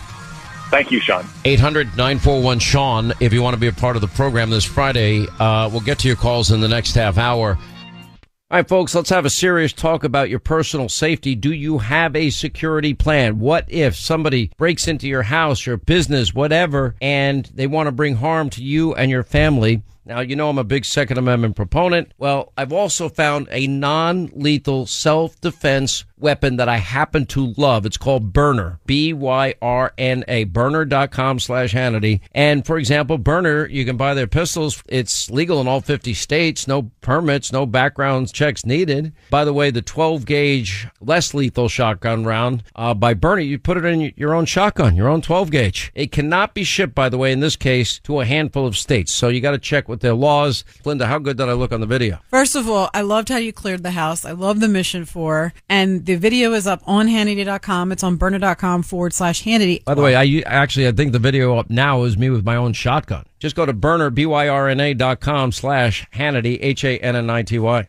Thank 0.69 0.89
you, 0.89 1.02
Sean. 1.02 1.26
800 1.43 1.88
941 1.97 2.60
Sean, 2.60 3.12
if 3.19 3.34
you 3.34 3.41
want 3.41 3.56
to 3.56 3.60
be 3.60 3.67
a 3.67 3.74
part 3.74 3.97
of 3.97 4.02
the 4.02 4.08
program 4.08 4.50
this 4.50 4.63
Friday. 4.63 5.28
Uh, 5.38 5.67
we'll 5.69 5.82
get 5.82 6.00
to 6.00 6.08
your 6.08 6.15
calls 6.15 6.52
in 6.52 6.62
the 6.62 6.67
next 6.69 6.95
half 6.95 7.17
hour. 7.17 7.58
All 8.51 8.57
right, 8.57 8.67
folks, 8.67 8.93
let's 8.93 9.11
have 9.11 9.23
a 9.23 9.29
serious 9.29 9.71
talk 9.71 10.03
about 10.03 10.29
your 10.29 10.39
personal 10.39 10.89
safety. 10.89 11.35
Do 11.35 11.53
you 11.53 11.77
have 11.77 12.17
a 12.17 12.29
security 12.31 12.93
plan? 12.93 13.39
What 13.39 13.63
if 13.69 13.95
somebody 13.95 14.51
breaks 14.57 14.89
into 14.89 15.07
your 15.07 15.21
house, 15.21 15.65
your 15.65 15.77
business, 15.77 16.33
whatever, 16.33 16.95
and 17.01 17.45
they 17.55 17.65
want 17.65 17.87
to 17.87 17.93
bring 17.93 18.15
harm 18.17 18.49
to 18.49 18.61
you 18.61 18.93
and 18.93 19.09
your 19.09 19.23
family? 19.23 19.83
Now, 20.05 20.21
you 20.21 20.35
know 20.35 20.49
I'm 20.49 20.57
a 20.57 20.63
big 20.63 20.85
Second 20.85 21.17
Amendment 21.17 21.55
proponent. 21.55 22.11
Well, 22.17 22.53
I've 22.57 22.73
also 22.73 23.07
found 23.07 23.47
a 23.51 23.67
non-lethal 23.67 24.87
self-defense 24.87 26.05
weapon 26.17 26.57
that 26.57 26.69
I 26.69 26.77
happen 26.77 27.25
to 27.27 27.53
love. 27.57 27.85
It's 27.85 27.97
called 27.97 28.31
Byrna. 28.31 28.79
B-Y-R-N-A. 28.85 30.45
Byrna.com 30.45 31.39
slash 31.39 31.73
Hannity. 31.73 32.21
And 32.33 32.65
for 32.65 32.77
example, 32.77 33.17
Byrna, 33.17 33.69
you 33.69 33.85
can 33.85 33.97
buy 33.97 34.13
their 34.13 34.27
pistols. 34.27 34.83
It's 34.87 35.29
legal 35.29 35.59
in 35.61 35.67
all 35.67 35.81
50 35.81 36.13
states. 36.13 36.67
No 36.67 36.91
permits, 37.01 37.51
no 37.51 37.65
background 37.65 38.31
checks 38.33 38.65
needed. 38.65 39.13
By 39.29 39.45
the 39.45 39.53
way, 39.53 39.71
the 39.71 39.81
12 39.81 40.25
gauge 40.25 40.87
less 40.99 41.33
lethal 41.33 41.67
shotgun 41.67 42.23
round, 42.23 42.63
uh, 42.75 42.93
by 42.93 43.13
Byrna, 43.13 43.45
you 43.45 43.57
put 43.59 43.77
it 43.77 43.85
in 43.85 44.13
your 44.15 44.33
own 44.33 44.45
shotgun, 44.45 44.95
your 44.95 45.09
own 45.09 45.21
12 45.21 45.51
gauge. 45.51 45.91
It 45.95 46.11
cannot 46.11 46.53
be 46.53 46.63
shipped, 46.63 46.95
by 46.95 47.09
the 47.09 47.17
way, 47.17 47.31
in 47.31 47.39
this 47.39 47.55
case, 47.55 47.99
to 47.99 48.21
a 48.21 48.25
handful 48.25 48.67
of 48.67 48.77
states. 48.77 49.11
So 49.11 49.29
you 49.29 49.41
got 49.41 49.51
to 49.51 49.57
check 49.57 49.87
with 49.91 49.99
their 50.01 50.15
laws. 50.15 50.63
Linda, 50.84 51.06
how 51.06 51.19
good 51.19 51.38
did 51.38 51.47
I 51.47 51.54
look 51.54 51.71
on 51.71 51.82
the 51.82 51.86
video? 51.86 52.19
First 52.30 52.56
of 52.56 52.67
all, 52.67 52.89
I 52.93 53.01
loved 53.01 53.30
how 53.30 53.38
you 53.38 53.54
cleared 53.54 53.84
the 53.84 53.91
house. 53.91 54.25
I 54.25 54.32
love 54.32 54.60
the 54.60 54.67
mission 54.67 55.06
for, 55.06 55.54
and 55.69 56.04
the 56.06 56.15
video 56.15 56.54
is 56.54 56.65
up 56.65 56.82
on 56.88 57.08
Hannity.com. 57.08 57.91
It's 57.91 58.04
on 58.04 58.17
Byrna.com 58.17 58.82
forward 58.82 59.13
slash 59.13 59.43
Hannity. 59.43 59.84
By 59.84 59.93
the 59.93 60.01
way, 60.01 60.15
I 60.15 60.41
actually, 60.47 60.88
I 60.88 60.91
think 60.91 61.12
the 61.12 61.19
video 61.19 61.58
up 61.58 61.69
now 61.69 62.01
is 62.04 62.17
me 62.17 62.32
with 62.32 62.43
my 62.43 62.56
own 62.56 62.73
shotgun. 62.73 63.25
Just 63.39 63.56
go 63.56 63.65
to 63.65 63.73
Byrna, 63.73 64.13
B-Y-R-N-A 64.13 64.95
dot 64.95 65.19
com 65.19 65.51
slash 65.51 66.08
Hannity, 66.12 66.58
H-A-N-N-I-T-Y. 66.62 67.88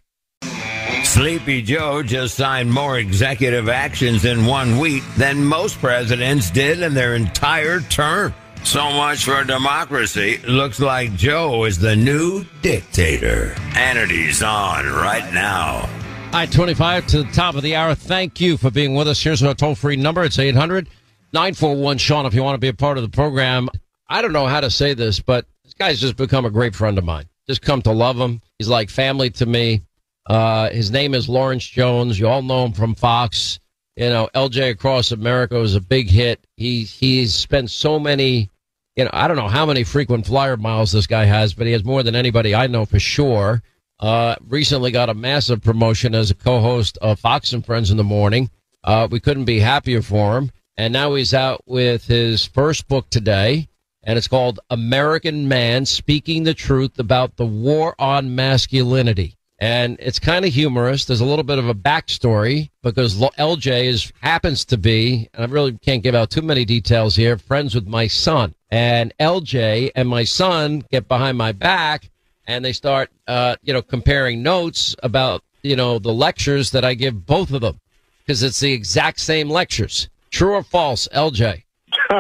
Sleepy 1.05 1.61
Joe 1.61 2.03
just 2.03 2.37
signed 2.37 2.73
more 2.73 2.99
executive 2.99 3.69
actions 3.69 4.25
in 4.25 4.47
one 4.47 4.79
week 4.79 5.03
than 5.17 5.45
most 5.45 5.79
presidents 5.79 6.51
did 6.51 6.81
in 6.81 6.95
their 6.95 7.15
entire 7.15 7.81
term. 7.81 8.33
So 8.65 8.91
much 8.93 9.25
for 9.25 9.45
democracy. 9.45 10.39
Looks 10.47 10.81
like 10.81 11.15
Joe 11.15 11.65
is 11.65 11.79
the 11.79 11.95
new 11.95 12.45
dictator. 12.63 13.55
Hannity's 13.75 14.43
on 14.43 14.87
right 14.87 15.33
now. 15.35 15.89
I 16.33 16.47
25 16.47 17.07
to 17.09 17.23
the 17.25 17.33
top 17.33 17.57
of 17.57 17.63
the 17.63 17.77
hour. 17.77 17.95
Thank 17.95 18.41
you 18.41 18.57
for 18.57 18.71
being 18.71 18.95
with 18.95 19.09
us. 19.09 19.23
Here's 19.23 19.43
our 19.43 19.55
toll 19.55 19.75
free 19.75 19.97
number. 19.97 20.25
It's 20.25 20.39
800 20.39 20.89
941 21.35 21.99
Sean 21.99 22.25
if 22.27 22.35
you 22.35 22.43
want 22.43 22.55
to 22.55 22.61
be 22.61 22.69
a 22.69 22.75
part 22.75 22.97
of 22.97 23.03
the 23.03 23.11
program. 23.11 23.69
I 24.09 24.23
don't 24.23 24.33
know 24.33 24.47
how 24.47 24.61
to 24.61 24.71
say 24.71 24.95
this, 24.95 25.21
but 25.21 25.47
this 25.65 25.75
guy's 25.75 26.01
just 26.01 26.17
become 26.17 26.45
a 26.45 26.51
great 26.51 26.75
friend 26.75 26.97
of 26.99 27.05
mine. 27.05 27.27
Just 27.47 27.63
come 27.63 27.83
to 27.83 27.93
love 27.93 28.19
him. 28.19 28.41
He's 28.59 28.69
like 28.69 28.91
family 28.91 29.31
to 29.31 29.47
me. 29.47 29.83
Uh, 30.27 30.71
his 30.71 30.91
name 30.91 31.15
is 31.15 31.29
Lawrence 31.29 31.67
Jones. 31.67 32.19
You 32.19 32.29
all 32.29 32.43
know 32.43 32.65
him 32.65 32.73
from 32.73 32.95
Fox. 32.95 33.59
You 33.97 34.09
know, 34.09 34.29
LJ 34.35 34.71
Across 34.71 35.13
America 35.13 35.57
was 35.59 35.75
a 35.75 35.81
big 35.81 36.09
hit. 36.09 36.47
He 36.57 36.85
he's 36.85 37.35
spent 37.35 37.71
so 37.71 37.99
many, 37.99 38.51
you 38.97 39.05
know, 39.05 39.11
I 39.13 39.27
don't 39.29 39.37
know 39.37 39.49
how 39.49 39.67
many 39.67 39.85
frequent 39.85 40.27
flyer 40.27 40.57
miles 40.57 40.93
this 40.93 41.07
guy 41.07 41.25
has, 41.25 41.55
but 41.55 41.67
he 41.67 41.73
has 41.73 41.85
more 41.85 42.03
than 42.03 42.15
anybody 42.15 42.55
I 42.55 42.67
know 42.67 42.85
for 42.85 43.01
sure. 43.01 43.63
Uh, 43.99 44.37
recently 44.47 44.91
got 44.91 45.09
a 45.09 45.15
massive 45.15 45.63
promotion 45.63 46.15
as 46.15 46.31
a 46.31 46.35
co-host 46.35 46.99
of 47.01 47.21
Fox 47.21 47.53
and 47.53 47.65
Friends 47.65 47.91
in 47.91 47.97
the 47.97 48.05
Morning. 48.05 48.51
Uh, 48.85 49.09
we 49.11 49.21
couldn't 49.21 49.45
be 49.45 49.61
happier 49.61 50.03
for 50.03 50.37
him. 50.37 50.51
And 50.77 50.93
now 50.93 51.15
he's 51.15 51.35
out 51.35 51.63
with 51.67 52.07
his 52.07 52.45
first 52.45 52.89
book 52.89 53.09
today, 53.11 53.69
and 54.03 54.19
it's 54.19 54.29
called 54.29 54.59
American 54.71 55.47
Man 55.47 55.87
Speaking 55.87 56.45
the 56.45 56.55
Truth 56.55 56.99
About 56.99 57.37
the 57.37 57.47
War 57.47 57.95
on 57.99 58.35
Masculinity. 58.35 59.37
And 59.63 59.97
it's 60.01 60.19
kind 60.19 60.45
of 60.45 60.53
humorous. 60.53 61.05
There's 61.05 61.21
a 61.21 61.25
little 61.25 61.45
bit 61.45 61.61
of 61.61 61.69
a 61.69 61.75
backstory 61.75 62.71
because 62.83 63.15
LJ 63.15 63.85
is 63.85 64.13
happens 64.21 64.65
to 64.65 64.77
be, 64.77 65.29
and 65.33 65.45
I 65.45 65.47
really 65.47 65.79
can't 65.79 66.03
give 66.03 66.17
out 66.17 66.31
too 66.31 66.43
many 66.43 66.65
details 66.65 67.15
here, 67.15 67.39
friends 67.39 67.73
with 67.73 67.87
my 67.87 68.09
son. 68.09 68.57
And 68.73 69.15
LJ 69.21 69.93
and 69.95 70.09
my 70.09 70.25
son 70.25 70.83
get 70.91 71.07
behind 71.07 71.39
my 71.39 71.53
back 71.53 72.11
and 72.49 72.65
they 72.65 72.73
start, 72.73 73.11
uh, 73.29 73.55
you 73.63 73.73
know, 73.73 73.83
comparing 73.83 74.43
notes 74.43 74.97
about, 75.05 75.45
you 75.63 75.77
know, 75.77 76.01
the 76.01 76.13
lectures 76.13 76.73
that 76.73 76.85
I 76.85 76.95
give 76.95 77.25
both 77.25 77.53
of 77.53 77.61
them 77.61 77.79
because 78.27 78.43
it's 78.43 78.59
the 78.59 78.73
exact 78.73 79.21
same 79.21 79.49
lectures. 79.49 80.09
True 80.31 80.55
or 80.55 80.65
false, 80.65 81.07
LJ? 81.15 81.63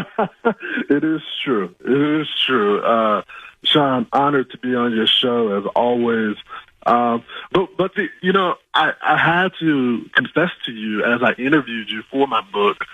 it 0.90 1.02
is 1.02 1.22
true. 1.44 1.74
It 1.80 2.20
is 2.20 2.28
true. 2.46 2.80
Uh, 2.84 3.22
Sean, 3.64 4.06
honored 4.12 4.50
to 4.50 4.58
be 4.58 4.76
on 4.76 4.94
your 4.94 5.08
show 5.08 5.58
as 5.58 5.64
always. 5.74 6.36
Um, 6.86 7.24
but 7.52 7.76
but 7.76 7.94
the, 7.94 8.08
you 8.22 8.32
know, 8.32 8.56
I, 8.74 8.92
I 9.02 9.16
had 9.16 9.52
to 9.60 10.08
confess 10.14 10.50
to 10.66 10.72
you 10.72 11.04
as 11.04 11.22
I 11.22 11.32
interviewed 11.32 11.90
you 11.90 12.02
for 12.10 12.26
my 12.26 12.42
book 12.52 12.84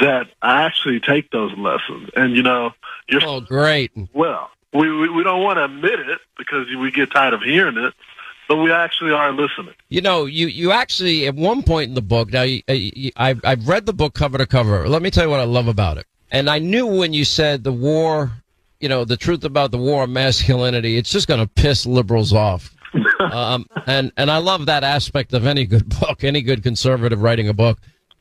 that 0.00 0.28
I 0.42 0.62
actually 0.62 1.00
take 1.00 1.30
those 1.30 1.56
lessons. 1.56 2.10
And 2.16 2.36
you 2.36 2.42
know, 2.42 2.72
you're 3.08 3.24
oh 3.24 3.40
great. 3.40 3.92
Well, 4.12 4.50
we, 4.72 4.90
we, 4.90 5.08
we 5.08 5.22
don't 5.22 5.42
want 5.42 5.58
to 5.58 5.64
admit 5.64 6.00
it 6.00 6.20
because 6.36 6.66
we 6.78 6.90
get 6.90 7.10
tired 7.10 7.34
of 7.34 7.42
hearing 7.42 7.78
it, 7.78 7.94
but 8.48 8.56
we 8.56 8.72
actually 8.72 9.12
are 9.12 9.32
listening. 9.32 9.74
You 9.88 10.00
know, 10.00 10.26
you, 10.26 10.46
you 10.46 10.72
actually, 10.72 11.26
at 11.26 11.34
one 11.34 11.62
point 11.62 11.88
in 11.88 11.94
the 11.94 12.02
book, 12.02 12.32
now 12.32 12.42
you, 12.42 12.62
you, 12.68 13.10
I've, 13.16 13.40
I've 13.44 13.66
read 13.66 13.86
the 13.86 13.92
book 13.92 14.14
cover 14.14 14.38
to 14.38 14.46
cover. 14.46 14.88
Let 14.88 15.02
me 15.02 15.10
tell 15.10 15.24
you 15.24 15.30
what 15.30 15.40
I 15.40 15.44
love 15.44 15.68
about 15.68 15.98
it. 15.98 16.06
And 16.30 16.50
I 16.50 16.58
knew 16.58 16.86
when 16.86 17.14
you 17.14 17.24
said 17.24 17.64
the 17.64 17.72
war, 17.72 18.30
you 18.80 18.88
know, 18.88 19.04
the 19.04 19.16
truth 19.16 19.44
about 19.44 19.70
the 19.70 19.78
war 19.78 20.02
on 20.02 20.12
masculinity, 20.12 20.98
it's 20.98 21.10
just 21.10 21.26
going 21.28 21.40
to 21.40 21.46
piss 21.46 21.86
liberals 21.86 22.32
off. 22.32 22.74
Um, 23.20 23.66
and, 23.86 24.12
and 24.16 24.30
I 24.30 24.38
love 24.38 24.66
that 24.66 24.84
aspect 24.84 25.32
of 25.32 25.46
any 25.46 25.66
good 25.66 25.88
book, 26.00 26.24
any 26.24 26.42
good 26.42 26.62
conservative 26.62 27.22
writing 27.22 27.48
a 27.48 27.54
book. 27.54 27.78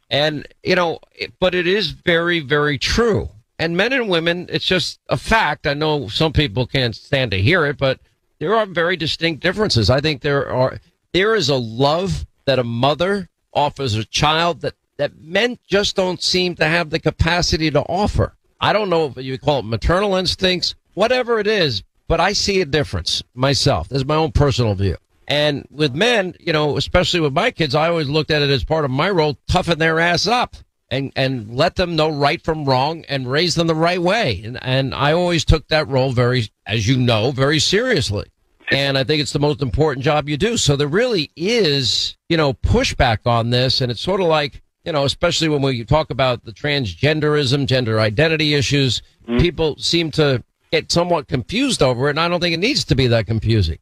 And, 0.09 0.47
you 0.63 0.75
know, 0.75 0.99
but 1.39 1.53
it 1.53 1.67
is 1.67 1.89
very, 1.89 2.39
very 2.39 2.77
true 2.77 3.29
and 3.59 3.75
men 3.75 3.93
and 3.93 4.09
women, 4.09 4.47
it's 4.49 4.65
just 4.65 4.99
a 5.09 5.17
fact. 5.17 5.65
I 5.65 5.73
know 5.73 6.07
some 6.07 6.33
people 6.33 6.67
can't 6.67 6.95
stand 6.95 7.31
to 7.31 7.41
hear 7.41 7.65
it, 7.65 7.77
but 7.77 7.99
there 8.39 8.55
are 8.55 8.65
very 8.65 8.95
distinct 8.95 9.41
differences. 9.41 9.89
I 9.89 9.99
think 9.99 10.21
there 10.21 10.49
are, 10.49 10.79
there 11.13 11.35
is 11.35 11.49
a 11.49 11.55
love 11.55 12.25
that 12.45 12.59
a 12.59 12.63
mother 12.63 13.29
offers 13.53 13.95
a 13.95 14.05
child 14.05 14.61
that, 14.61 14.75
that 14.97 15.17
men 15.19 15.57
just 15.67 15.95
don't 15.95 16.21
seem 16.21 16.55
to 16.55 16.65
have 16.65 16.91
the 16.91 16.99
capacity 16.99 17.71
to 17.71 17.81
offer. 17.81 18.35
I 18.61 18.73
don't 18.73 18.89
know 18.89 19.05
if 19.05 19.17
you 19.17 19.37
call 19.37 19.59
it 19.59 19.65
maternal 19.65 20.15
instincts, 20.15 20.75
whatever 20.93 21.39
it 21.39 21.47
is, 21.47 21.83
but 22.07 22.19
I 22.19 22.33
see 22.33 22.61
a 22.61 22.65
difference 22.65 23.23
myself. 23.33 23.89
This 23.89 23.99
is 23.99 24.05
my 24.05 24.15
own 24.15 24.31
personal 24.31 24.75
view. 24.75 24.97
And 25.27 25.67
with 25.69 25.93
men, 25.93 26.35
you 26.39 26.53
know, 26.53 26.77
especially 26.77 27.19
with 27.19 27.33
my 27.33 27.51
kids, 27.51 27.75
I 27.75 27.89
always 27.89 28.07
looked 28.07 28.31
at 28.31 28.41
it 28.41 28.49
as 28.49 28.63
part 28.63 28.85
of 28.85 28.91
my 28.91 29.09
role, 29.09 29.37
toughen 29.47 29.77
their 29.77 29.99
ass 29.99 30.25
up 30.25 30.55
and 30.89 31.11
and 31.15 31.53
let 31.53 31.75
them 31.75 31.95
know 31.95 32.09
right 32.09 32.41
from 32.41 32.65
wrong 32.65 33.03
and 33.09 33.29
raise 33.29 33.55
them 33.55 33.67
the 33.67 33.75
right 33.75 34.01
way. 34.01 34.41
And 34.43 34.57
and 34.61 34.95
I 34.95 35.11
always 35.11 35.43
took 35.43 35.67
that 35.67 35.87
role 35.87 36.11
very, 36.11 36.49
as 36.65 36.87
you 36.87 36.97
know, 36.97 37.31
very 37.31 37.59
seriously. 37.59 38.31
And 38.71 38.97
I 38.97 39.03
think 39.03 39.21
it's 39.21 39.33
the 39.33 39.39
most 39.39 39.61
important 39.61 40.03
job 40.03 40.27
you 40.27 40.35
do. 40.35 40.57
So 40.57 40.75
there 40.75 40.87
really 40.87 41.31
is, 41.37 42.17
you 42.27 42.35
know, 42.35 42.53
pushback 42.53 43.19
on 43.25 43.49
this, 43.49 43.79
and 43.79 43.89
it's 43.89 44.01
sort 44.01 44.19
of 44.19 44.27
like, 44.27 44.61
you 44.83 44.91
know, 44.91 45.05
especially 45.05 45.47
when 45.47 45.61
we 45.61 45.85
talk 45.85 46.09
about 46.09 46.43
the 46.43 46.51
transgenderism, 46.51 47.65
gender 47.65 47.99
identity 47.99 48.53
issues, 48.55 49.01
mm-hmm. 49.25 49.39
people 49.39 49.77
seem 49.77 50.11
to 50.11 50.43
get 50.71 50.91
somewhat 50.91 51.27
confused 51.27 51.81
over 51.81 52.07
it, 52.07 52.11
and 52.11 52.19
I 52.19 52.27
don't 52.27 52.39
think 52.39 52.53
it 52.53 52.59
needs 52.59 52.85
to 52.85 52.95
be 52.95 53.07
that 53.07 53.27
confusing. 53.27 53.79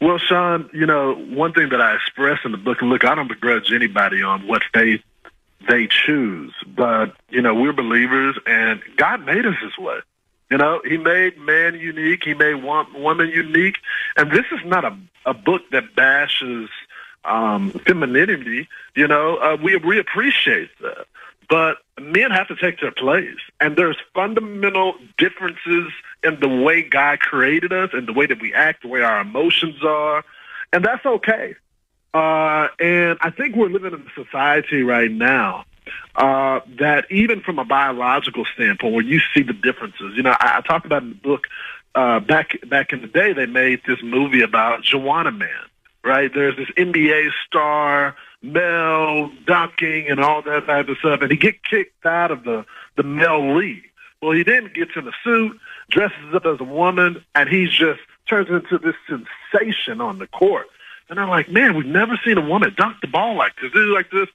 Well, 0.00 0.18
Sean, 0.18 0.70
you 0.72 0.86
know, 0.86 1.14
one 1.14 1.52
thing 1.52 1.70
that 1.70 1.80
I 1.80 1.94
express 1.94 2.38
in 2.44 2.52
the 2.52 2.58
book, 2.58 2.80
and 2.80 2.90
look, 2.90 3.04
I 3.04 3.14
don't 3.14 3.28
begrudge 3.28 3.72
anybody 3.72 4.22
on 4.22 4.46
what 4.46 4.62
faith 4.72 5.00
they 5.68 5.88
choose. 5.88 6.54
But, 6.66 7.14
you 7.30 7.42
know, 7.42 7.54
we're 7.54 7.72
believers 7.72 8.38
and 8.46 8.80
God 8.96 9.24
made 9.24 9.44
us 9.44 9.56
this 9.62 9.76
way. 9.78 9.98
You 10.50 10.56
know, 10.56 10.80
he 10.84 10.96
made 10.96 11.38
man 11.38 11.78
unique. 11.78 12.22
He 12.24 12.34
made 12.34 12.54
woman 12.62 13.28
unique. 13.28 13.76
And 14.16 14.30
this 14.30 14.46
is 14.52 14.60
not 14.64 14.84
a, 14.84 14.96
a 15.26 15.34
book 15.34 15.62
that 15.72 15.94
bashes 15.94 16.70
um, 17.24 17.72
femininity. 17.86 18.68
You 18.94 19.08
know, 19.08 19.36
uh, 19.36 19.56
we, 19.62 19.76
we 19.76 19.98
appreciate 19.98 20.70
that. 20.80 21.06
But 21.48 21.78
men 22.00 22.30
have 22.30 22.48
to 22.48 22.56
take 22.56 22.80
their 22.80 22.92
place. 22.92 23.38
And 23.60 23.76
there's 23.76 23.96
fundamental 24.14 24.94
differences 25.16 25.90
in 26.22 26.40
the 26.40 26.48
way 26.48 26.82
God 26.82 27.20
created 27.20 27.72
us 27.72 27.90
and 27.92 28.06
the 28.06 28.12
way 28.12 28.26
that 28.26 28.40
we 28.40 28.52
act, 28.52 28.82
the 28.82 28.88
way 28.88 29.00
our 29.00 29.20
emotions 29.20 29.82
are. 29.82 30.24
And 30.72 30.84
that's 30.84 31.04
okay. 31.06 31.54
Uh, 32.12 32.68
and 32.78 33.18
I 33.20 33.30
think 33.30 33.56
we're 33.56 33.68
living 33.68 33.92
in 33.94 34.00
a 34.00 34.24
society 34.24 34.82
right 34.82 35.10
now 35.10 35.64
uh, 36.16 36.60
that 36.78 37.10
even 37.10 37.40
from 37.40 37.58
a 37.58 37.64
biological 37.64 38.44
standpoint, 38.54 38.94
where 38.94 39.04
you 39.04 39.20
see 39.34 39.42
the 39.42 39.52
differences. 39.52 40.14
You 40.16 40.22
know, 40.22 40.34
I, 40.38 40.58
I 40.58 40.60
talked 40.60 40.86
about 40.86 41.02
in 41.02 41.10
the 41.10 41.14
book 41.14 41.46
uh, 41.94 42.20
back 42.20 42.58
back 42.68 42.92
in 42.92 43.00
the 43.02 43.06
day. 43.06 43.32
They 43.32 43.46
made 43.46 43.82
this 43.86 43.98
movie 44.02 44.42
about 44.42 44.82
Juwanna 44.82 45.36
Mann, 45.36 45.48
Right? 46.04 46.32
There's 46.32 46.56
this 46.56 46.68
NBA 46.76 47.30
star, 47.46 48.16
male 48.42 49.30
dunking, 49.46 50.08
and 50.08 50.20
all 50.20 50.42
that 50.42 50.66
type 50.66 50.88
of 50.88 50.98
stuff, 50.98 51.20
and 51.22 51.30
he 51.30 51.36
get 51.36 51.62
kicked 51.64 52.06
out 52.06 52.30
of 52.30 52.44
the 52.44 52.64
the 52.96 53.02
male 53.02 53.56
league. 53.56 53.84
Well, 54.20 54.32
he 54.32 54.42
then 54.42 54.70
gets 54.74 54.92
in 54.96 55.06
a 55.06 55.12
suit, 55.22 55.58
dresses 55.90 56.34
up 56.34 56.44
as 56.44 56.60
a 56.60 56.64
woman, 56.64 57.24
and 57.34 57.48
he 57.48 57.66
just 57.66 58.00
turns 58.28 58.48
into 58.48 58.78
this 58.78 58.96
sensation 59.08 60.00
on 60.00 60.18
the 60.18 60.26
court. 60.26 60.66
And 61.08 61.18
I'm 61.18 61.28
like, 61.28 61.48
man, 61.48 61.76
we've 61.76 61.86
never 61.86 62.20
seen 62.24 62.36
a 62.36 62.46
woman 62.46 62.74
dunk 62.76 62.96
the 63.00 63.06
ball 63.06 63.36
like 63.36 63.52
this, 63.62 63.72
do 63.72 63.94
like 63.94 64.10
this. 64.10 64.28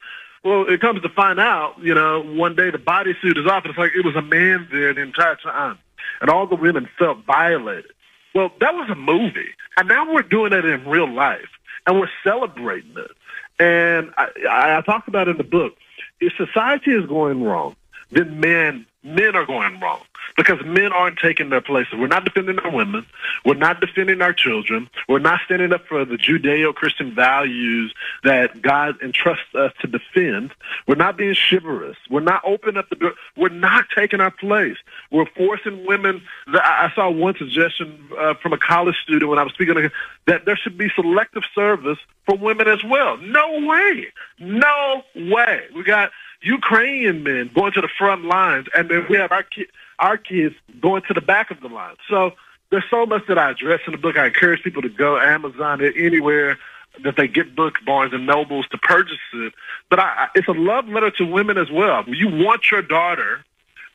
Well, 0.44 0.66
it 0.68 0.82
comes 0.82 1.02
to 1.02 1.10
find 1.10 1.39
out, 1.39 1.76
you 1.82 1.94
know, 1.94 2.22
one 2.22 2.56
day 2.56 2.70
the 2.72 2.78
bodysuit 2.78 3.38
is 3.38 3.46
off, 3.46 3.63
and 3.63 3.72
it's 3.72 3.78
like 3.78 3.92
it 3.96 4.06
was 4.06 4.16
a 4.16 4.22
man 4.22 4.68
there 4.72 4.94
the 4.94 5.02
entire 5.02 5.36
time, 5.36 5.78
and 6.22 6.30
all 6.30 6.48
the 6.48 6.56
women 6.56 6.89
felt 6.98 7.20
violated. 7.26 7.92
Well, 8.34 8.52
that 8.60 8.74
was 8.74 8.89
a 8.89 8.96
movie, 8.96 9.52
and 9.78 9.88
now 9.88 10.12
we're 10.12 10.24
doing 10.24 10.54
it 10.54 10.66
in 10.66 10.88
real 10.88 11.12
life, 11.12 11.50
and 11.86 12.00
we're 12.00 12.10
celebrating 12.24 12.96
it. 12.98 13.12
And 13.60 14.12
I, 14.18 14.78
I, 14.78 14.82
talked 14.82 15.08
about 15.08 15.28
in 15.28 15.38
the 15.38 15.44
book, 15.44 15.76
if 16.20 16.34
society 16.36 16.92
is 16.92 17.06
going 17.06 17.44
wrong, 17.44 17.76
then 18.12 18.39
men 18.39 18.86
men 19.04 19.36
are 19.36 19.46
going 19.46 19.80
wrong 19.80 20.02
because 20.38 20.63
men 20.65 20.91
aren't 20.91 21.19
taking 21.19 21.49
their 21.49 21.62
places. 21.62 21.93
We're 21.97 22.07
not 22.07 22.25
defending 22.25 22.59
our 22.59 22.71
women. 22.71 23.05
We're 23.45 23.53
not 23.55 23.79
defending 23.79 24.21
our 24.21 24.33
children. 24.33 24.89
We're 25.07 25.19
not 25.19 25.41
standing 25.45 25.73
up 25.73 25.86
for 25.88 26.05
the 26.05 26.15
Judeo-Christian 26.15 27.13
values 27.13 27.93
that 28.23 28.62
God 28.62 28.95
entrusts 29.01 29.53
us 29.55 29.71
to 29.81 29.88
defend. 29.88 30.51
We're 30.88 30.95
not 30.95 31.17
being 31.17 31.36
chivalrous. 31.36 31.97
We're 32.09 32.21
not 32.21 32.41
opening 32.45 32.77
up 32.77 32.89
the 32.89 32.95
door. 32.95 33.13
We're 33.36 33.49
not 33.49 33.86
taking 33.95 34.21
our 34.21 34.31
place. 34.31 34.77
We're 35.12 35.25
forcing 35.36 35.86
women. 35.86 36.21
I 36.47 36.91
saw 36.95 37.09
one 37.09 37.36
suggestion 37.38 38.07
uh, 38.17 38.33
from 38.36 38.53
a 38.53 38.57
college 38.57 38.95
student 39.03 39.29
when 39.29 39.39
I 39.39 39.43
was 39.43 39.53
speaking 39.53 39.89
that 40.27 40.45
there 40.45 40.55
should 40.55 40.77
be 40.77 40.89
selective 40.95 41.43
service 41.53 41.99
for 42.25 42.38
women 42.38 42.67
as 42.67 42.83
well. 42.83 43.17
No 43.17 43.65
way. 43.67 44.07
No 44.39 45.03
way. 45.15 45.65
We 45.75 45.83
got 45.83 46.12
Ukrainian 46.41 47.23
men 47.23 47.51
going 47.53 47.71
to 47.73 47.81
the 47.81 47.89
front 47.97 48.25
lines, 48.25 48.67
and 48.75 48.89
then 48.89 49.05
we 49.09 49.17
have 49.17 49.31
our 49.31 49.43
ki- 49.43 49.67
our 49.99 50.17
kids 50.17 50.56
going 50.82 51.03
to 51.08 51.13
the 51.13 51.21
back 51.21 51.51
of 51.51 51.62
the 51.62 51.67
line. 51.67 51.95
So 52.10 52.32
there's 52.69 52.84
so 52.89 53.06
much 53.06 53.27
that 53.27 53.38
I 53.38 53.51
address 53.51 53.82
in 53.86 53.91
the 53.91 53.97
book. 53.97 54.17
I 54.17 54.27
encourage 54.27 54.63
people 54.63 54.82
to 54.82 54.89
go 54.89 55.19
Amazon 55.19 55.82
it 55.82 55.95
anywhere 55.97 56.58
that 57.03 57.15
they 57.15 57.27
get 57.27 57.56
book 57.56 57.79
Barnes 57.86 58.13
and 58.13 58.25
Nobles 58.25 58.67
to 58.69 58.77
purchase 58.77 59.17
it. 59.34 59.53
But 59.89 59.99
I, 59.99 60.27
it's 60.36 60.47
a 60.47 60.53
love 60.53 60.88
letter 60.88 61.12
to 61.12 61.25
women 61.25 61.58
as 61.58 61.71
well. 61.71 62.03
You 62.08 62.29
want 62.29 62.69
your 62.71 62.82
daughter 62.82 63.43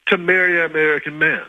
to 0.06 0.18
marry 0.18 0.58
an 0.58 0.70
American 0.70 1.18
man. 1.18 1.42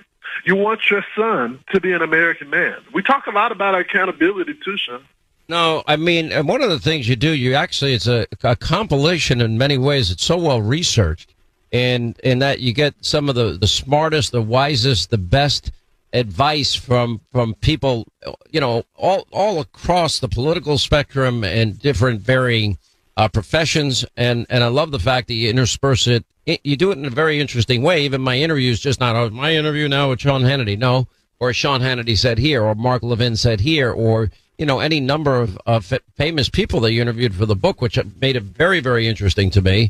You 0.45 0.55
want 0.55 0.89
your 0.89 1.03
son 1.15 1.59
to 1.71 1.79
be 1.79 1.91
an 1.91 2.01
American 2.01 2.49
man. 2.49 2.77
We 2.93 3.01
talk 3.01 3.27
a 3.27 3.31
lot 3.31 3.51
about 3.51 3.75
accountability 3.75 4.55
too, 4.63 4.77
Sean. 4.77 5.03
No, 5.47 5.83
I 5.87 5.95
mean, 5.95 6.31
one 6.45 6.61
of 6.61 6.69
the 6.69 6.79
things 6.79 7.09
you 7.09 7.15
do, 7.15 7.31
you 7.31 7.55
actually, 7.55 7.95
it's 7.95 8.05
a, 8.05 8.27
a 8.43 8.55
compilation 8.55 9.41
in 9.41 9.57
many 9.57 9.79
ways. 9.79 10.11
It's 10.11 10.23
so 10.23 10.37
well 10.37 10.61
researched, 10.61 11.33
and 11.71 12.17
in 12.19 12.39
that 12.39 12.59
you 12.59 12.73
get 12.73 12.95
some 13.01 13.29
of 13.29 13.35
the, 13.35 13.57
the 13.59 13.67
smartest, 13.67 14.31
the 14.31 14.41
wisest, 14.41 15.09
the 15.09 15.17
best 15.17 15.71
advice 16.13 16.73
from 16.73 17.21
from 17.31 17.53
people, 17.55 18.07
you 18.49 18.59
know, 18.59 18.83
all 18.95 19.27
all 19.31 19.59
across 19.59 20.19
the 20.19 20.27
political 20.27 20.77
spectrum 20.77 21.43
and 21.43 21.79
different 21.79 22.21
varying 22.21 22.77
uh, 23.17 23.27
professions. 23.27 24.05
And 24.17 24.45
and 24.49 24.63
I 24.63 24.67
love 24.67 24.91
the 24.91 24.99
fact 24.99 25.27
that 25.27 25.35
you 25.35 25.49
intersperse 25.49 26.07
it. 26.07 26.25
You 26.45 26.75
do 26.77 26.89
it 26.89 26.97
in 26.97 27.05
a 27.05 27.11
very 27.11 27.39
interesting 27.39 27.83
way. 27.83 28.03
Even 28.05 28.21
my 28.21 28.37
interview 28.39 28.71
is 28.71 28.79
just 28.79 28.99
not 28.99 29.15
oh, 29.15 29.29
my 29.29 29.53
interview 29.53 29.87
now 29.87 30.09
with 30.09 30.21
Sean 30.21 30.41
Hannity. 30.41 30.77
No, 30.77 31.07
or 31.39 31.53
Sean 31.53 31.81
Hannity 31.81 32.17
said 32.17 32.39
here, 32.39 32.63
or 32.63 32.73
Mark 32.73 33.03
Levin 33.03 33.35
said 33.35 33.59
here, 33.59 33.91
or 33.91 34.31
you 34.57 34.65
know, 34.65 34.79
any 34.79 34.99
number 34.99 35.39
of, 35.39 35.57
of 35.65 35.93
famous 36.15 36.49
people 36.49 36.81
that 36.81 36.91
you 36.91 37.01
interviewed 37.01 37.33
for 37.33 37.45
the 37.45 37.55
book, 37.55 37.81
which 37.81 37.97
made 38.19 38.35
it 38.35 38.43
very, 38.43 38.81
very 38.81 39.07
interesting 39.07 39.49
to 39.51 39.61
me. 39.61 39.89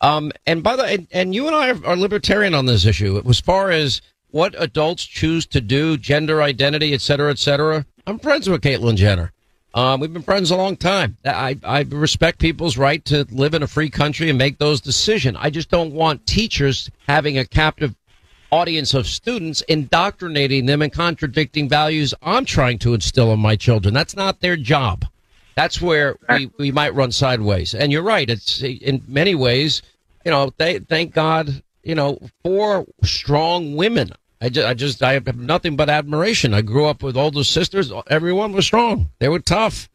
Um, 0.00 0.32
and 0.46 0.62
by 0.62 0.76
the 0.76 0.84
and, 0.84 1.06
and 1.12 1.34
you 1.34 1.46
and 1.46 1.54
I 1.54 1.70
are, 1.70 1.96
libertarian 1.96 2.54
on 2.54 2.66
this 2.66 2.86
issue 2.86 3.22
as 3.28 3.40
far 3.40 3.70
as 3.70 4.00
what 4.30 4.54
adults 4.58 5.04
choose 5.04 5.44
to 5.46 5.60
do, 5.60 5.96
gender 5.96 6.40
identity, 6.42 6.94
et 6.94 7.00
cetera, 7.00 7.30
et 7.30 7.38
cetera. 7.38 7.84
I'm 8.06 8.18
friends 8.18 8.48
with 8.48 8.62
Caitlyn 8.62 8.96
Jenner. 8.96 9.32
Um, 9.74 10.00
we've 10.00 10.12
been 10.12 10.22
friends 10.22 10.50
a 10.50 10.56
long 10.56 10.76
time. 10.76 11.16
I, 11.24 11.56
I 11.62 11.82
respect 11.82 12.40
people's 12.40 12.76
right 12.76 13.04
to 13.04 13.24
live 13.30 13.54
in 13.54 13.62
a 13.62 13.68
free 13.68 13.90
country 13.90 14.28
and 14.28 14.38
make 14.38 14.58
those 14.58 14.80
decisions. 14.80 15.36
I 15.38 15.50
just 15.50 15.70
don't 15.70 15.92
want 15.92 16.26
teachers 16.26 16.90
having 17.06 17.38
a 17.38 17.44
captive 17.44 17.94
audience 18.50 18.94
of 18.94 19.06
students, 19.06 19.60
indoctrinating 19.62 20.66
them 20.66 20.82
and 20.82 20.92
contradicting 20.92 21.68
values 21.68 22.14
I'm 22.20 22.44
trying 22.44 22.80
to 22.80 22.94
instill 22.94 23.32
in 23.32 23.38
my 23.38 23.54
children. 23.54 23.94
That's 23.94 24.16
not 24.16 24.40
their 24.40 24.56
job. 24.56 25.04
That's 25.54 25.80
where 25.80 26.16
we, 26.28 26.50
we 26.58 26.72
might 26.72 26.94
run 26.94 27.12
sideways. 27.12 27.74
And 27.74 27.92
you're 27.92 28.02
right. 28.02 28.28
It's 28.28 28.62
in 28.62 29.02
many 29.06 29.34
ways, 29.34 29.82
you 30.24 30.30
know, 30.30 30.52
they, 30.56 30.78
thank 30.78 31.12
God, 31.12 31.62
you 31.82 31.94
know, 31.94 32.18
for 32.42 32.86
strong 33.02 33.76
women. 33.76 34.12
I 34.40 34.48
just, 34.48 34.66
I 34.66 34.74
just, 34.74 35.02
I 35.02 35.12
have 35.14 35.36
nothing 35.36 35.76
but 35.76 35.90
admiration. 35.90 36.54
I 36.54 36.62
grew 36.62 36.86
up 36.86 37.02
with 37.02 37.16
older 37.16 37.44
sisters. 37.44 37.92
Everyone 38.08 38.52
was 38.52 38.64
strong. 38.64 39.10
They 39.18 39.28
were 39.28 39.40
tough 39.40 39.90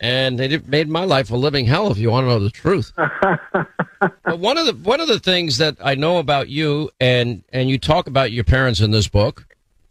and 0.00 0.40
it 0.40 0.68
made 0.68 0.88
my 0.88 1.04
life 1.04 1.30
a 1.30 1.36
living 1.36 1.66
hell 1.66 1.90
if 1.90 1.98
you 1.98 2.10
want 2.10 2.24
to 2.24 2.28
know 2.28 2.38
the 2.38 2.50
truth. 2.50 2.92
but 2.96 4.38
one 4.38 4.58
of 4.58 4.66
the 4.66 4.74
one 4.74 5.00
of 5.00 5.08
the 5.08 5.18
things 5.18 5.58
that 5.58 5.76
I 5.82 5.94
know 5.94 6.18
about 6.18 6.48
you 6.48 6.90
and 7.00 7.42
and 7.52 7.68
you 7.68 7.78
talk 7.78 8.06
about 8.06 8.32
your 8.32 8.44
parents 8.44 8.80
in 8.80 8.90
this 8.90 9.08
book, 9.08 9.44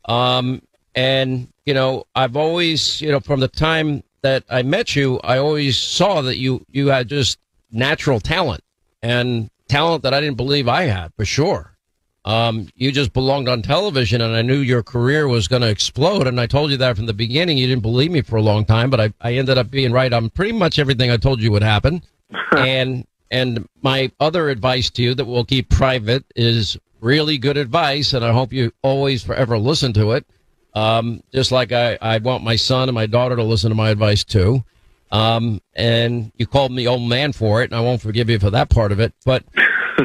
um, 0.06 0.62
and 0.96 1.48
you 1.66 1.74
know 1.74 2.06
I've 2.16 2.38
always 2.38 3.02
you 3.02 3.12
know 3.12 3.20
from 3.20 3.40
the 3.40 3.48
time 3.48 4.04
that 4.22 4.44
I 4.50 4.64
met 4.64 4.96
you, 4.96 5.20
I 5.24 5.38
always 5.38 5.78
saw 5.78 6.22
that 6.22 6.38
you 6.38 6.66
you 6.72 6.88
had 6.88 7.08
just 7.08 7.40
natural 7.72 8.20
talent 8.20 8.64
and 9.02 9.50
talent 9.68 10.04
that 10.04 10.14
I 10.14 10.22
didn't 10.22 10.38
believe 10.38 10.68
I 10.68 10.84
had 10.84 11.14
for 11.16 11.26
sure. 11.26 11.78
Um, 12.26 12.68
you 12.76 12.92
just 12.92 13.14
belonged 13.14 13.48
on 13.48 13.62
television, 13.62 14.20
and 14.20 14.36
I 14.36 14.42
knew 14.42 14.58
your 14.58 14.84
career 14.84 15.30
was 15.30 15.48
going 15.48 15.62
to 15.62 15.70
explode. 15.70 16.28
And 16.28 16.42
I 16.42 16.46
told 16.46 16.72
you 16.72 16.78
that 16.78 16.98
from 16.98 17.06
the 17.06 17.14
beginning. 17.14 17.58
You 17.58 17.68
didn't 17.68 17.84
believe 17.84 18.12
me 18.12 18.22
for 18.22 18.36
a 18.36 18.42
long 18.42 18.66
time, 18.66 18.90
but 18.90 19.00
I, 19.00 19.14
I 19.22 19.36
ended 19.36 19.58
up 19.58 19.72
being 19.72 19.94
right 19.94 20.12
on 20.12 20.30
pretty 20.32 20.52
much 20.52 20.78
everything 20.78 21.10
I 21.10 21.16
told 21.16 21.42
you 21.42 21.54
would 21.54 21.64
happen. 21.64 22.02
and 22.58 23.06
and 23.32 23.68
my 23.82 24.12
other 24.20 24.50
advice 24.50 24.90
to 24.92 25.02
you 25.02 25.14
that 25.14 25.26
we'll 25.26 25.46
keep 25.46 25.70
private 25.70 26.26
is 26.36 26.78
really 27.00 27.38
good 27.38 27.56
advice, 27.56 28.14
and 28.14 28.26
I 28.26 28.34
hope 28.34 28.52
you 28.52 28.74
always 28.82 29.24
forever 29.24 29.58
listen 29.58 29.94
to 29.94 30.12
it. 30.12 30.26
Um, 30.78 31.24
just 31.34 31.52
like 31.52 31.72
I, 31.72 31.98
I 32.00 32.20
want 32.20 32.44
my 32.44 32.56
son 32.56 32.88
and 32.88 32.94
my 32.94 33.08
daughter 33.08 33.36
to 33.36 33.44
listen 33.44 33.70
to 33.70 33.76
my 33.76 33.90
advice 33.90 34.24
too. 34.24 34.64
Um, 35.12 35.60
and 35.74 36.32
you 36.38 36.46
called 36.46 36.72
me 36.72 36.88
old 36.88 37.02
man 37.02 37.34
for 37.34 37.64
it, 37.64 37.72
and 37.72 37.76
I 37.76 37.80
won't 37.80 38.00
forgive 38.00 38.30
you 38.30 38.38
for 38.38 38.52
that 38.52 38.70
part 38.70 38.92
of 38.92 39.00
it. 39.00 39.12
But 39.26 39.44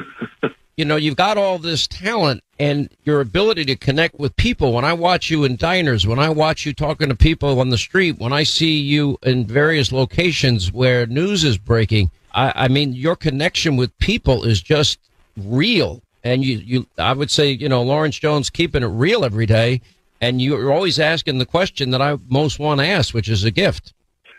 you 0.78 0.86
know, 0.86 0.96
you've 0.96 1.16
got 1.16 1.36
all 1.36 1.58
this 1.58 1.86
talent 1.86 2.42
and 2.58 2.88
your 3.04 3.20
ability 3.20 3.66
to 3.66 3.76
connect 3.76 4.18
with 4.18 4.34
people. 4.36 4.72
When 4.72 4.86
I 4.86 4.94
watch 4.94 5.28
you 5.28 5.44
in 5.44 5.56
diners, 5.56 6.06
when 6.06 6.18
I 6.18 6.30
watch 6.30 6.64
you 6.64 6.72
talking 6.72 7.10
to 7.10 7.14
people 7.14 7.60
on 7.60 7.68
the 7.68 7.76
street, 7.76 8.18
when 8.18 8.32
I 8.32 8.42
see 8.42 8.78
you 8.78 9.18
in 9.22 9.44
various 9.44 9.92
locations 9.92 10.72
where 10.72 11.06
news 11.06 11.44
is 11.44 11.58
breaking, 11.58 12.10
I, 12.32 12.52
I 12.56 12.68
mean, 12.68 12.94
your 12.94 13.16
connection 13.16 13.76
with 13.76 13.96
people 13.98 14.44
is 14.44 14.62
just 14.62 14.98
real. 15.36 16.00
And 16.24 16.42
you, 16.42 16.58
you, 16.58 16.86
I 16.96 17.12
would 17.12 17.30
say, 17.30 17.50
you 17.50 17.68
know, 17.68 17.82
Lawrence 17.82 18.18
Jones 18.18 18.48
keeping 18.48 18.82
it 18.82 18.86
real 18.86 19.22
every 19.22 19.44
day. 19.44 19.82
And 20.22 20.40
you're 20.40 20.72
always 20.72 20.98
asking 20.98 21.38
the 21.38 21.46
question 21.46 21.90
that 21.90 22.00
I 22.00 22.16
most 22.28 22.58
want 22.58 22.80
to 22.80 22.86
ask, 22.86 23.12
which 23.12 23.28
is 23.28 23.44
a 23.44 23.50
gift. 23.50 23.92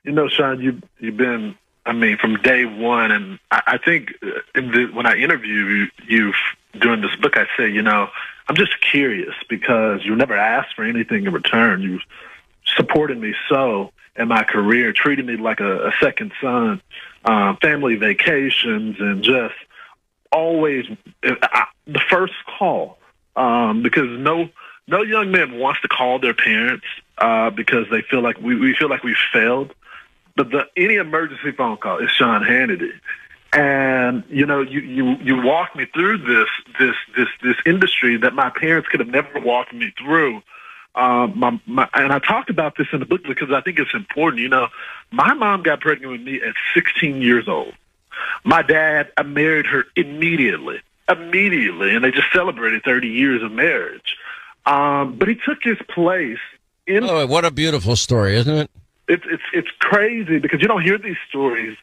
You 0.04 0.13
know, 0.13 0.28
Sean, 0.28 0.60
you, 0.60 0.82
you've 1.00 1.17
been 1.17 1.56
I 1.86 1.91
mean, 1.91 2.17
from 2.17 2.38
day 2.38 2.65
one, 2.65 3.12
and 3.12 3.39
I, 3.52 3.78
think 3.78 4.13
uh, 4.24 4.39
the, 4.56 4.89
when 4.93 5.06
I 5.06 5.15
interview 5.15 5.88
you 6.08 6.34
during 6.80 7.02
this 7.02 7.15
book, 7.17 7.36
I 7.36 7.46
say, 7.58 7.69
you 7.69 7.82
know, 7.82 8.08
I'm 8.48 8.56
just 8.56 8.80
curious 8.80 9.36
because 9.50 10.06
you 10.06 10.15
never 10.15 10.36
asked 10.36 10.76
for 10.76 10.86
anything 10.86 11.26
in 11.26 11.34
return. 11.34 11.82
You 11.82 12.00
supported 12.78 13.19
me 13.19 13.36
so 13.50 13.91
in 14.15 14.30
my 14.30 14.43
career, 14.43 14.93
treated 14.93 15.26
me 15.26 15.36
like 15.36 15.60
a, 15.60 15.88
a 15.88 15.91
second 16.00 16.32
son, 16.39 16.82
uh, 17.26 17.56
family 17.62 17.96
vacations, 17.96 18.98
and 19.00 19.22
just 19.22 19.56
always 20.32 20.86
I, 21.24 21.65
the 21.86 22.02
first 22.10 22.34
call 22.58 22.98
um, 23.36 23.84
because 23.84 24.08
no 24.19 24.50
no 24.88 25.02
young 25.02 25.32
man 25.32 25.58
wants 25.58 25.82
to 25.82 25.88
call 25.88 26.19
their 26.19 26.34
parents 26.34 26.86
uh, 27.17 27.50
because 27.50 27.86
they 27.91 28.02
feel 28.02 28.22
like 28.22 28.38
we, 28.39 28.56
we 28.56 28.76
feel 28.76 28.89
like 28.89 29.04
we 29.04 29.15
failed. 29.32 29.74
But 30.36 30.50
the 30.50 30.67
any 30.76 30.96
emergency 30.96 31.52
phone 31.52 31.78
call 31.78 32.00
is 32.00 32.10
Sean 32.10 32.41
Hannity. 32.41 32.91
And 33.54 34.24
you 34.30 34.48
know, 34.48 34.62
you 34.62 34.80
you 34.80 35.15
you 35.22 35.36
me 35.76 35.86
through 35.93 36.17
this 36.17 36.50
this 36.80 36.96
this 37.15 37.28
this 37.43 37.56
industry 37.67 38.17
that 38.17 38.34
my 38.34 38.50
parents 38.50 38.89
could 38.89 39.00
have 39.00 39.10
never 39.10 39.39
walked 39.39 39.74
me 39.74 39.93
through. 39.98 40.41
Um, 40.96 41.38
my, 41.38 41.60
my, 41.65 41.89
and 41.93 42.12
I 42.13 42.19
talked 42.19 42.50
about 42.50 42.78
this 42.78 42.88
in 42.93 43.00
the 43.00 43.06
book 43.06 43.22
because 43.24 43.52
I 43.52 43.62
think 43.62 43.80
it's 43.80 43.93
important. 43.93 44.41
You 44.41 44.50
know, 44.50 44.67
my 45.12 45.34
mom 45.34 45.63
got 45.63 45.82
pregnant 45.82 46.12
with 46.12 46.22
me 46.22 46.41
at 46.41 46.54
16 46.74 47.22
years 47.22 47.48
old. 47.48 47.74
My 48.43 48.62
dad, 48.62 49.12
I 49.17 49.24
married 49.24 49.65
her 49.67 49.86
immediately, 49.96 50.82
immediately, 51.10 51.96
and 51.96 52.04
they 52.04 52.12
just 52.12 52.32
celebrated 52.32 52.84
30 52.84 53.08
years 53.08 53.41
of 53.41 53.52
marriage. 53.52 54.15
Um, 54.65 55.17
but 55.17 55.28
he 55.28 55.36
took 55.36 55.60
his 55.62 55.78
place 55.93 56.39
in. 56.88 57.04
Oh, 57.04 57.26
what 57.28 57.45
a 57.45 57.52
beautiful 57.52 57.95
story, 57.95 58.36
isn't 58.38 58.56
it? 58.56 58.69
it's 59.08 59.23
it's 59.28 59.43
it's 59.54 59.67
crazy 59.80 60.39
because 60.39 60.62
you 60.62 60.67
don't 60.67 60.82
hear 60.82 60.97
these 60.97 61.17
stories 61.30 61.78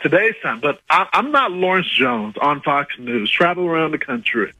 today's 0.00 0.34
time. 0.42 0.60
But 0.60 0.80
I, 0.90 1.06
I'm 1.12 1.32
not 1.32 1.52
Lawrence 1.52 1.90
Jones 1.90 2.36
on 2.40 2.60
Fox 2.62 2.94
News, 2.98 3.30
travel 3.30 3.66
around 3.66 3.92
the 3.92 3.98
country, 3.98 4.52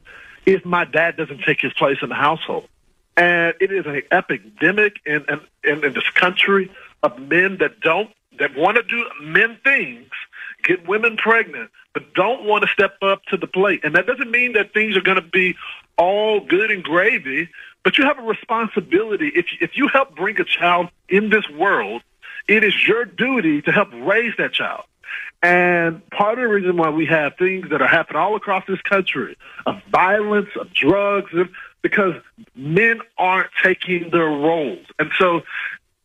if 0.45 0.65
my 0.65 0.85
dad 0.85 1.17
doesn't 1.17 1.43
take 1.43 1.61
his 1.61 1.73
place 1.73 1.97
in 2.01 2.09
the 2.09 2.15
household. 2.15 2.67
And 3.15 3.55
it 3.59 3.71
is 3.71 3.85
an 3.87 4.01
epidemic 4.11 4.97
in, 5.05 5.25
in, 5.27 5.41
in, 5.63 5.85
in 5.85 5.93
this 5.93 6.09
country 6.11 6.71
of 7.01 7.17
men 7.19 7.57
that 7.59 7.79
don't 7.79 8.09
that 8.39 8.55
want 8.55 8.77
to 8.77 8.83
do 8.83 9.03
men 9.21 9.57
things, 9.63 10.09
get 10.63 10.87
women 10.87 11.17
pregnant, 11.17 11.71
but 11.93 12.13
don't 12.13 12.45
want 12.45 12.63
to 12.63 12.67
step 12.69 12.97
up 13.01 13.23
to 13.25 13.37
the 13.37 13.47
plate. 13.47 13.81
And 13.83 13.95
that 13.95 14.05
doesn't 14.05 14.29
mean 14.29 14.53
that 14.53 14.73
things 14.73 14.95
are 14.95 15.01
going 15.01 15.15
to 15.15 15.27
be 15.27 15.55
all 15.97 16.39
good 16.39 16.69
and 16.69 16.83
gravy, 16.83 17.49
but 17.87 17.97
you 17.97 18.03
have 18.03 18.19
a 18.19 18.21
responsibility. 18.21 19.31
If, 19.33 19.45
if 19.61 19.77
you 19.77 19.87
help 19.87 20.13
bring 20.13 20.37
a 20.41 20.43
child 20.43 20.89
in 21.07 21.29
this 21.29 21.49
world, 21.49 22.01
it 22.45 22.65
is 22.65 22.73
your 22.85 23.05
duty 23.05 23.61
to 23.61 23.71
help 23.71 23.87
raise 23.93 24.33
that 24.39 24.51
child. 24.51 24.83
And 25.41 26.05
part 26.09 26.37
of 26.37 26.43
the 26.43 26.49
reason 26.49 26.75
why 26.75 26.89
we 26.89 27.05
have 27.05 27.37
things 27.37 27.69
that 27.69 27.81
are 27.81 27.87
happening 27.87 28.21
all 28.21 28.35
across 28.35 28.65
this 28.67 28.81
country 28.81 29.37
of 29.65 29.81
violence, 29.89 30.49
of 30.59 30.73
drugs, 30.73 31.31
because 31.81 32.15
men 32.57 32.99
aren't 33.17 33.51
taking 33.63 34.09
their 34.09 34.25
roles. 34.25 34.85
And 34.99 35.09
so 35.17 35.43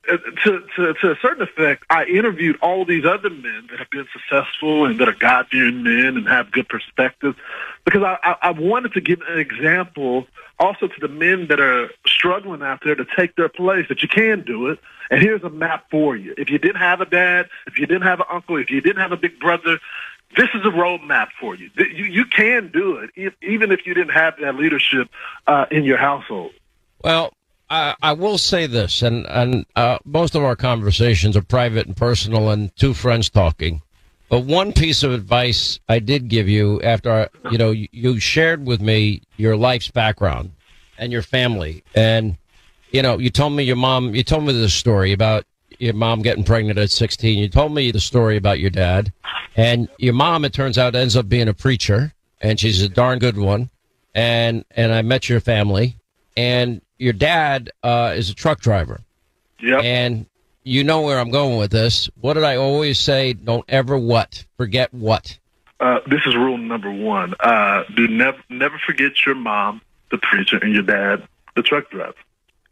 to, 0.08 0.62
to, 0.76 0.94
to 0.94 1.10
a 1.12 1.16
certain 1.22 1.42
effect, 1.42 1.84
I 1.88 2.04
interviewed 2.04 2.58
all 2.60 2.84
these 2.84 3.04
other 3.04 3.30
men 3.30 3.68
that 3.70 3.78
have 3.78 3.90
been 3.90 4.06
successful 4.12 4.84
and 4.84 4.98
that 5.00 5.08
are 5.08 5.14
God-fearing 5.14 5.82
men 5.82 6.16
and 6.16 6.28
have 6.28 6.50
good 6.50 6.68
perspectives 6.68 7.36
because 7.84 8.02
I, 8.02 8.18
I, 8.22 8.36
I 8.48 8.50
wanted 8.50 8.92
to 8.94 9.00
give 9.00 9.20
an 9.28 9.38
example 9.38 10.26
also 10.58 10.86
to 10.86 11.00
the 11.00 11.08
men 11.08 11.48
that 11.48 11.60
are 11.60 11.90
struggling 12.06 12.62
out 12.62 12.80
there 12.84 12.94
to 12.94 13.06
take 13.16 13.36
their 13.36 13.48
place 13.48 13.86
that 13.88 14.02
you 14.02 14.08
can 14.08 14.42
do 14.42 14.68
it. 14.68 14.78
And 15.10 15.20
here's 15.22 15.42
a 15.42 15.50
map 15.50 15.86
for 15.90 16.16
you. 16.16 16.34
If 16.38 16.50
you 16.50 16.58
didn't 16.58 16.80
have 16.80 17.00
a 17.00 17.06
dad, 17.06 17.48
if 17.66 17.78
you 17.78 17.86
didn't 17.86 18.02
have 18.02 18.20
an 18.20 18.26
uncle, 18.30 18.56
if 18.56 18.70
you 18.70 18.80
didn't 18.80 19.00
have 19.00 19.12
a 19.12 19.16
big 19.16 19.38
brother, 19.38 19.78
this 20.36 20.48
is 20.54 20.64
a 20.64 20.70
roadmap 20.70 21.28
for 21.38 21.54
you. 21.54 21.70
You, 21.76 22.04
you 22.04 22.24
can 22.24 22.70
do 22.72 22.96
it, 22.96 23.34
even 23.42 23.70
if 23.70 23.86
you 23.86 23.94
didn't 23.94 24.14
have 24.14 24.34
that 24.40 24.56
leadership 24.56 25.08
uh, 25.46 25.66
in 25.70 25.84
your 25.84 25.98
household. 25.98 26.52
Well, 27.04 27.32
I, 27.72 27.94
I 28.02 28.12
will 28.12 28.36
say 28.36 28.66
this, 28.66 29.00
and 29.00 29.26
and 29.26 29.64
uh, 29.76 29.98
most 30.04 30.34
of 30.34 30.44
our 30.44 30.54
conversations 30.56 31.38
are 31.38 31.42
private 31.42 31.86
and 31.86 31.96
personal, 31.96 32.50
and 32.50 32.74
two 32.76 32.92
friends 32.92 33.30
talking. 33.30 33.80
But 34.28 34.40
one 34.40 34.72
piece 34.74 35.02
of 35.02 35.12
advice 35.12 35.80
I 35.88 35.98
did 35.98 36.28
give 36.28 36.48
you 36.48 36.80
after, 36.82 37.28
you 37.50 37.58
know, 37.58 37.70
you 37.70 38.18
shared 38.18 38.66
with 38.66 38.80
me 38.80 39.22
your 39.36 39.56
life's 39.56 39.90
background. 39.90 40.52
and 40.98 41.12
your 41.12 41.22
family. 41.22 41.82
And 41.94 42.36
you 42.90 43.02
know, 43.02 43.18
you 43.18 43.30
told 43.30 43.54
me 43.54 43.64
your 43.64 43.76
mom. 43.76 44.14
You 44.14 44.22
told 44.22 44.44
me 44.44 44.52
this 44.52 44.74
story 44.74 45.12
about 45.12 45.46
your 45.78 45.94
mom 45.94 46.20
getting 46.20 46.44
pregnant 46.44 46.78
at 46.78 46.90
16. 46.90 47.38
You 47.38 47.48
told 47.48 47.72
me 47.72 47.90
the 47.90 48.00
story 48.00 48.36
about 48.36 48.60
your 48.60 48.70
dad, 48.70 49.12
and 49.56 49.88
your 49.98 50.12
mom. 50.12 50.44
It 50.44 50.52
turns 50.52 50.76
out 50.76 50.94
ends 50.94 51.16
up 51.16 51.28
being 51.28 51.48
a 51.48 51.54
preacher, 51.54 52.12
and 52.42 52.60
she's 52.60 52.82
a 52.82 52.88
darn 52.88 53.18
good 53.18 53.38
one. 53.38 53.70
And 54.14 54.66
and 54.72 54.92
I 54.92 55.00
met 55.00 55.30
your 55.30 55.40
family, 55.40 55.96
and 56.36 56.82
your 57.02 57.12
dad 57.12 57.70
uh, 57.82 58.14
is 58.16 58.30
a 58.30 58.34
truck 58.34 58.60
driver. 58.60 59.00
Yep. 59.60 59.82
And 59.82 60.26
you 60.62 60.84
know 60.84 61.02
where 61.02 61.18
I'm 61.18 61.30
going 61.30 61.58
with 61.58 61.72
this. 61.72 62.08
What 62.20 62.34
did 62.34 62.44
I 62.44 62.56
always 62.56 62.98
say? 62.98 63.32
Don't 63.32 63.64
ever 63.68 63.98
what 63.98 64.44
forget 64.56 64.94
what. 64.94 65.38
Uh, 65.80 65.98
this 66.06 66.20
is 66.26 66.36
rule 66.36 66.58
number 66.58 66.92
one. 66.92 67.34
Uh, 67.40 67.82
do 67.96 68.06
never 68.06 68.38
never 68.48 68.78
forget 68.78 69.26
your 69.26 69.34
mom, 69.34 69.80
the 70.12 70.18
preacher, 70.18 70.58
and 70.58 70.72
your 70.72 70.84
dad, 70.84 71.26
the 71.56 71.62
truck 71.62 71.90
driver. 71.90 72.14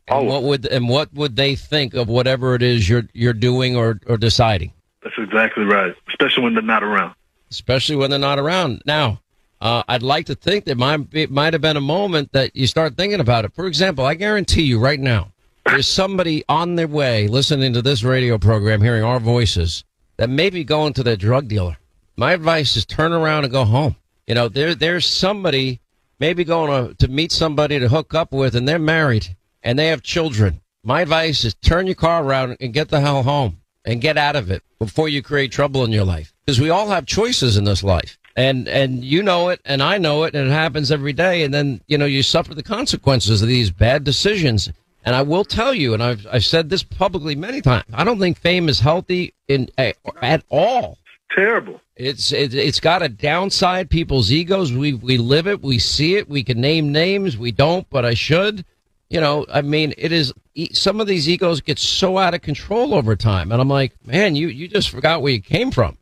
And 0.07 0.27
what 0.29 0.45
would 0.45 0.67
and 0.67 0.89
what 0.89 1.13
would 1.15 1.35
they 1.35 1.57
think 1.57 1.95
of 1.95 2.09
whatever 2.09 2.55
it 2.55 2.63
is 2.63 2.89
you're 2.89 3.09
you're 3.13 3.33
doing 3.33 3.77
or 3.77 4.01
or 4.07 4.17
deciding? 4.17 4.73
That's 5.03 5.17
exactly 5.19 5.65
right. 5.65 5.95
Especially 6.09 6.45
when 6.45 6.55
they're 6.55 6.63
not 6.63 6.85
around. 6.85 7.15
Especially 7.51 7.97
when 7.97 8.11
they're 8.11 8.19
not 8.19 8.39
around. 8.39 8.83
Now, 8.87 9.21
uh, 9.61 9.83
I'd 9.89 10.03
like 10.03 10.27
to 10.27 10.35
think 10.35 10.65
that 10.65 11.09
it 11.13 11.31
might 11.31 11.53
have 11.53 11.63
been 11.63 11.77
a 11.77 11.83
moment 11.83 12.33
that 12.33 12.55
you 12.57 12.67
start 12.67 12.97
thinking 12.97 13.21
about 13.21 13.45
it. 13.45 13.53
For 13.55 13.67
example, 13.67 14.07
I 14.07 14.15
guarantee 14.15 14.63
you 14.63 14.79
right 14.79 15.01
now, 15.01 15.33
there's 15.67 15.89
somebody 15.89 16.45
on 16.49 16.77
their 16.77 16.89
way 16.89 17.29
listening 17.29 17.73
to 17.75 17.83
this 17.83 18.03
radio 18.03 18.39
program, 18.39 18.81
hearing 18.81 19.05
our 19.05 19.21
voices, 19.21 19.85
that 20.17 20.31
may 20.31 20.51
be 20.51 20.65
going 20.65 20.93
to 20.95 21.03
their 21.03 21.17
drug 21.17 21.49
dealer. 21.49 21.77
My 22.17 22.33
advice 22.33 22.77
is 22.77 22.85
turn 22.85 23.13
around 23.13 23.45
and 23.45 23.53
go 23.53 23.65
home. 23.65 23.97
You 24.27 24.35
know, 24.35 24.49
there 24.49 24.75
there's 24.75 25.07
somebody 25.07 25.81
maybe 26.19 26.45
going 26.45 26.89
to, 26.89 26.95
to 26.95 27.09
meet 27.09 27.33
somebody 27.33 27.79
to 27.79 27.89
hook 27.89 28.15
up 28.15 28.33
with, 28.33 28.55
and 28.55 28.69
they're 28.69 28.79
married 28.79 29.37
and 29.63 29.79
they 29.79 29.89
have 29.89 30.03
children. 30.03 30.61
My 30.83 31.03
advice 31.03 31.45
is 31.45 31.55
turn 31.55 31.87
your 31.87 31.95
car 31.95 32.25
around 32.25 32.57
and 32.61 32.73
get 32.73 32.89
the 32.89 33.01
hell 33.01 33.23
home 33.23 33.61
and 33.85 34.01
get 34.01 34.17
out 34.17 34.37
of 34.37 34.51
it 34.51 34.63
before 34.79 35.09
you 35.09 35.23
create 35.23 35.53
trouble 35.53 35.85
in 35.85 35.93
your 35.93 36.05
life. 36.05 36.33
Because 36.45 36.61
we 36.61 36.71
all 36.71 36.89
have 36.89 37.07
choices 37.07 37.57
in 37.57 37.65
this 37.65 37.83
life. 37.83 38.19
And, 38.41 38.69
and 38.69 39.05
you 39.05 39.23
know 39.23 39.51
it 39.51 39.61
and 39.67 39.83
I 39.83 39.99
know 39.99 40.23
it 40.25 40.35
and 40.35 40.49
it 40.49 40.53
happens 40.53 40.91
every 40.91 41.13
day. 41.13 41.43
And 41.43 41.53
then, 41.53 41.83
you 41.89 41.99
know, 41.99 42.07
you 42.07 42.23
suffer 42.23 42.55
the 42.55 42.63
consequences 42.63 43.43
of 43.43 43.49
these 43.49 43.71
bad 43.71 44.03
decisions. 44.03 44.71
And 45.05 45.15
I 45.15 45.21
will 45.23 45.45
tell 45.45 45.75
you, 45.75 45.93
and 45.93 46.03
I've, 46.03 46.27
I've 46.31 46.45
said 46.45 46.71
this 46.71 46.83
publicly 46.83 47.35
many 47.35 47.61
times, 47.61 47.85
I 47.93 48.03
don't 48.03 48.19
think 48.19 48.39
fame 48.39 48.71
is 48.71 48.81
healthy 48.81 49.35
in, 49.47 49.69
at 49.77 50.43
all. 50.49 50.97
Terrible. 51.35 51.81
It's 51.97 52.33
it, 52.33 52.55
it's 52.55 52.81
got 52.81 53.03
a 53.03 53.09
downside. 53.11 53.91
People's 53.91 54.33
egos. 54.33 54.73
We 54.73 54.95
we 54.95 55.19
live 55.19 55.47
it. 55.47 55.63
We 55.63 55.79
see 55.79 56.17
it. 56.17 56.29
We 56.29 56.43
can 56.43 56.61
name 56.61 56.93
names. 56.93 57.37
We 57.37 57.53
don't, 57.53 57.89
but 57.91 58.07
I 58.07 58.15
should. 58.15 58.65
You 59.11 59.21
know, 59.21 59.45
I 59.53 59.61
mean, 59.61 59.93
it 59.99 60.13
is. 60.13 60.33
Some 60.73 61.01
of 61.01 61.07
these 61.07 61.29
egos 61.29 61.61
get 61.61 61.79
so 61.79 62.17
out 62.19 62.35
of 62.35 62.41
control 62.41 62.95
over 62.95 63.17
time, 63.17 63.53
and 63.53 63.61
I'm 63.61 63.69
like, 63.69 63.93
man, 64.05 64.35
you 64.35 64.49
you 64.49 64.67
just 64.67 64.89
forgot 64.89 65.21
where 65.21 65.33
you 65.33 65.43
came 65.43 65.71
from. 65.71 65.99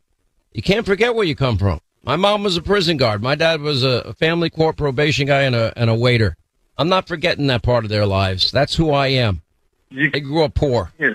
You 0.53 0.63
can't 0.63 0.85
forget 0.85 1.13
where 1.13 1.25
you 1.25 1.35
come 1.35 1.57
from. 1.57 1.81
My 2.03 2.15
mom 2.15 2.43
was 2.43 2.57
a 2.57 2.61
prison 2.61 2.97
guard. 2.97 3.21
My 3.21 3.35
dad 3.35 3.61
was 3.61 3.83
a 3.83 4.13
family 4.15 4.49
court 4.49 4.77
probation 4.77 5.27
guy 5.27 5.41
and 5.41 5.55
a 5.55 5.73
and 5.75 5.89
a 5.89 5.95
waiter. 5.95 6.35
I'm 6.77 6.89
not 6.89 7.07
forgetting 7.07 7.47
that 7.47 7.61
part 7.61 7.83
of 7.83 7.89
their 7.89 8.05
lives. 8.05 8.51
That's 8.51 8.75
who 8.75 8.91
I 8.91 9.07
am. 9.07 9.41
You, 9.89 10.09
I 10.13 10.19
grew 10.19 10.43
up 10.43 10.53
poor. 10.53 10.91
Yeah, 10.97 11.13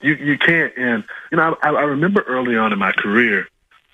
you 0.00 0.14
you 0.14 0.38
can't. 0.38 0.72
And 0.76 1.04
you 1.30 1.36
know, 1.36 1.56
I, 1.62 1.68
I 1.68 1.82
remember 1.82 2.22
early 2.22 2.56
on 2.56 2.72
in 2.72 2.78
my 2.78 2.92
career, 2.92 3.46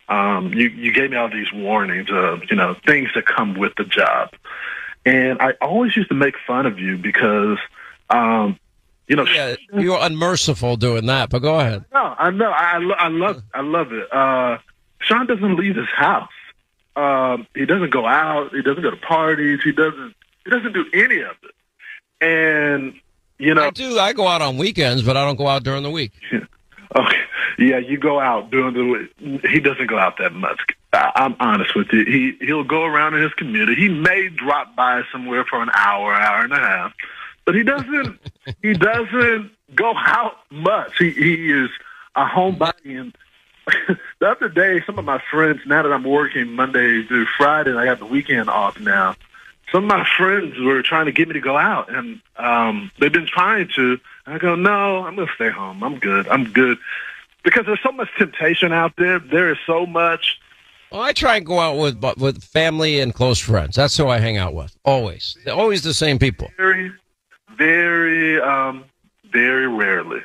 um, 0.09 0.55
you 0.55 0.69
you 0.69 0.93
gave 0.93 1.11
me 1.11 1.17
all 1.17 1.29
these 1.29 1.53
warnings 1.53 2.09
of 2.11 2.43
you 2.49 2.57
know 2.57 2.77
things 2.87 3.09
that 3.15 3.27
come 3.27 3.55
with 3.55 3.73
the 3.77 3.85
job, 3.85 4.31
and 5.05 5.41
I 5.41 5.55
always 5.61 5.97
used 5.97 6.11
to 6.11 6.15
make 6.15 6.35
fun 6.47 6.67
of 6.67 6.79
you 6.79 6.97
because, 6.97 7.59
um, 8.11 8.59
you 9.09 9.17
know, 9.17 9.25
yeah, 9.25 9.57
you're 9.75 9.99
unmerciful 10.01 10.77
doing 10.77 11.07
that. 11.07 11.31
But 11.31 11.41
go 11.41 11.59
ahead. 11.59 11.85
No, 11.93 12.15
I 12.19 12.31
know. 12.31 12.51
I 12.51 12.79
lo- 12.79 12.97
I 12.99 13.09
love 13.09 13.43
I 13.53 13.61
love 13.63 13.93
it. 13.93 14.13
Uh, 14.13 14.59
Sean 15.01 15.27
doesn't 15.27 15.57
leave 15.57 15.77
his 15.77 15.89
house. 15.89 16.31
Um, 16.97 17.47
he 17.55 17.67
doesn't 17.67 17.91
go 17.91 18.07
out. 18.07 18.53
He 18.53 18.63
doesn't 18.63 18.83
go 18.83 18.91
to 18.91 18.97
parties. 18.97 19.61
He 19.65 19.73
doesn't. 19.73 20.15
He 20.45 20.51
doesn't 20.51 20.73
do 20.73 20.85
any 20.93 21.21
of 21.21 21.37
it. 21.43 21.55
And 22.21 22.95
you 23.39 23.55
know, 23.55 23.67
I 23.67 23.71
do. 23.71 23.99
I 23.99 24.13
go 24.13 24.29
out 24.29 24.43
on 24.43 24.59
weekends, 24.59 25.03
but 25.03 25.17
I 25.17 25.25
don't 25.25 25.37
go 25.37 25.47
out 25.47 25.63
during 25.63 25.83
the 25.83 25.91
week. 25.91 26.13
okay. 26.33 27.21
Yeah, 27.59 27.79
you 27.79 27.99
go 27.99 28.21
out 28.21 28.51
during 28.51 28.75
the. 28.75 29.49
He 29.49 29.61
doesn't 29.61 29.87
go 29.87 29.99
out 29.99 30.19
that 30.19 30.33
much. 30.33 30.61
I, 30.93 31.13
I'm 31.15 31.37
honest 31.41 31.75
with 31.75 31.89
you. 31.93 32.05
He 32.05 32.45
he'll 32.45 32.65
go 32.65 32.85
around 32.85 33.15
in 33.15 33.23
his 33.23 33.33
community. 33.35 33.81
He 33.81 33.89
may 33.89 34.29
drop 34.29 34.77
by 34.77 35.03
somewhere 35.13 35.45
for 35.45 35.63
an 35.63 35.71
hour, 35.75 36.13
hour 36.13 36.45
and 36.45 36.53
a 36.53 36.59
half, 36.59 36.93
but 37.45 37.55
he 37.55 37.63
doesn't. 37.63 38.19
he 38.63 38.73
doesn't 38.75 39.51
go 39.75 39.95
out 39.97 40.37
much. 40.51 40.99
He 40.99 41.11
he 41.11 41.51
is 41.51 41.71
a 42.15 42.25
homebody. 42.25 43.01
And 43.01 43.17
the 44.19 44.29
other 44.29 44.49
day, 44.49 44.83
some 44.87 44.99
of 44.99 45.05
my 45.05 45.23
friends. 45.31 45.61
Now 45.67 45.83
that 45.83 45.93
I'm 45.93 46.05
working 46.05 46.53
Monday 46.53 47.03
through 47.05 47.27
Friday, 47.37 47.71
and 47.71 47.79
I 47.79 47.85
got 47.85 47.99
the 47.99 48.07
weekend 48.07 48.49
off 48.49 48.79
now. 48.81 49.17
Some 49.73 49.85
of 49.85 49.89
my 49.89 50.05
friends 50.17 50.59
were 50.59 50.83
trying 50.83 51.07
to 51.07 51.13
get 51.13 51.29
me 51.29 51.35
to 51.35 51.41
go 51.41 51.57
out, 51.57 51.95
and 51.95 52.21
um, 52.37 52.91
they've 52.99 53.13
been 53.13 53.27
trying 53.27 53.69
to. 53.77 54.01
I 54.27 54.39
go, 54.39 54.55
no, 54.55 55.05
I'm 55.05 55.17
going 55.17 55.29
to 55.29 55.35
stay 55.35 55.51
home. 55.51 55.83
I'm 55.83 55.99
good. 55.99 56.29
I'm 56.29 56.45
good 56.53 56.79
because 57.43 57.67
there's 57.67 57.83
so 57.83 57.93
much 57.93 58.09
temptation 58.19 58.73
out 58.73 58.95
there. 58.97 59.19
There 59.19 59.51
is 59.51 59.59
so 59.67 59.87
much. 59.87 60.39
Well, 60.91 61.03
I 61.03 61.13
try 61.13 61.37
and 61.37 61.47
go 61.47 61.61
out 61.61 61.79
with 61.79 62.03
with 62.19 62.43
family 62.43 63.01
and 63.01 63.15
close 63.15 63.39
friends. 63.39 63.77
That's 63.77 63.97
who 63.97 64.09
I 64.09 64.19
hang 64.19 64.39
out 64.39 64.55
with. 64.55 64.77
Always, 64.85 65.37
They're 65.45 65.55
always 65.55 65.83
the 65.83 65.95
same 65.95 66.19
people. 66.19 66.51
Very, 66.57 66.93
very, 67.57 68.41
um, 68.41 68.85
very 69.31 69.69
rarely, 69.69 70.21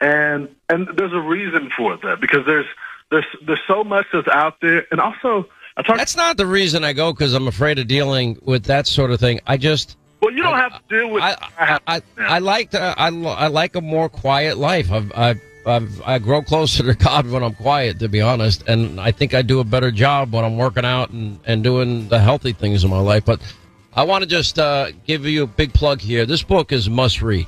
and 0.00 0.48
and 0.68 0.88
there's 0.96 1.12
a 1.12 1.20
reason 1.20 1.70
for 1.76 1.96
that 1.98 2.20
because 2.20 2.44
there's 2.46 2.66
there's 3.10 3.26
there's 3.46 3.60
so 3.66 3.84
much 3.84 4.06
that's 4.12 4.28
out 4.28 4.60
there, 4.60 4.86
and 4.90 5.00
also 5.00 5.48
I 5.76 5.82
talk. 5.82 5.96
That's 5.96 6.16
not 6.16 6.36
the 6.36 6.46
reason 6.46 6.84
I 6.84 6.92
go 6.92 7.12
because 7.12 7.34
I'm 7.34 7.48
afraid 7.48 7.78
of 7.78 7.86
dealing 7.86 8.38
with 8.42 8.64
that 8.64 8.86
sort 8.86 9.10
of 9.10 9.20
thing. 9.20 9.40
I 9.46 9.56
just. 9.56 9.96
Well, 10.22 10.32
you 10.32 10.42
don't 10.42 10.54
I, 10.54 10.60
have 10.60 10.88
to 10.88 10.98
deal 10.98 11.10
with. 11.10 11.22
I 11.22 11.36
I, 11.58 11.80
I, 11.86 12.02
I 12.18 12.38
like 12.38 12.70
to, 12.70 12.80
I, 12.80 13.08
I 13.08 13.46
like 13.48 13.76
a 13.76 13.82
more 13.82 14.08
quiet 14.08 14.56
life. 14.56 14.90
I've, 14.90 15.12
I've 15.14 15.40
I've, 15.66 16.00
I 16.02 16.18
grow 16.18 16.42
closer 16.42 16.84
to 16.84 16.94
God 17.04 17.28
when 17.28 17.42
I'm 17.42 17.54
quiet, 17.54 17.98
to 17.98 18.08
be 18.08 18.20
honest, 18.20 18.62
and 18.68 19.00
I 19.00 19.10
think 19.10 19.34
I 19.34 19.42
do 19.42 19.60
a 19.60 19.64
better 19.64 19.90
job 19.90 20.32
when 20.32 20.44
I'm 20.44 20.56
working 20.56 20.84
out 20.84 21.10
and, 21.10 21.38
and 21.44 21.62
doing 21.62 22.08
the 22.08 22.20
healthy 22.20 22.52
things 22.52 22.84
in 22.84 22.90
my 22.90 23.00
life. 23.00 23.24
But 23.24 23.40
I 23.92 24.04
want 24.04 24.22
to 24.22 24.28
just 24.28 24.58
uh, 24.58 24.92
give 25.06 25.26
you 25.26 25.42
a 25.42 25.46
big 25.46 25.74
plug 25.74 26.00
here. 26.00 26.24
This 26.24 26.42
book 26.42 26.72
is 26.72 26.88
must 26.88 27.20
read, 27.20 27.46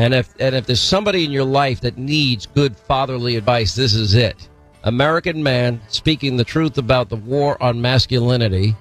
and 0.00 0.14
if 0.14 0.34
and 0.40 0.54
if 0.54 0.64
there's 0.64 0.80
somebody 0.80 1.26
in 1.26 1.30
your 1.30 1.44
life 1.44 1.82
that 1.82 1.98
needs 1.98 2.46
good 2.46 2.74
fatherly 2.74 3.36
advice, 3.36 3.74
this 3.74 3.92
is 3.92 4.14
it. 4.14 4.48
American 4.84 5.42
Man 5.42 5.78
speaking 5.88 6.38
the 6.38 6.44
truth 6.44 6.78
about 6.78 7.10
the 7.10 7.16
war 7.16 7.62
on 7.62 7.82
masculinity, 7.82 8.74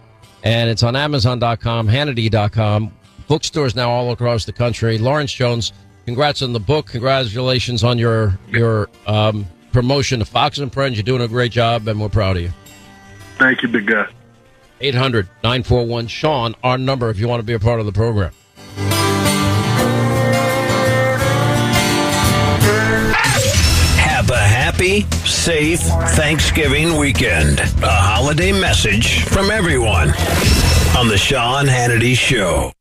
and 0.44 0.70
it's 0.70 0.82
on 0.82 0.96
Amazon.com, 0.96 1.90
Hannity.com, 1.90 2.94
bookstores 3.28 3.76
now 3.76 3.90
all 3.90 4.14
across 4.14 4.46
the 4.46 4.54
country. 4.54 4.98
Lawrence 4.98 5.34
Jones 5.34 5.74
congrats 6.06 6.42
on 6.42 6.54
the 6.54 6.60
book. 6.60 6.86
Congratulations 6.86 7.84
on 7.84 7.98
your 7.98 8.40
your 8.48 8.90
um, 9.06 9.46
promotion 9.74 10.20
to 10.20 10.26
Fox 10.26 10.60
and 10.60 10.72
Friends. 10.72 10.96
You're 10.96 11.04
doing 11.04 11.22
a 11.22 11.28
great 11.28 11.52
job, 11.52 11.86
and 11.90 12.00
we're 12.00 12.08
proud 12.08 12.38
of 12.38 12.44
you. 12.44 12.54
Thank 13.38 13.62
you, 13.62 13.68
big 13.68 13.88
guy. 13.88 14.08
800 14.80 15.28
941 15.44 16.08
Sean, 16.08 16.56
our 16.64 16.78
number 16.78 17.10
if 17.10 17.20
you 17.20 17.28
want 17.28 17.42
to 17.42 17.46
be 17.46 17.52
a 17.52 17.60
part 17.60 17.82
of 17.82 17.86
the 17.86 17.92
program. 17.92 18.32
Happy, 24.80 25.02
safe 25.26 25.82
Thanksgiving 25.82 26.96
weekend. 26.98 27.60
A 27.60 27.90
holiday 27.90 28.54
message 28.54 29.24
from 29.26 29.52
everyone 29.52 30.08
on 30.98 31.10
the 31.10 31.18
Sean 31.18 31.66
Hannity 31.66 32.16
Show. 32.16 32.72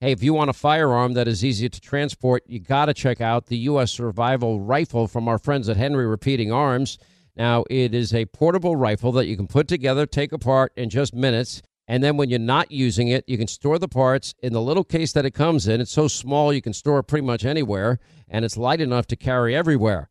Hey, 0.00 0.10
if 0.10 0.24
you 0.24 0.34
want 0.34 0.50
a 0.50 0.54
firearm 0.54 1.12
that 1.12 1.28
is 1.28 1.44
easy 1.44 1.68
to 1.68 1.80
transport, 1.80 2.42
you 2.48 2.58
got 2.58 2.86
to 2.86 2.94
check 2.94 3.20
out 3.20 3.46
the 3.46 3.58
U.S. 3.58 3.92
Survival 3.92 4.60
Rifle 4.60 5.06
from 5.06 5.28
our 5.28 5.38
friends 5.38 5.68
at 5.68 5.76
Henry 5.76 6.04
Repeating 6.04 6.50
Arms. 6.50 6.98
Now, 7.36 7.62
it 7.70 7.94
is 7.94 8.12
a 8.12 8.26
portable 8.26 8.74
rifle 8.74 9.12
that 9.12 9.26
you 9.26 9.36
can 9.36 9.46
put 9.46 9.68
together, 9.68 10.06
take 10.06 10.32
apart 10.32 10.72
in 10.76 10.90
just 10.90 11.14
minutes. 11.14 11.62
And 11.86 12.02
then 12.02 12.16
when 12.16 12.28
you're 12.28 12.40
not 12.40 12.72
using 12.72 13.06
it, 13.06 13.22
you 13.28 13.38
can 13.38 13.46
store 13.46 13.78
the 13.78 13.86
parts 13.86 14.34
in 14.42 14.52
the 14.52 14.60
little 14.60 14.84
case 14.84 15.12
that 15.12 15.26
it 15.26 15.34
comes 15.34 15.68
in. 15.68 15.80
It's 15.80 15.92
so 15.92 16.08
small 16.08 16.52
you 16.52 16.62
can 16.62 16.72
store 16.72 16.98
it 16.98 17.04
pretty 17.04 17.24
much 17.24 17.44
anywhere, 17.44 18.00
and 18.28 18.44
it's 18.44 18.56
light 18.56 18.80
enough 18.80 19.06
to 19.08 19.16
carry 19.16 19.54
everywhere. 19.54 20.10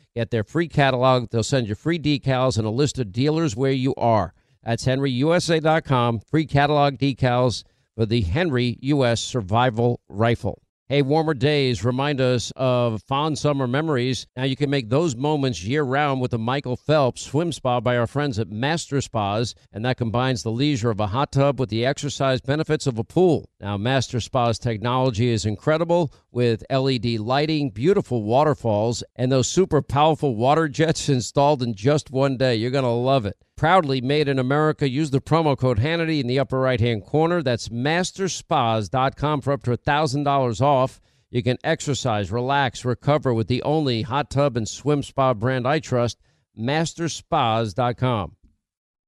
Get 0.15 0.31
their 0.31 0.43
free 0.43 0.67
catalog. 0.67 1.29
They'll 1.29 1.43
send 1.43 1.67
you 1.67 1.75
free 1.75 1.99
decals 1.99 2.57
and 2.57 2.67
a 2.67 2.71
list 2.71 2.99
of 2.99 3.11
dealers 3.11 3.55
where 3.55 3.71
you 3.71 3.95
are. 3.95 4.33
That's 4.63 4.85
henryusa.com. 4.85 6.19
Free 6.29 6.45
catalog 6.45 6.97
decals 6.97 7.63
for 7.95 8.05
the 8.05 8.21
Henry 8.21 8.77
U.S. 8.81 9.21
Survival 9.21 10.01
Rifle. 10.09 10.61
Hey, 10.91 11.01
warmer 11.01 11.33
days 11.33 11.85
remind 11.85 12.19
us 12.19 12.51
of 12.57 13.01
fond 13.03 13.39
summer 13.39 13.65
memories. 13.65 14.27
Now 14.35 14.43
you 14.43 14.57
can 14.57 14.69
make 14.69 14.89
those 14.89 15.15
moments 15.15 15.63
year 15.63 15.83
round 15.83 16.19
with 16.19 16.31
the 16.31 16.37
Michael 16.37 16.75
Phelps 16.75 17.21
Swim 17.21 17.53
Spa 17.53 17.79
by 17.79 17.95
our 17.95 18.07
friends 18.07 18.37
at 18.37 18.49
Master 18.49 18.99
Spas, 18.99 19.55
and 19.71 19.85
that 19.85 19.95
combines 19.95 20.43
the 20.43 20.51
leisure 20.51 20.89
of 20.89 20.99
a 20.99 21.07
hot 21.07 21.31
tub 21.31 21.61
with 21.61 21.69
the 21.69 21.85
exercise 21.85 22.41
benefits 22.41 22.87
of 22.87 22.99
a 22.99 23.05
pool. 23.05 23.49
Now, 23.61 23.77
Master 23.77 24.19
Spa's 24.19 24.59
technology 24.59 25.29
is 25.29 25.45
incredible 25.45 26.11
with 26.31 26.63
LED 26.69 27.19
lighting, 27.19 27.69
beautiful 27.69 28.23
waterfalls, 28.23 29.03
and 29.15 29.31
those 29.31 29.47
super 29.47 29.81
powerful 29.81 30.35
water 30.35 30.67
jets 30.67 31.09
installed 31.09 31.61
in 31.61 31.73
just 31.73 32.11
one 32.11 32.37
day. 32.37 32.55
You're 32.55 32.71
going 32.71 32.83
to 32.83 32.89
love 32.89 33.25
it. 33.25 33.37
Proudly 33.57 34.01
made 34.01 34.27
in 34.27 34.39
America. 34.39 34.89
Use 34.89 35.11
the 35.11 35.21
promo 35.21 35.57
code 35.57 35.79
Hannity 35.79 36.19
in 36.19 36.27
the 36.27 36.39
upper 36.39 36.59
right 36.59 36.79
hand 36.79 37.03
corner. 37.05 37.43
That's 37.43 37.69
masterspas.com 37.69 39.41
for 39.41 39.53
up 39.53 39.63
to 39.63 39.71
$1,000 39.71 40.61
off. 40.61 41.01
You 41.29 41.41
can 41.41 41.57
exercise, 41.63 42.31
relax, 42.31 42.83
recover 42.83 43.33
with 43.33 43.47
the 43.47 43.63
only 43.63 44.01
hot 44.01 44.29
tub 44.29 44.57
and 44.57 44.67
swim 44.67 45.01
spa 45.01 45.33
brand 45.33 45.65
I 45.65 45.79
trust, 45.79 46.19
masterspas.com. 46.59 48.35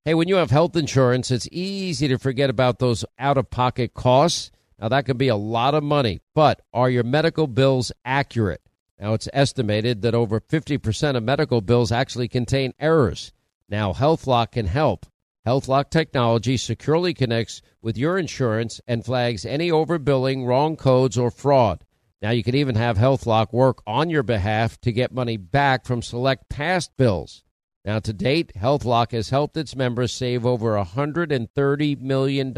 Hey, 0.06 0.14
when 0.14 0.28
you 0.28 0.36
have 0.36 0.52
health 0.52 0.76
insurance, 0.76 1.32
it's 1.32 1.48
easy 1.52 2.08
to 2.10 2.18
forget 2.18 2.50
about 2.50 2.80
those 2.80 3.06
out 3.20 3.38
of 3.38 3.50
pocket 3.50 3.94
costs. 3.94 4.52
Now, 4.80 4.90
that 4.90 5.06
can 5.06 5.18
be 5.18 5.28
a 5.28 5.36
lot 5.36 5.76
of 5.76 5.84
money, 5.84 6.22
but 6.34 6.62
are 6.74 6.90
your 6.90 7.04
medical 7.04 7.48
bills 7.48 7.92
accurate? 8.04 8.62
Now, 9.00 9.14
it's 9.14 9.30
estimated 9.34 10.02
that 10.02 10.16
over 10.16 10.40
50% 10.40 11.16
of 11.16 11.24
medical 11.24 11.62
bills 11.62 11.92
actually 11.92 12.28
contain 12.28 12.74
errors. 12.80 13.32
Now, 13.70 13.94
HealthLock 13.94 14.52
can 14.52 14.68
help. 14.68 15.06
HealthLock 15.46 15.90
technology 15.90 16.56
securely 16.58 17.14
connects 17.14 17.62
with 17.82 17.98
your 17.98 18.18
insurance 18.18 18.80
and 18.88 19.04
flags 19.04 19.46
any 19.46 19.70
overbilling, 19.70 20.46
wrong 20.46 20.76
codes, 20.78 21.18
or 21.18 21.32
fraud. 21.32 21.84
Now, 22.22 22.32
you 22.32 22.44
can 22.44 22.56
even 22.56 22.76
have 22.76 22.98
HealthLock 22.98 23.52
work 23.52 23.82
on 23.86 24.10
your 24.10 24.24
behalf 24.24 24.80
to 24.82 24.94
get 24.94 25.12
money 25.12 25.36
back 25.36 25.86
from 25.86 26.02
select 26.02 26.48
past 26.48 26.96
bills. 26.96 27.44
Now, 27.84 28.00
to 28.00 28.14
date, 28.14 28.54
HealthLock 28.56 29.12
has 29.12 29.30
helped 29.30 29.58
its 29.58 29.76
members 29.76 30.14
save 30.14 30.46
over 30.46 30.76
$130 30.76 32.00
million. 32.00 32.54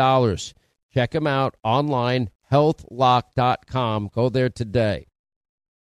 Check 0.95 1.11
them 1.11 1.27
out 1.27 1.57
online, 1.61 2.29
healthlock.com. 2.49 4.09
Go 4.13 4.29
there 4.29 4.49
today. 4.49 5.07